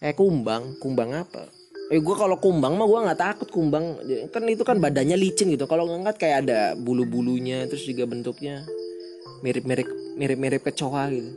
eh 0.00 0.12
kumbang. 0.12 0.76
Kumbang 0.82 1.10
apa? 1.16 1.48
Eh 1.86 2.02
gue 2.02 2.14
kalau 2.18 2.36
kumbang 2.42 2.74
mah 2.74 2.86
gue 2.90 3.00
nggak 3.06 3.20
takut 3.20 3.48
kumbang. 3.48 3.96
Kan 4.34 4.42
itu 4.50 4.66
kan 4.66 4.82
badannya 4.82 5.14
licin 5.14 5.54
gitu. 5.54 5.70
Kalau 5.70 5.86
ngangkat 5.86 6.16
kayak 6.18 6.36
ada 6.46 6.74
bulu 6.74 7.06
bulunya 7.06 7.64
terus 7.70 7.86
juga 7.86 8.10
bentuknya 8.10 8.66
mirip 9.44 9.64
mirip 9.68 9.88
mirip 10.18 10.38
mirip 10.38 10.62
kecoa 10.66 11.12
gitu. 11.14 11.30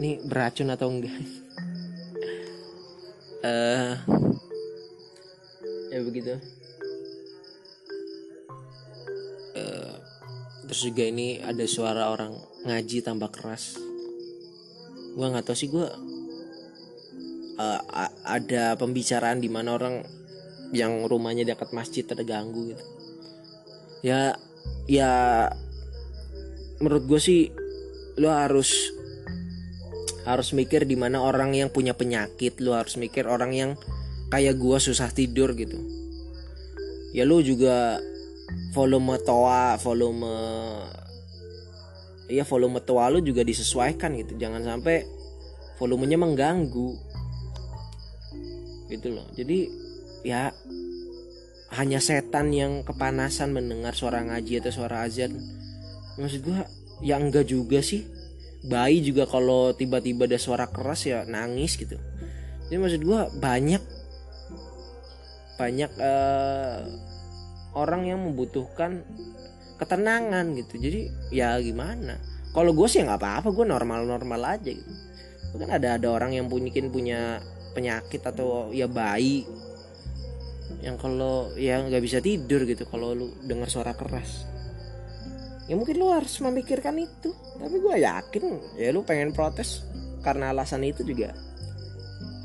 Ini 0.00 0.26
beracun 0.26 0.68
atau 0.74 0.88
enggak? 0.90 1.14
Eh 3.44 3.52
uh, 3.52 3.94
ya 5.92 6.00
begitu. 6.00 6.32
Uh, 9.52 9.94
terus 10.64 10.80
juga 10.80 11.04
ini 11.04 11.44
ada 11.44 11.60
suara 11.68 12.08
orang 12.08 12.32
ngaji 12.64 13.04
tambah 13.04 13.28
keras. 13.28 13.76
Gue 15.12 15.28
nggak 15.28 15.44
tahu 15.44 15.56
sih 15.60 15.68
gue 15.68 15.84
uh, 17.58 17.80
ada 18.26 18.74
pembicaraan 18.78 19.38
di 19.38 19.50
mana 19.50 19.76
orang 19.76 20.02
yang 20.74 21.06
rumahnya 21.06 21.46
dekat 21.46 21.70
masjid 21.70 22.02
terganggu 22.02 22.74
gitu. 22.74 22.84
Ya 24.04 24.34
ya 24.90 25.12
menurut 26.82 27.06
gue 27.06 27.20
sih 27.22 27.40
lo 28.18 28.30
harus 28.30 28.92
harus 30.24 30.56
mikir 30.56 30.88
di 30.88 30.96
mana 30.96 31.20
orang 31.20 31.52
yang 31.52 31.68
punya 31.68 31.92
penyakit 31.92 32.58
lo 32.58 32.74
harus 32.74 32.96
mikir 32.96 33.28
orang 33.28 33.52
yang 33.52 33.70
kayak 34.32 34.58
gue 34.58 34.78
susah 34.82 35.08
tidur 35.14 35.54
gitu. 35.54 35.78
Ya 37.14 37.22
lo 37.22 37.38
juga 37.38 38.02
volume 38.74 39.22
toa 39.22 39.78
volume 39.78 40.34
ya 42.26 42.42
volume 42.42 42.80
toa 42.82 43.12
lu 43.14 43.22
juga 43.22 43.46
disesuaikan 43.46 44.16
gitu. 44.18 44.34
Jangan 44.34 44.64
sampai 44.64 45.06
volumenya 45.78 46.18
mengganggu 46.18 47.13
gitu 48.94 49.10
loh. 49.10 49.26
Jadi 49.34 49.68
ya 50.22 50.54
hanya 51.74 51.98
setan 51.98 52.54
yang 52.54 52.86
kepanasan 52.86 53.50
mendengar 53.50 53.92
suara 53.98 54.22
ngaji 54.22 54.62
atau 54.62 54.72
suara 54.72 55.02
azan. 55.02 55.34
Maksud 56.16 56.40
gua 56.46 56.62
ya 57.02 57.18
enggak 57.18 57.50
juga 57.50 57.82
sih. 57.82 58.06
Bayi 58.64 59.04
juga 59.04 59.28
kalau 59.28 59.76
tiba-tiba 59.76 60.24
ada 60.24 60.40
suara 60.40 60.70
keras 60.70 61.04
ya 61.04 61.26
nangis 61.28 61.76
gitu. 61.76 61.98
Jadi 62.70 62.78
maksud 62.80 63.02
gua 63.04 63.28
banyak 63.34 63.82
banyak 65.54 65.90
uh, 66.00 66.80
orang 67.74 68.06
yang 68.06 68.22
membutuhkan 68.22 69.02
ketenangan 69.78 70.54
gitu. 70.54 70.78
Jadi 70.78 71.00
ya 71.34 71.58
gimana? 71.58 72.18
Kalau 72.54 72.70
gue 72.70 72.86
sih 72.86 73.02
nggak 73.02 73.18
apa-apa 73.18 73.50
gue 73.50 73.66
normal-normal 73.66 74.40
aja 74.58 74.70
gitu. 74.70 74.92
Kan 75.58 75.70
ada 75.70 75.98
ada 75.98 76.08
orang 76.10 76.34
yang 76.34 76.46
mungkin 76.46 76.90
punya 76.90 77.42
penyakit 77.74 78.22
atau 78.22 78.70
ya 78.70 78.86
bayi 78.86 79.42
yang 80.80 80.96
kalau 80.96 81.52
ya 81.58 81.80
nggak 81.84 82.02
bisa 82.04 82.18
tidur 82.22 82.64
gitu 82.64 82.88
kalau 82.88 83.12
lu 83.12 83.26
dengar 83.44 83.68
suara 83.68 83.92
keras. 83.92 84.48
Ya 85.64 85.74
mungkin 85.80 85.96
lu 85.96 86.12
harus 86.12 86.36
memikirkan 86.44 87.00
itu. 87.00 87.32
Tapi 87.56 87.76
gue 87.80 87.94
yakin 88.04 88.44
ya 88.76 88.92
lu 88.92 89.02
pengen 89.04 89.32
protes 89.32 89.84
karena 90.20 90.52
alasan 90.52 90.84
itu 90.84 91.04
juga 91.04 91.32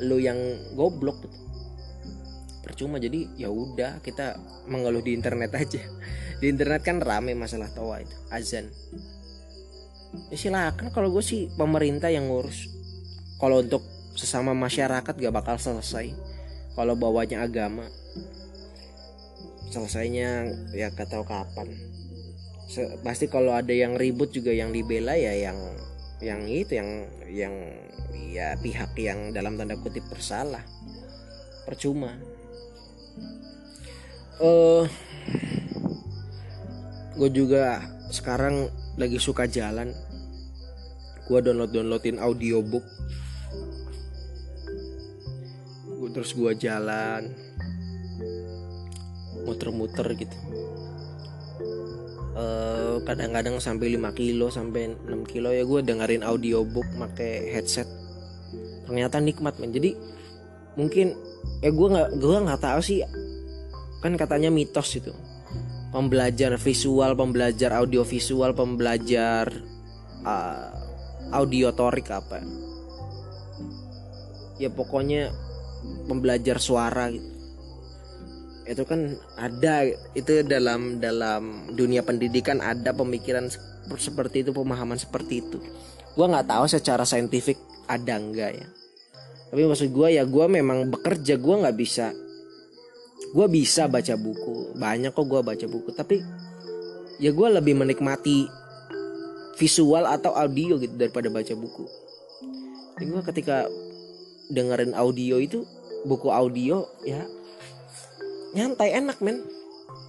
lu 0.03 0.19
yang 0.19 0.39
goblok 0.75 1.19
gitu. 1.27 1.38
Percuma 2.63 2.95
jadi 2.99 3.27
ya 3.36 3.51
udah 3.51 3.99
kita 3.99 4.39
mengeluh 4.71 5.03
di 5.03 5.11
internet 5.15 5.51
aja. 5.55 5.84
Di 6.39 6.47
internet 6.47 6.82
kan 6.88 7.03
rame 7.03 7.36
masalah 7.36 7.67
tawa 7.75 7.99
itu 7.99 8.15
azan. 8.32 8.71
Ya 10.32 10.38
silakan 10.39 10.89
kalau 10.95 11.11
gue 11.11 11.21
sih 11.21 11.51
pemerintah 11.59 12.07
yang 12.07 12.32
ngurus. 12.32 12.71
Kalau 13.36 13.59
untuk 13.59 13.84
sesama 14.18 14.55
masyarakat 14.57 15.14
gak 15.16 15.36
bakal 15.36 15.55
selesai 15.60 16.14
kalau 16.80 16.95
bawanya 16.95 17.43
agama. 17.43 17.86
Selesainya 19.70 20.49
ya 20.74 20.89
gak 20.89 21.12
tahu 21.12 21.28
kapan. 21.28 21.70
Pasti 23.01 23.26
kalau 23.28 23.53
ada 23.53 23.74
yang 23.74 23.97
ribut 23.97 24.30
juga 24.32 24.53
yang 24.53 24.70
dibela 24.70 25.18
ya 25.18 25.34
yang 25.34 25.57
yang 26.20 26.41
itu 26.45 26.78
yang 26.78 26.89
yang 27.30 27.55
ya 28.30 28.53
pihak 28.60 28.93
yang 28.99 29.34
dalam 29.34 29.57
tanda 29.57 29.78
kutip 29.80 30.05
bersalah. 30.07 30.62
Percuma. 31.66 32.16
Uh, 34.39 34.88
gue 37.20 37.30
juga 37.36 37.84
sekarang 38.10 38.72
lagi 38.95 39.20
suka 39.20 39.45
jalan. 39.49 39.91
Gue 41.28 41.45
download 41.45 41.70
downloadin 41.70 42.18
audiobook 42.18 42.82
terus 46.14 46.34
gue 46.34 46.51
jalan 46.57 47.30
muter-muter 49.45 50.07
gitu. 50.18 50.38
Uh, 52.39 53.01
kadang-kadang 53.03 53.60
sampai 53.60 53.99
5 53.99 54.16
kilo 54.16 54.47
sampai 54.47 54.95
6 54.95 55.32
kilo 55.32 55.51
ya 55.51 55.66
gue 55.66 55.80
dengerin 55.84 56.24
audiobook 56.24 56.86
pakai 56.95 57.51
headset. 57.51 57.89
Ternyata 58.86 59.20
nikmat 59.20 59.57
men. 59.57 59.74
Jadi 59.74 59.97
mungkin 60.78 61.18
eh 61.66 61.74
gue 61.74 61.88
nggak 61.89 62.10
gue 62.22 62.38
nggak 62.45 62.62
tahu 62.62 62.80
sih. 62.80 63.03
Kan 63.99 64.16
katanya 64.16 64.53
mitos 64.53 64.95
itu. 64.95 65.12
Pembelajar 65.89 66.53
visual 66.62 67.18
pembelajar 67.18 67.74
audio 67.74 68.05
visual 68.05 68.53
pembelajar 68.53 69.49
uh, 70.24 70.70
audiotorik 71.34 72.07
apa. 72.14 72.45
Ya 74.62 74.70
pokoknya 74.70 75.34
pembelajar 76.07 76.57
suara 76.57 77.11
gitu. 77.11 77.30
Itu 78.69 78.84
kan 78.86 79.17
ada 79.34 79.88
itu 80.13 80.45
dalam 80.45 81.01
dalam 81.01 81.73
dunia 81.73 82.05
pendidikan 82.05 82.61
ada 82.61 82.93
pemikiran 82.93 83.49
seperti 83.97 84.45
itu 84.45 84.53
pemahaman 84.53 85.01
seperti 85.01 85.41
itu. 85.41 85.57
Gue 86.13 86.25
nggak 86.30 86.45
tahu 86.45 86.65
secara 86.69 87.01
saintifik 87.05 87.57
ada 87.89 88.21
enggak 88.21 88.61
ya. 88.61 88.67
Tapi 89.49 89.65
maksud 89.65 89.89
gue 89.89 90.07
ya 90.13 90.23
gue 90.30 90.45
memang 90.45 90.93
bekerja 90.93 91.41
gue 91.41 91.55
nggak 91.65 91.77
bisa 91.77 92.13
gue 93.34 93.47
bisa 93.49 93.89
baca 93.89 94.13
buku. 94.13 94.77
Banyak 94.77 95.17
kok 95.17 95.25
gue 95.25 95.41
baca 95.41 95.65
buku 95.65 95.89
tapi 95.97 96.21
ya 97.17 97.34
gue 97.34 97.47
lebih 97.49 97.73
menikmati 97.73 98.45
visual 99.57 100.05
atau 100.05 100.38
audio 100.38 100.77
gitu 100.77 100.93
daripada 100.93 101.27
baca 101.34 101.53
buku. 101.57 101.89
Jadi 102.95 103.05
gue 103.09 103.21
ketika 103.34 103.65
dengerin 104.49 104.97
audio 104.97 105.37
itu 105.37 105.63
buku 106.03 106.33
audio 106.33 106.83
ya. 107.05 107.23
Nyantai 108.57 108.97
enak 108.97 109.21
men. 109.21 109.45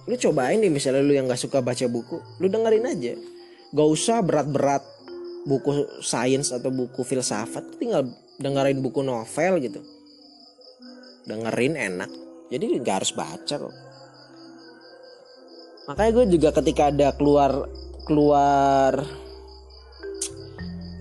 Lu 0.09 0.17
cobain 0.17 0.57
deh 0.57 0.73
misalnya 0.73 1.05
lu 1.05 1.13
yang 1.13 1.29
gak 1.29 1.39
suka 1.39 1.61
baca 1.61 1.85
buku 1.85 2.17
lu 2.41 2.49
dengerin 2.49 2.89
aja. 2.89 3.13
Gak 3.71 3.87
usah 3.87 4.19
berat-berat 4.25 4.81
buku 5.45 6.01
sains 6.01 6.49
atau 6.49 6.73
buku 6.73 7.05
filsafat 7.05 7.77
tinggal 7.77 8.09
dengerin 8.41 8.81
buku 8.81 9.05
novel 9.05 9.61
gitu. 9.61 9.81
Dengerin 11.29 11.77
enak. 11.77 12.09
Jadi 12.49 12.81
gak 12.81 13.05
harus 13.05 13.13
baca 13.13 13.55
kok. 13.61 13.75
Makanya 15.85 16.11
gue 16.13 16.25
juga 16.37 16.49
ketika 16.53 16.89
ada 16.89 17.13
keluar 17.13 17.69
keluar 18.05 19.01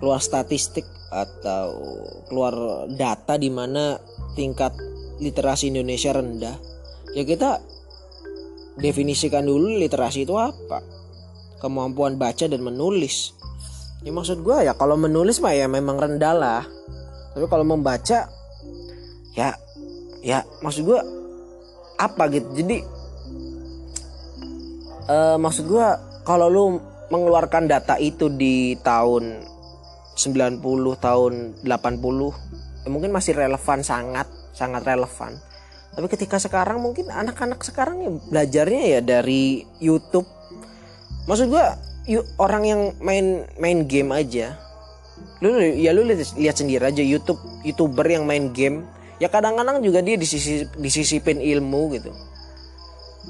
keluar 0.00 0.20
statistik 0.20 0.84
atau 1.10 1.74
keluar 2.30 2.86
data 2.94 3.34
di 3.34 3.50
mana 3.50 3.98
tingkat 4.38 4.70
literasi 5.18 5.74
Indonesia 5.74 6.14
rendah 6.14 6.56
ya 7.14 7.26
kita 7.26 7.58
definisikan 8.80 9.44
dulu 9.44 9.76
literasi 9.78 10.24
itu 10.24 10.34
apa. 10.38 10.82
Kemampuan 11.60 12.16
baca 12.16 12.48
dan 12.48 12.64
menulis. 12.64 13.36
Ya 14.00 14.10
maksud 14.16 14.40
gue 14.40 14.64
ya 14.64 14.72
kalau 14.72 14.96
menulis 14.96 15.44
mah 15.44 15.52
ya 15.52 15.68
memang 15.68 16.00
rendah 16.00 16.32
lah. 16.32 16.62
Tapi 17.36 17.46
kalau 17.46 17.68
membaca 17.68 18.26
ya 19.36 19.48
ya 20.24 20.38
maksud 20.64 20.88
gue 20.88 21.00
apa 22.00 22.22
gitu? 22.32 22.48
Jadi 22.56 22.76
uh, 25.12 25.36
maksud 25.36 25.68
gue 25.68 25.86
kalau 26.24 26.48
lu 26.48 26.64
mengeluarkan 27.12 27.68
data 27.68 28.00
itu 28.00 28.32
di 28.32 28.78
tahun 28.80 29.44
90 30.20 30.60
tahun 31.00 31.32
80 31.64 32.84
ya 32.84 32.88
mungkin 32.92 33.12
masih 33.12 33.32
relevan 33.36 33.80
sangat 33.80 34.28
sangat 34.52 34.84
relevan. 34.84 35.40
Tapi 35.90 36.06
ketika 36.06 36.38
sekarang 36.38 36.78
mungkin 36.78 37.10
anak-anak 37.10 37.64
sekarang 37.64 38.04
ya 38.04 38.10
belajarnya 38.30 38.82
ya 38.98 39.00
dari 39.00 39.64
YouTube. 39.82 40.28
Maksud 41.26 41.50
gua 41.50 41.74
orang 42.38 42.62
yang 42.68 42.80
main 43.02 43.48
main 43.58 43.88
game 43.88 44.12
aja. 44.14 44.56
Lu 45.40 45.56
ya 45.56 45.90
lu 45.96 46.04
lihat, 46.04 46.36
lihat 46.36 46.56
sendiri 46.56 46.84
aja 46.84 47.02
YouTube 47.02 47.40
youtuber 47.64 48.06
yang 48.06 48.28
main 48.28 48.52
game. 48.52 48.86
Ya 49.20 49.28
kadang-kadang 49.28 49.84
juga 49.84 50.00
dia 50.00 50.16
disisi, 50.16 50.64
disisipin 50.80 51.40
ilmu 51.44 51.92
gitu. 51.96 52.12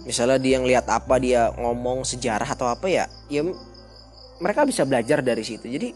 Misalnya 0.07 0.39
dia 0.39 0.59
yang 0.61 0.67
lihat 0.67 0.87
apa 0.87 1.19
dia 1.19 1.51
ngomong 1.59 2.07
sejarah 2.07 2.47
atau 2.47 2.71
apa 2.71 2.87
ya 2.87 3.11
ya 3.27 3.43
mereka 4.39 4.63
bisa 4.63 4.87
belajar 4.87 5.21
dari 5.21 5.43
situ. 5.43 5.67
Jadi 5.67 5.91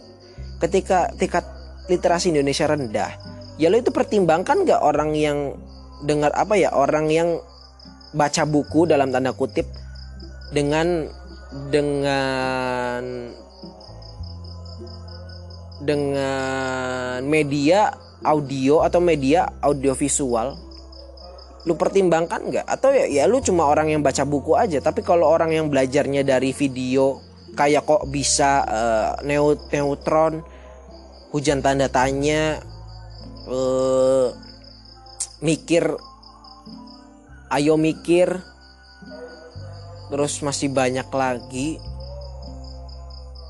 ketika 0.64 1.12
tingkat 1.20 1.44
literasi 1.92 2.32
Indonesia 2.32 2.64
rendah 2.64 3.12
ya 3.60 3.68
lo 3.68 3.76
itu 3.76 3.92
pertimbangkan 3.92 4.64
gak 4.64 4.80
orang 4.80 5.12
yang 5.12 5.38
dengar 6.04 6.32
apa 6.32 6.56
ya 6.56 6.72
orang 6.72 7.12
yang 7.12 7.28
baca 8.16 8.42
buku 8.48 8.88
dalam 8.88 9.12
tanda 9.12 9.36
kutip 9.36 9.66
dengan 10.54 11.08
dengan 11.70 13.02
dengan 15.84 17.20
media 17.26 17.92
audio 18.24 18.82
atau 18.82 18.98
media 19.02 19.46
audiovisual 19.60 20.56
lu 21.64 21.80
pertimbangkan 21.80 22.52
nggak? 22.52 22.66
Atau 22.68 22.92
ya 22.92 23.08
ya 23.08 23.24
lu 23.24 23.40
cuma 23.40 23.64
orang 23.64 23.88
yang 23.88 24.04
baca 24.04 24.20
buku 24.28 24.52
aja 24.52 24.84
tapi 24.84 25.00
kalau 25.00 25.28
orang 25.28 25.52
yang 25.52 25.66
belajarnya 25.72 26.20
dari 26.20 26.52
video 26.52 27.24
kayak 27.54 27.86
kok 27.86 28.06
bisa 28.10 28.62
uh, 28.66 29.10
neutron 29.70 30.42
hujan 31.34 31.62
tanda 31.62 31.90
tanya 31.90 32.62
uh, 33.50 34.30
mikir 35.42 35.94
ayo 37.50 37.74
mikir 37.78 38.38
terus 40.10 40.38
masih 40.44 40.70
banyak 40.70 41.06
lagi. 41.10 41.80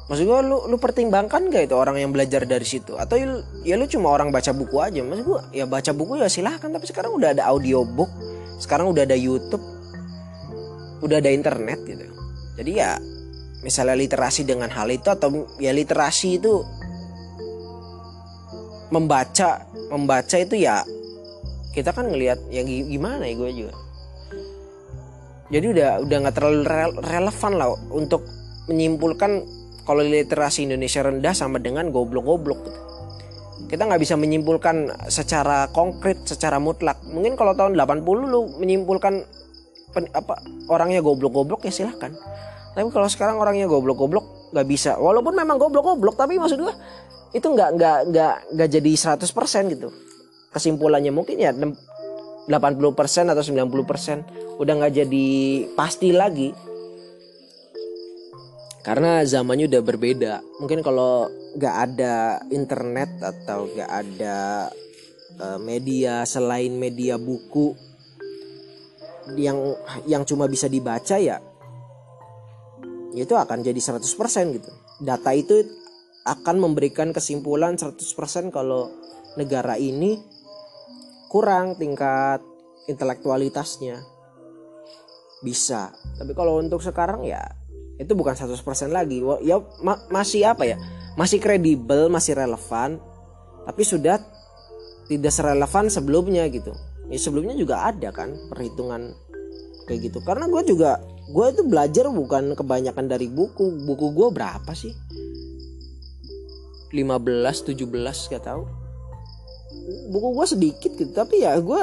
Maksud 0.04 0.28
gue 0.28 0.40
lu 0.44 0.68
lu 0.68 0.76
pertimbangkan 0.76 1.48
gak 1.48 1.72
itu 1.72 1.76
orang 1.76 1.96
yang 1.96 2.12
belajar 2.12 2.44
dari 2.44 2.64
situ? 2.68 3.00
Atau 3.00 3.16
ya, 3.64 3.74
lu 3.80 3.88
cuma 3.88 4.12
orang 4.12 4.28
baca 4.28 4.52
buku 4.52 4.76
aja? 4.76 5.00
Maksud 5.00 5.24
gue 5.24 5.40
ya 5.56 5.64
baca 5.64 5.90
buku 5.96 6.20
ya 6.20 6.28
silahkan 6.28 6.68
tapi 6.68 6.84
sekarang 6.84 7.16
udah 7.16 7.32
ada 7.32 7.48
audiobook 7.48 8.12
sekarang 8.60 8.86
udah 8.92 9.02
ada 9.02 9.16
YouTube 9.16 9.64
udah 11.04 11.20
ada 11.20 11.30
internet 11.32 11.80
gitu. 11.84 12.04
Jadi 12.56 12.72
ya 12.80 12.96
misalnya 13.64 13.96
literasi 13.96 14.44
dengan 14.44 14.68
hal 14.68 14.92
itu 14.92 15.08
atau 15.08 15.48
ya 15.56 15.72
literasi 15.72 16.36
itu 16.36 16.60
membaca 18.92 19.64
membaca 19.88 20.36
itu 20.36 20.60
ya 20.60 20.84
kita 21.72 21.90
kan 21.90 22.06
ngelihat 22.12 22.38
ya 22.52 22.62
gimana 22.62 23.24
ya 23.26 23.34
gue 23.34 23.50
juga. 23.64 23.74
Jadi 25.50 25.66
udah 25.74 25.90
udah 26.04 26.16
nggak 26.24 26.36
terlalu 26.36 26.60
relevan 27.02 27.52
lah 27.58 27.68
untuk 27.90 28.22
menyimpulkan 28.70 29.44
kalau 29.84 30.00
literasi 30.00 30.64
Indonesia 30.64 31.04
rendah 31.04 31.34
sama 31.36 31.60
dengan 31.60 31.92
goblok-goblok 31.92 32.60
gitu. 32.64 32.80
kita 33.64 33.90
nggak 33.90 34.00
bisa 34.00 34.14
menyimpulkan 34.14 34.92
secara 35.08 35.66
konkret 35.72 36.22
secara 36.24 36.60
mutlak. 36.62 37.00
Mungkin 37.04 37.34
kalau 37.34 37.56
tahun 37.58 37.74
80 37.74 38.06
lu 38.06 38.40
menyimpulkan 38.60 39.24
pen, 39.90 40.04
apa 40.14 40.38
orangnya 40.70 41.02
goblok-goblok 41.02 41.66
ya 41.66 41.72
silahkan 41.74 42.14
tapi 42.74 42.90
kalau 42.90 43.06
sekarang 43.06 43.38
orangnya 43.38 43.70
goblok-goblok 43.70 44.50
nggak 44.50 44.66
bisa. 44.66 44.98
Walaupun 44.98 45.38
memang 45.38 45.62
goblok-goblok 45.62 46.18
tapi 46.18 46.42
maksud 46.42 46.58
gue 46.58 46.74
itu 47.34 47.46
nggak 47.46 47.70
nggak 47.78 47.98
nggak 48.10 48.34
nggak 48.50 48.68
jadi 48.68 48.92
100% 49.14 49.74
gitu. 49.78 49.88
Kesimpulannya 50.50 51.14
mungkin 51.14 51.38
ya 51.38 51.54
80% 51.54 52.50
atau 53.30 53.42
90% 53.42 54.58
udah 54.58 54.72
nggak 54.74 54.94
jadi 55.06 55.28
pasti 55.78 56.10
lagi. 56.10 56.50
Karena 58.82 59.22
zamannya 59.24 59.70
udah 59.70 59.82
berbeda. 59.82 60.34
Mungkin 60.58 60.82
kalau 60.82 61.30
nggak 61.54 61.76
ada 61.88 62.42
internet 62.50 63.22
atau 63.22 63.70
nggak 63.70 63.90
ada 63.90 64.68
uh, 65.38 65.58
media 65.62 66.26
selain 66.26 66.74
media 66.74 67.14
buku 67.16 67.74
yang 69.38 69.56
yang 70.04 70.22
cuma 70.28 70.44
bisa 70.44 70.68
dibaca 70.68 71.16
ya 71.16 71.40
itu 73.14 73.34
akan 73.38 73.62
jadi 73.62 73.78
100% 73.78 74.02
gitu. 74.58 74.70
Data 74.98 75.30
itu 75.30 75.62
akan 76.26 76.56
memberikan 76.58 77.14
kesimpulan 77.14 77.78
100% 77.78 78.50
kalau 78.50 78.90
negara 79.38 79.78
ini 79.78 80.18
kurang 81.30 81.78
tingkat 81.78 82.42
intelektualitasnya. 82.90 84.02
Bisa. 85.44 85.94
Tapi 86.18 86.32
kalau 86.34 86.58
untuk 86.58 86.82
sekarang 86.82 87.22
ya 87.22 87.44
itu 88.00 88.10
bukan 88.18 88.34
100% 88.34 88.90
lagi. 88.90 89.22
Ya 89.46 89.62
ma 89.84 90.00
masih 90.10 90.48
apa 90.50 90.66
ya? 90.66 90.80
Masih 91.14 91.38
kredibel 91.38 92.10
masih 92.10 92.34
relevan 92.34 92.98
tapi 93.64 93.82
sudah 93.86 94.18
tidak 95.06 95.32
serelevan 95.32 95.86
sebelumnya 95.92 96.48
gitu. 96.50 96.72
Ya 97.12 97.20
sebelumnya 97.20 97.54
juga 97.54 97.84
ada 97.84 98.10
kan 98.10 98.32
perhitungan 98.50 99.12
kayak 99.86 100.10
gitu. 100.10 100.18
Karena 100.24 100.48
gue 100.48 100.62
juga 100.64 100.98
gue 101.24 101.46
itu 101.48 101.62
belajar 101.64 102.04
bukan 102.12 102.52
kebanyakan 102.52 103.08
dari 103.08 103.28
buku. 103.32 103.84
Buku 103.88 104.12
gue 104.12 104.28
berapa 104.28 104.72
sih? 104.76 104.92
15 106.92 107.74
17 107.74 108.30
gak 108.30 108.44
tahu. 108.44 108.62
Buku 110.12 110.28
gue 110.36 110.46
sedikit 110.46 110.92
gitu 110.94 111.12
tapi 111.12 111.42
ya 111.44 111.56
gue 111.60 111.82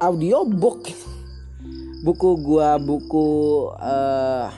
audio 0.00 0.46
book 0.46 0.88
buku 2.00 2.28
gue 2.40 2.68
buku 2.80 3.28
uh, 3.76 4.48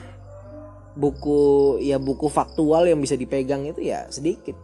buku 0.95 1.39
ya 1.83 1.99
buku 1.99 2.31
faktual 2.31 2.87
yang 2.87 3.03
bisa 3.03 3.19
dipegang 3.19 3.67
itu 3.67 3.83
ya 3.83 4.07
sedikit. 4.07 4.55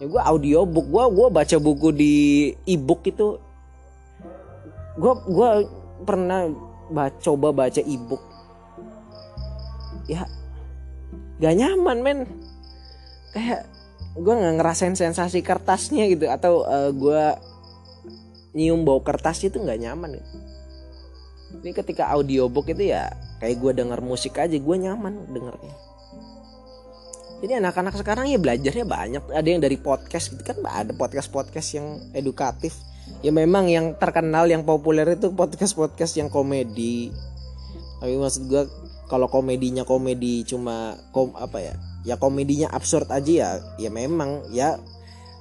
Ya 0.00 0.08
gue 0.08 0.22
audio 0.22 0.64
book 0.64 0.88
gue 0.88 1.04
gue 1.12 1.28
baca 1.28 1.56
buku 1.60 1.88
di 1.92 2.14
ebook 2.66 3.04
itu. 3.06 3.36
Gue 4.96 5.12
gue 5.28 5.50
pernah 6.04 6.48
coba 7.20 7.48
baca 7.52 7.80
ebook 7.80 8.31
ya 10.12 10.28
gak 11.40 11.54
nyaman 11.58 11.98
men. 12.04 12.18
Kayak 13.32 13.66
gue 14.12 14.34
nggak 14.36 14.54
ngerasain 14.60 14.92
sensasi 14.92 15.40
kertasnya 15.40 16.04
gitu 16.12 16.28
atau 16.28 16.68
uh, 16.68 16.92
gue 16.92 17.22
nyium 18.52 18.84
bau 18.84 19.00
kertas 19.00 19.40
itu 19.42 19.56
nggak 19.56 19.80
nyaman. 19.80 20.20
Gitu. 20.20 20.30
ini 21.52 21.76
ketika 21.76 22.08
audiobook 22.16 22.72
itu 22.72 22.96
ya 22.96 23.12
kayak 23.36 23.60
gue 23.60 23.72
denger 23.76 24.00
musik 24.00 24.40
aja 24.40 24.56
gue 24.56 24.76
nyaman 24.76 25.28
dengernya. 25.32 25.74
Jadi 27.42 27.58
anak-anak 27.58 27.98
sekarang 27.98 28.30
ya 28.30 28.38
belajarnya 28.38 28.86
banyak. 28.86 29.22
Ada 29.34 29.48
yang 29.50 29.58
dari 29.58 29.74
podcast 29.74 30.30
gitu 30.30 30.46
kan 30.46 30.62
ada 30.62 30.94
podcast 30.94 31.26
podcast 31.28 31.74
yang 31.74 31.98
edukatif. 32.14 32.72
Ya 33.20 33.34
memang 33.34 33.66
yang 33.66 33.98
terkenal 33.98 34.46
yang 34.46 34.62
populer 34.62 35.18
itu 35.18 35.34
podcast 35.34 35.74
podcast 35.74 36.14
yang 36.14 36.30
komedi. 36.30 37.10
Tapi 37.98 38.14
maksud 38.14 38.46
gue 38.46 38.62
kalau 39.10 39.26
komedinya 39.28 39.82
komedi 39.82 40.46
cuma 40.46 40.96
kom 41.10 41.34
apa 41.36 41.58
ya 41.60 41.74
ya 42.02 42.14
komedinya 42.18 42.70
absurd 42.74 43.06
aja 43.10 43.32
ya 43.32 43.50
ya 43.78 43.90
memang 43.90 44.46
ya 44.50 44.78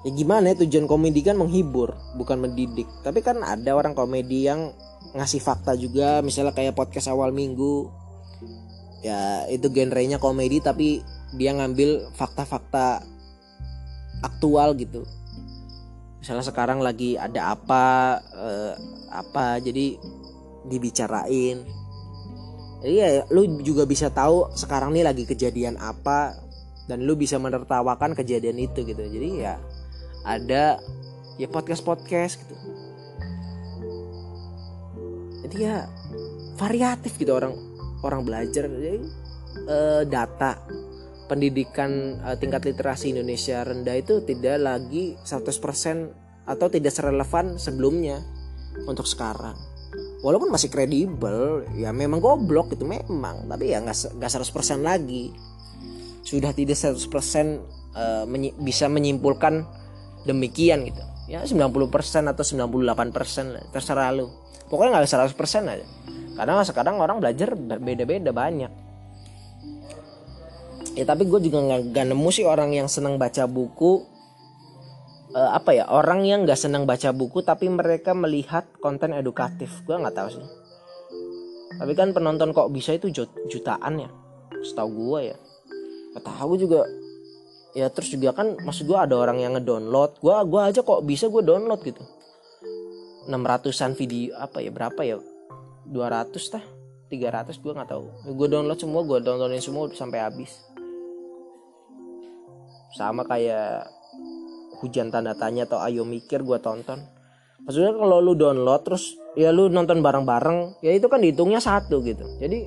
ya 0.02 0.12
gimana 0.14 0.54
ya 0.54 0.66
tujuan 0.66 0.90
komedi 0.90 1.22
kan 1.22 1.38
menghibur 1.38 1.94
bukan 2.18 2.42
mendidik. 2.42 2.90
Tapi 3.06 3.22
kan 3.22 3.42
ada 3.46 3.78
orang 3.78 3.94
komedi 3.94 4.50
yang 4.50 4.74
ngasih 5.14 5.42
fakta 5.42 5.78
juga 5.78 6.22
misalnya 6.26 6.54
kayak 6.54 6.78
podcast 6.78 7.10
awal 7.10 7.30
minggu. 7.34 7.90
Ya 9.02 9.50
itu 9.50 9.70
genrenya 9.74 10.22
komedi 10.22 10.62
tapi 10.62 11.02
dia 11.34 11.54
ngambil 11.58 12.14
fakta-fakta 12.18 13.02
aktual 14.22 14.78
gitu. 14.78 15.06
Misalnya 16.22 16.46
sekarang 16.46 16.86
lagi 16.86 17.18
ada 17.18 17.58
apa 17.58 17.86
eh, 18.30 18.74
apa 19.10 19.58
jadi 19.58 19.98
dibicarain 20.70 21.66
jadi 22.82 22.96
ya 22.98 23.10
lu 23.30 23.62
juga 23.62 23.86
bisa 23.86 24.10
tahu 24.10 24.50
sekarang 24.58 24.90
nih 24.98 25.06
lagi 25.06 25.30
kejadian 25.30 25.78
apa 25.78 26.34
dan 26.90 27.06
lu 27.06 27.14
bisa 27.14 27.38
menertawakan 27.38 28.18
kejadian 28.18 28.58
itu 28.58 28.82
gitu. 28.82 29.06
Jadi 29.06 29.30
ya 29.46 29.62
ada 30.26 30.82
ya 31.38 31.46
podcast 31.46 31.86
podcast 31.86 32.42
gitu. 32.42 32.56
Jadi 35.46 35.58
ya 35.62 35.86
variatif 36.58 37.22
gitu 37.22 37.38
orang 37.38 37.54
orang 38.02 38.26
belajar. 38.26 38.66
Jadi 38.66 38.98
eh, 39.70 40.02
data 40.10 40.58
pendidikan 41.30 42.18
eh, 42.18 42.38
tingkat 42.42 42.66
literasi 42.66 43.14
Indonesia 43.14 43.62
rendah 43.62 43.94
itu 43.94 44.26
tidak 44.26 44.58
lagi 44.58 45.22
100% 45.22 46.50
atau 46.50 46.68
tidak 46.74 46.90
serelevan 46.98 47.62
sebelumnya 47.62 48.26
untuk 48.90 49.06
sekarang 49.06 49.71
walaupun 50.22 50.54
masih 50.54 50.70
kredibel 50.70 51.66
ya 51.76 51.90
memang 51.92 52.22
goblok 52.22 52.74
itu 52.74 52.86
memang. 52.86 53.46
Tapi 53.50 53.74
ya 53.74 53.82
nggak 53.82 54.18
nggak 54.18 54.32
100% 54.32 54.82
lagi. 54.86 55.34
Sudah 56.22 56.54
tidak 56.54 56.78
100% 56.78 56.98
uh, 57.98 58.24
menyi 58.30 58.54
bisa 58.56 58.86
menyimpulkan 58.88 59.66
demikian 60.24 60.86
gitu. 60.86 61.02
Ya 61.30 61.42
90% 61.46 61.74
atau 62.30 62.44
98% 62.44 63.54
lah 63.54 63.64
terserah 63.74 64.10
lu. 64.14 64.30
Pokoknya 64.70 65.02
nggak 65.02 65.34
100% 65.34 65.36
aja. 65.68 65.86
Karena 66.38 66.64
sekarang 66.64 66.96
orang 67.02 67.20
belajar 67.20 67.58
berbeda-beda 67.58 68.32
banyak. 68.32 68.72
Ya 70.92 71.04
tapi 71.08 71.24
gue 71.24 71.40
juga 71.40 71.82
nggak 71.82 72.06
nemu 72.12 72.30
sih 72.36 72.44
orang 72.44 72.76
yang 72.76 72.92
senang 72.92 73.16
baca 73.16 73.48
buku 73.48 74.04
uh, 75.36 75.52
apa 75.56 75.72
ya 75.76 75.88
orang 75.88 76.28
yang 76.28 76.44
nggak 76.44 76.60
senang 76.60 76.84
baca 76.84 77.12
buku 77.16 77.44
tapi 77.44 77.68
mereka 77.72 78.12
melihat 78.12 78.68
konten 78.80 79.16
edukatif. 79.16 79.72
Gue 79.88 79.98
nggak 80.00 80.16
tahu 80.16 80.30
sih. 80.40 80.46
Tapi 81.82 81.94
kan 81.96 82.12
penonton 82.12 82.52
kok 82.52 82.70
bisa 82.70 82.94
itu 82.94 83.10
jutaan 83.48 84.06
ya? 84.06 84.10
Setahu 84.62 84.90
gue 84.92 85.20
ya. 85.34 85.38
Nggak 86.16 86.26
tahu 86.28 86.54
juga. 86.60 86.86
Ya 87.72 87.88
terus 87.88 88.12
juga 88.12 88.36
kan 88.36 88.60
maksud 88.60 88.84
gue 88.84 89.00
ada 89.00 89.16
orang 89.16 89.40
yang 89.40 89.56
ngedownload. 89.56 90.20
Gue 90.20 90.36
gua 90.44 90.68
aja 90.68 90.84
kok 90.84 91.08
bisa 91.08 91.32
gue 91.32 91.40
download 91.40 91.80
gitu. 91.88 92.04
600an 93.32 93.96
video 93.96 94.36
apa 94.36 94.60
ya 94.60 94.72
berapa 94.74 95.02
ya? 95.08 95.18
200 95.88 96.36
tah? 96.52 96.64
300 97.08 97.56
gue 97.60 97.72
nggak 97.72 97.90
tahu. 97.90 98.06
Gue 98.36 98.48
download 98.52 98.80
semua 98.80 99.02
gue 99.08 99.18
downloadin 99.24 99.64
semua 99.64 99.88
sampai 99.96 100.20
habis. 100.20 100.52
Sama 102.92 103.24
kayak 103.24 104.01
hujan 104.82 105.14
tanda 105.14 105.38
tanya 105.38 105.70
atau 105.70 105.80
ayo 105.86 106.04
mikir 106.04 106.42
gue 106.42 106.58
tonton. 106.60 107.00
Maksudnya 107.62 107.94
kalau 107.94 108.18
lu 108.20 108.34
download 108.34 108.82
terus 108.82 109.14
ya 109.38 109.54
lu 109.54 109.70
nonton 109.70 110.02
bareng-bareng 110.02 110.82
ya 110.82 110.92
itu 110.92 111.06
kan 111.06 111.22
dihitungnya 111.22 111.62
satu 111.62 112.02
gitu. 112.02 112.26
Jadi 112.42 112.66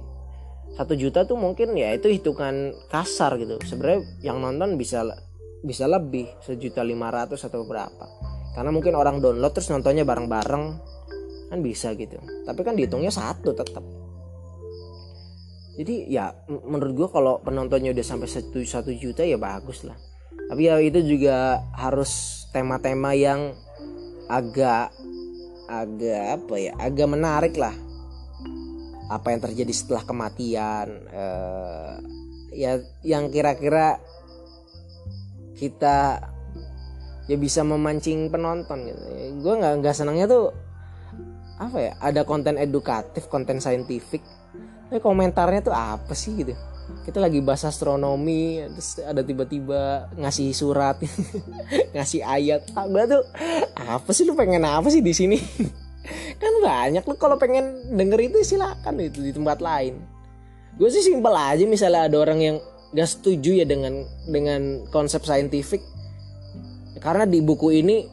satu 0.78 0.94
juta 0.94 1.26
tuh 1.26 1.34
mungkin 1.38 1.74
ya 1.74 1.90
itu 1.92 2.06
hitungan 2.06 2.72
kasar 2.88 3.34
gitu. 3.42 3.58
Sebenarnya 3.66 4.00
yang 4.22 4.38
nonton 4.38 4.78
bisa 4.78 5.02
bisa 5.66 5.90
lebih 5.90 6.30
sejuta 6.40 6.86
lima 6.86 7.10
ratus 7.10 7.42
atau 7.44 7.66
berapa. 7.66 8.06
Karena 8.54 8.70
mungkin 8.70 8.94
orang 8.94 9.18
download 9.18 9.50
terus 9.50 9.68
nontonnya 9.74 10.06
bareng-bareng 10.06 10.64
kan 11.50 11.58
bisa 11.58 11.90
gitu. 11.98 12.22
Tapi 12.46 12.60
kan 12.62 12.78
dihitungnya 12.78 13.10
satu 13.10 13.50
tetap 13.50 13.82
jadi 15.74 15.94
ya 16.06 16.24
menurut 16.46 16.94
gue 16.94 17.08
kalau 17.10 17.42
penontonnya 17.42 17.90
udah 17.90 18.06
sampai 18.06 18.30
satu 18.30 18.62
satu 18.62 18.94
juta 18.94 19.26
ya 19.26 19.34
bagus 19.34 19.82
lah 19.82 19.98
tapi 20.48 20.68
ya 20.68 20.76
itu 20.80 21.00
juga 21.02 21.64
harus 21.72 22.44
tema-tema 22.52 23.16
yang 23.16 23.56
agak 24.28 24.92
agak 25.64 26.24
apa 26.40 26.54
ya 26.60 26.72
agak 26.76 27.08
menarik 27.08 27.54
lah. 27.56 27.72
Apa 29.08 29.36
yang 29.36 29.40
terjadi 29.44 29.72
setelah 29.72 30.04
kematian 30.04 30.88
uh, 31.12 31.96
ya 32.52 32.80
yang 33.04 33.28
kira-kira 33.28 34.00
kita 35.56 36.24
ya 37.24 37.36
bisa 37.40 37.64
memancing 37.64 38.28
penonton 38.28 38.84
gitu. 38.84 39.00
Gue 39.40 39.54
nggak 39.60 39.80
nggak 39.80 39.96
senangnya 39.96 40.28
tuh 40.28 40.52
apa 41.56 41.78
ya 41.80 41.92
ada 42.00 42.22
konten 42.28 42.60
edukatif 42.60 43.28
konten 43.32 43.60
saintifik. 43.64 44.20
Tapi 44.88 45.00
komentarnya 45.00 45.60
tuh 45.64 45.74
apa 45.74 46.12
sih 46.12 46.36
gitu 46.36 46.52
kita 47.04 47.20
lagi 47.20 47.40
bahas 47.40 47.64
astronomi 47.64 48.60
terus 48.76 49.00
ada 49.00 49.20
tiba-tiba 49.24 50.08
ngasih 50.16 50.52
surat 50.52 51.00
ngasih 51.94 52.20
ayat. 52.24 52.64
Ah, 52.76 52.88
tuh. 52.88 53.24
Apa 53.76 54.10
sih 54.12 54.24
lu 54.28 54.36
pengen 54.36 54.64
apa 54.64 54.88
sih 54.92 55.00
di 55.00 55.12
sini? 55.12 55.38
Kan 56.42 56.52
banyak 56.60 57.04
lu 57.04 57.14
kalau 57.16 57.40
pengen 57.40 57.96
denger 57.96 58.28
itu 58.28 58.44
silakan 58.44 59.00
itu 59.00 59.24
di 59.24 59.32
tempat 59.32 59.60
lain. 59.64 60.00
Gue 60.76 60.90
sih 60.90 61.04
simpel 61.04 61.32
aja 61.32 61.64
misalnya 61.64 62.10
ada 62.10 62.16
orang 62.18 62.40
yang 62.42 62.56
gak 62.92 63.08
setuju 63.08 63.62
ya 63.62 63.66
dengan 63.68 64.04
dengan 64.28 64.84
konsep 64.92 65.24
saintifik. 65.24 65.80
Karena 67.00 67.28
di 67.28 67.40
buku 67.44 67.68
ini 67.72 68.04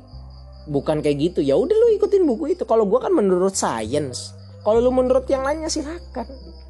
bukan 0.67 0.99
kayak 1.03 1.17
gitu. 1.31 1.39
Ya 1.43 1.55
udah 1.55 1.75
lu 1.75 1.87
ikutin 1.95 2.23
buku 2.23 2.55
itu. 2.55 2.63
Kalau 2.63 2.87
gue 2.87 2.99
kan 2.99 3.11
menurut 3.11 3.55
sains. 3.55 4.35
Kalau 4.61 4.79
lu 4.79 4.91
menurut 4.93 5.25
yang 5.27 5.43
lainnya 5.43 5.71
silakan. 5.71 6.27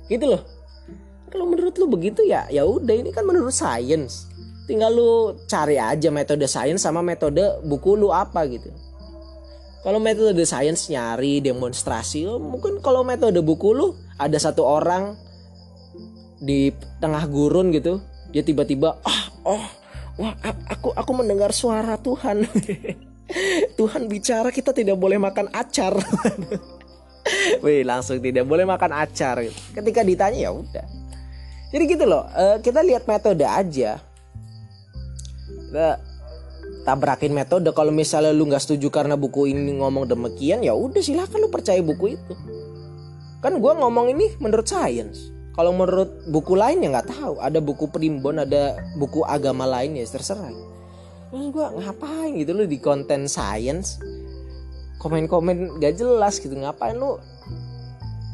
Gitu 0.08 0.26
loh 0.26 0.61
kalau 1.32 1.47
menurut 1.47 1.73
lu 1.79 1.88
begitu 1.88 2.27
ya 2.27 2.45
ya 2.51 2.67
udah 2.67 2.91
ini 2.91 3.09
kan 3.15 3.23
menurut 3.23 3.55
sains 3.55 4.32
tinggal 4.71 4.91
lu 4.93 5.11
cari 5.51 5.75
aja 5.75 6.07
metode 6.13 6.47
sains 6.47 6.79
sama 6.79 7.03
metode 7.03 7.43
buku 7.65 7.99
lu 7.99 8.13
apa 8.13 8.45
gitu. 8.47 8.71
Kalau 9.82 9.97
metode 9.97 10.45
sains 10.45 10.88
nyari 10.88 11.41
demonstrasi 11.41 12.29
oh, 12.29 12.38
mungkin 12.38 12.79
kalau 12.79 13.01
metode 13.01 13.41
buku 13.41 13.75
lu 13.75 13.97
ada 14.15 14.38
satu 14.38 14.61
orang 14.63 15.17
di 16.39 16.71
tengah 17.03 17.27
gurun 17.27 17.69
gitu 17.75 18.01
dia 18.32 18.41
tiba-tiba 18.41 18.97
ah 19.03 19.21
oh 19.45 19.65
wah 20.17 20.34
aku 20.71 20.95
aku 20.95 21.11
mendengar 21.11 21.51
suara 21.51 21.99
Tuhan. 21.99 22.47
Tuhan 23.79 24.11
bicara 24.11 24.51
kita 24.51 24.75
tidak 24.75 24.99
boleh 24.99 25.19
makan 25.19 25.51
acar. 25.51 25.95
Wih 27.63 27.84
langsung 27.84 28.23
tidak 28.23 28.47
boleh 28.47 28.65
makan 28.65 28.91
acar 28.97 29.45
ketika 29.77 30.01
ditanya 30.01 30.49
ya 30.49 30.51
udah 30.51 31.01
jadi 31.72 31.84
gitu 31.88 32.03
loh 32.03 32.28
eh, 32.36 32.59
kita 32.59 32.84
lihat 32.84 33.07
metode 33.07 33.47
aja. 33.47 33.95
Kita 35.47 35.88
tabrakin 36.84 37.32
metode. 37.32 37.72
Kalau 37.72 37.95
misalnya 37.95 38.36
lu 38.36 38.43
nggak 38.47 38.63
setuju 38.63 38.91
karena 38.91 39.15
buku 39.15 39.47
ini 39.47 39.80
ngomong 39.80 40.09
demikian 40.09 40.59
ya 40.65 40.76
udah 40.76 40.99
silakan 40.99 41.47
lu 41.47 41.49
percaya 41.49 41.80
buku 41.80 42.19
itu. 42.19 42.34
Kan 43.41 43.57
gue 43.57 43.74
ngomong 43.74 44.11
ini 44.11 44.36
menurut 44.43 44.67
sains. 44.67 45.32
Kalau 45.55 45.76
menurut 45.76 46.28
buku 46.28 46.59
lain 46.59 46.84
ya 46.84 46.91
nggak 46.91 47.09
tahu. 47.11 47.39
Ada 47.39 47.59
buku 47.63 47.88
primbon 47.88 48.43
ada 48.43 48.76
buku 48.99 49.24
agama 49.24 49.63
lain 49.63 49.95
ya 49.95 50.05
terserah. 50.05 50.51
Terus 51.32 51.47
gue 51.55 51.65
ngapain 51.80 52.32
gitu 52.36 52.51
lu 52.51 52.67
di 52.67 52.78
konten 52.84 53.32
sains? 53.32 53.95
Komen-komen 54.99 55.82
gak 55.82 55.97
jelas 55.97 56.38
gitu. 56.38 56.53
Ngapain 56.53 56.93
lu? 56.93 57.17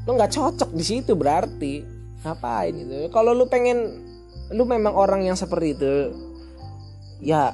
Lu 0.03 0.11
nggak 0.17 0.33
cocok 0.35 0.73
di 0.75 0.83
situ 0.83 1.15
berarti 1.15 1.96
ngapain 2.25 2.73
gitu? 2.73 3.09
Kalau 3.13 3.33
lu 3.33 3.45
pengen 3.49 4.05
lu 4.53 4.63
memang 4.63 4.95
orang 4.95 5.27
yang 5.27 5.35
seperti 5.35 5.75
itu 5.75 5.93
ya 7.19 7.51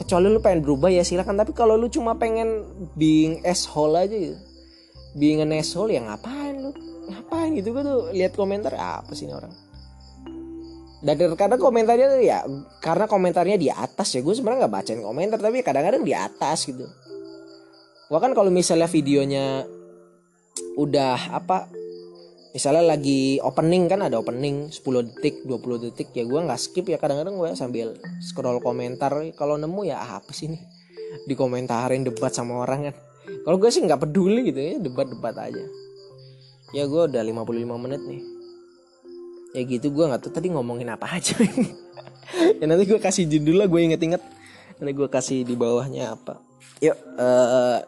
kecuali 0.00 0.32
lu 0.32 0.40
pengen 0.40 0.64
berubah 0.64 0.90
ya 0.90 1.04
silakan. 1.04 1.38
Tapi 1.38 1.52
kalau 1.52 1.76
lu 1.76 1.90
cuma 1.92 2.16
pengen 2.16 2.64
being 2.96 3.42
asshole 3.44 3.94
aja 3.98 4.14
gitu 4.14 4.38
being 5.12 5.44
an 5.44 5.52
asshole 5.52 5.92
ya 5.92 6.00
ngapain 6.00 6.56
lu? 6.56 6.72
Ngapain 7.12 7.52
gitu? 7.58 7.76
Gue 7.76 7.84
tuh 7.84 8.00
lihat 8.16 8.32
komentar 8.32 8.72
apa 8.78 9.12
sih 9.12 9.28
ini 9.28 9.36
orang? 9.36 9.52
Dan 11.02 11.18
karena 11.34 11.58
komentarnya 11.58 12.06
tuh 12.14 12.22
ya 12.22 12.38
karena 12.78 13.10
komentarnya 13.10 13.58
di 13.58 13.68
atas 13.68 14.14
ya 14.14 14.22
gue 14.22 14.34
sebenarnya 14.38 14.64
nggak 14.64 14.74
bacain 14.74 15.02
komentar 15.02 15.38
tapi 15.42 15.58
kadang-kadang 15.60 16.06
di 16.06 16.14
atas 16.14 16.70
gitu. 16.70 16.86
Gua 18.12 18.20
kan 18.20 18.36
kalau 18.36 18.52
misalnya 18.52 18.92
videonya 18.92 19.64
udah 20.76 21.32
apa 21.32 21.64
misalnya 22.52 22.84
lagi 22.96 23.40
opening 23.40 23.88
kan 23.88 24.04
ada 24.04 24.20
opening 24.20 24.68
10 24.68 25.08
detik 25.08 25.44
20 25.48 25.84
detik 25.88 26.08
ya 26.12 26.24
gua 26.28 26.44
nggak 26.44 26.60
skip 26.60 26.84
ya 26.84 27.00
kadang-kadang 27.00 27.40
gue 27.40 27.50
sambil 27.56 27.96
scroll 28.20 28.60
komentar 28.60 29.12
kalau 29.32 29.56
nemu 29.56 29.88
ya 29.88 30.04
ah, 30.04 30.20
apa 30.20 30.30
sih 30.36 30.52
nih 30.52 30.62
dikomentarin 31.28 32.02
debat 32.04 32.32
sama 32.32 32.64
orang 32.64 32.90
kan. 32.90 32.96
Kalau 33.42 33.56
gue 33.58 33.70
sih 33.70 33.82
nggak 33.84 34.00
peduli 34.02 34.50
gitu 34.50 34.60
ya 34.60 34.74
debat-debat 34.82 35.34
aja. 35.38 35.64
Ya 36.72 36.84
gue 36.88 37.02
udah 37.08 37.22
55 37.22 37.84
menit 37.84 38.02
nih. 38.02 38.22
Ya 39.52 39.62
gitu 39.68 39.92
gue 39.92 40.04
nggak 40.08 40.20
tahu 40.24 40.32
tadi 40.32 40.48
ngomongin 40.52 40.90
apa 40.92 41.18
aja. 41.18 41.36
Ya 42.32 42.64
nanti 42.64 42.88
gue 42.88 42.96
kasih 42.96 43.28
judul 43.28 43.60
lah 43.60 43.68
gue 43.68 43.80
inget-inget. 43.82 44.22
Nanti 44.80 44.92
gue 44.96 45.08
kasih 45.10 45.44
di 45.44 45.52
bawahnya 45.52 46.16
apa. 46.16 46.40
Yuk 46.80 46.96
eh 47.20 47.78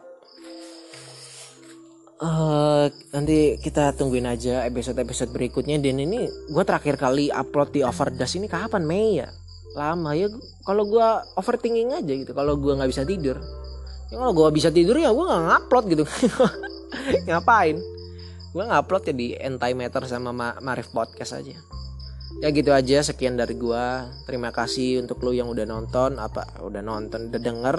eh, 2.21 2.85
nanti 3.11 3.59
kita 3.59 3.91
tungguin 3.95 4.27
aja 4.27 4.63
episode-episode 4.67 5.31
berikutnya. 5.35 5.79
Dan 5.79 5.99
ini 5.99 6.27
gue 6.27 6.63
terakhir 6.63 6.95
kali 6.95 7.31
upload 7.31 7.75
di 7.75 7.81
overdose 7.83 8.39
ini 8.39 8.47
kapan? 8.47 8.83
Mei 8.87 9.19
ya? 9.19 9.27
Lama 9.75 10.15
ya 10.15 10.31
kalau 10.63 10.87
gue 10.87 11.07
overthinking 11.35 11.91
aja 11.91 12.13
gitu. 12.15 12.31
Kalau 12.31 12.55
gue 12.55 12.73
nggak 12.75 12.89
bisa 12.91 13.03
tidur. 13.03 13.37
Ya 14.11 14.15
kalau 14.21 14.31
gue 14.31 14.47
bisa 14.55 14.71
tidur 14.71 14.95
ya 14.95 15.11
gue 15.11 15.25
nggak 15.25 15.43
ngupload 15.43 15.85
gitu. 15.91 16.03
Ngapain? 17.27 17.77
Gue 18.55 18.63
ngupload 18.63 19.03
ya 19.11 19.13
di 19.13 19.27
Entimeter 19.35 20.07
sama 20.07 20.31
Ma- 20.31 20.59
Marif 20.63 20.95
Podcast 20.95 21.35
aja. 21.35 21.59
Ya 22.39 22.47
gitu 22.55 22.71
aja. 22.71 23.03
Sekian 23.03 23.35
dari 23.35 23.59
gue 23.59 23.83
terima 24.23 24.55
kasih 24.55 25.03
untuk 25.03 25.19
lu 25.27 25.35
yang 25.35 25.51
udah 25.51 25.67
nonton. 25.67 26.15
Apa 26.15 26.63
udah 26.63 26.79
nonton 26.79 27.27
udah 27.27 27.41
denger 27.43 27.77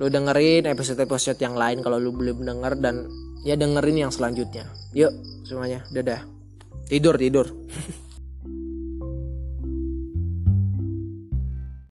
lu 0.00 0.08
dengerin 0.08 0.64
episode-episode 0.64 1.36
yang 1.44 1.52
lain 1.52 1.84
kalau 1.84 2.00
lu 2.00 2.08
belum 2.16 2.40
denger 2.40 2.80
dan 2.80 3.04
ya 3.44 3.52
dengerin 3.52 4.08
yang 4.08 4.12
selanjutnya. 4.12 4.64
Yuk 4.96 5.12
semuanya. 5.44 5.84
Dadah. 5.92 6.24
Tidur 6.88 7.20
tidur 7.20 7.46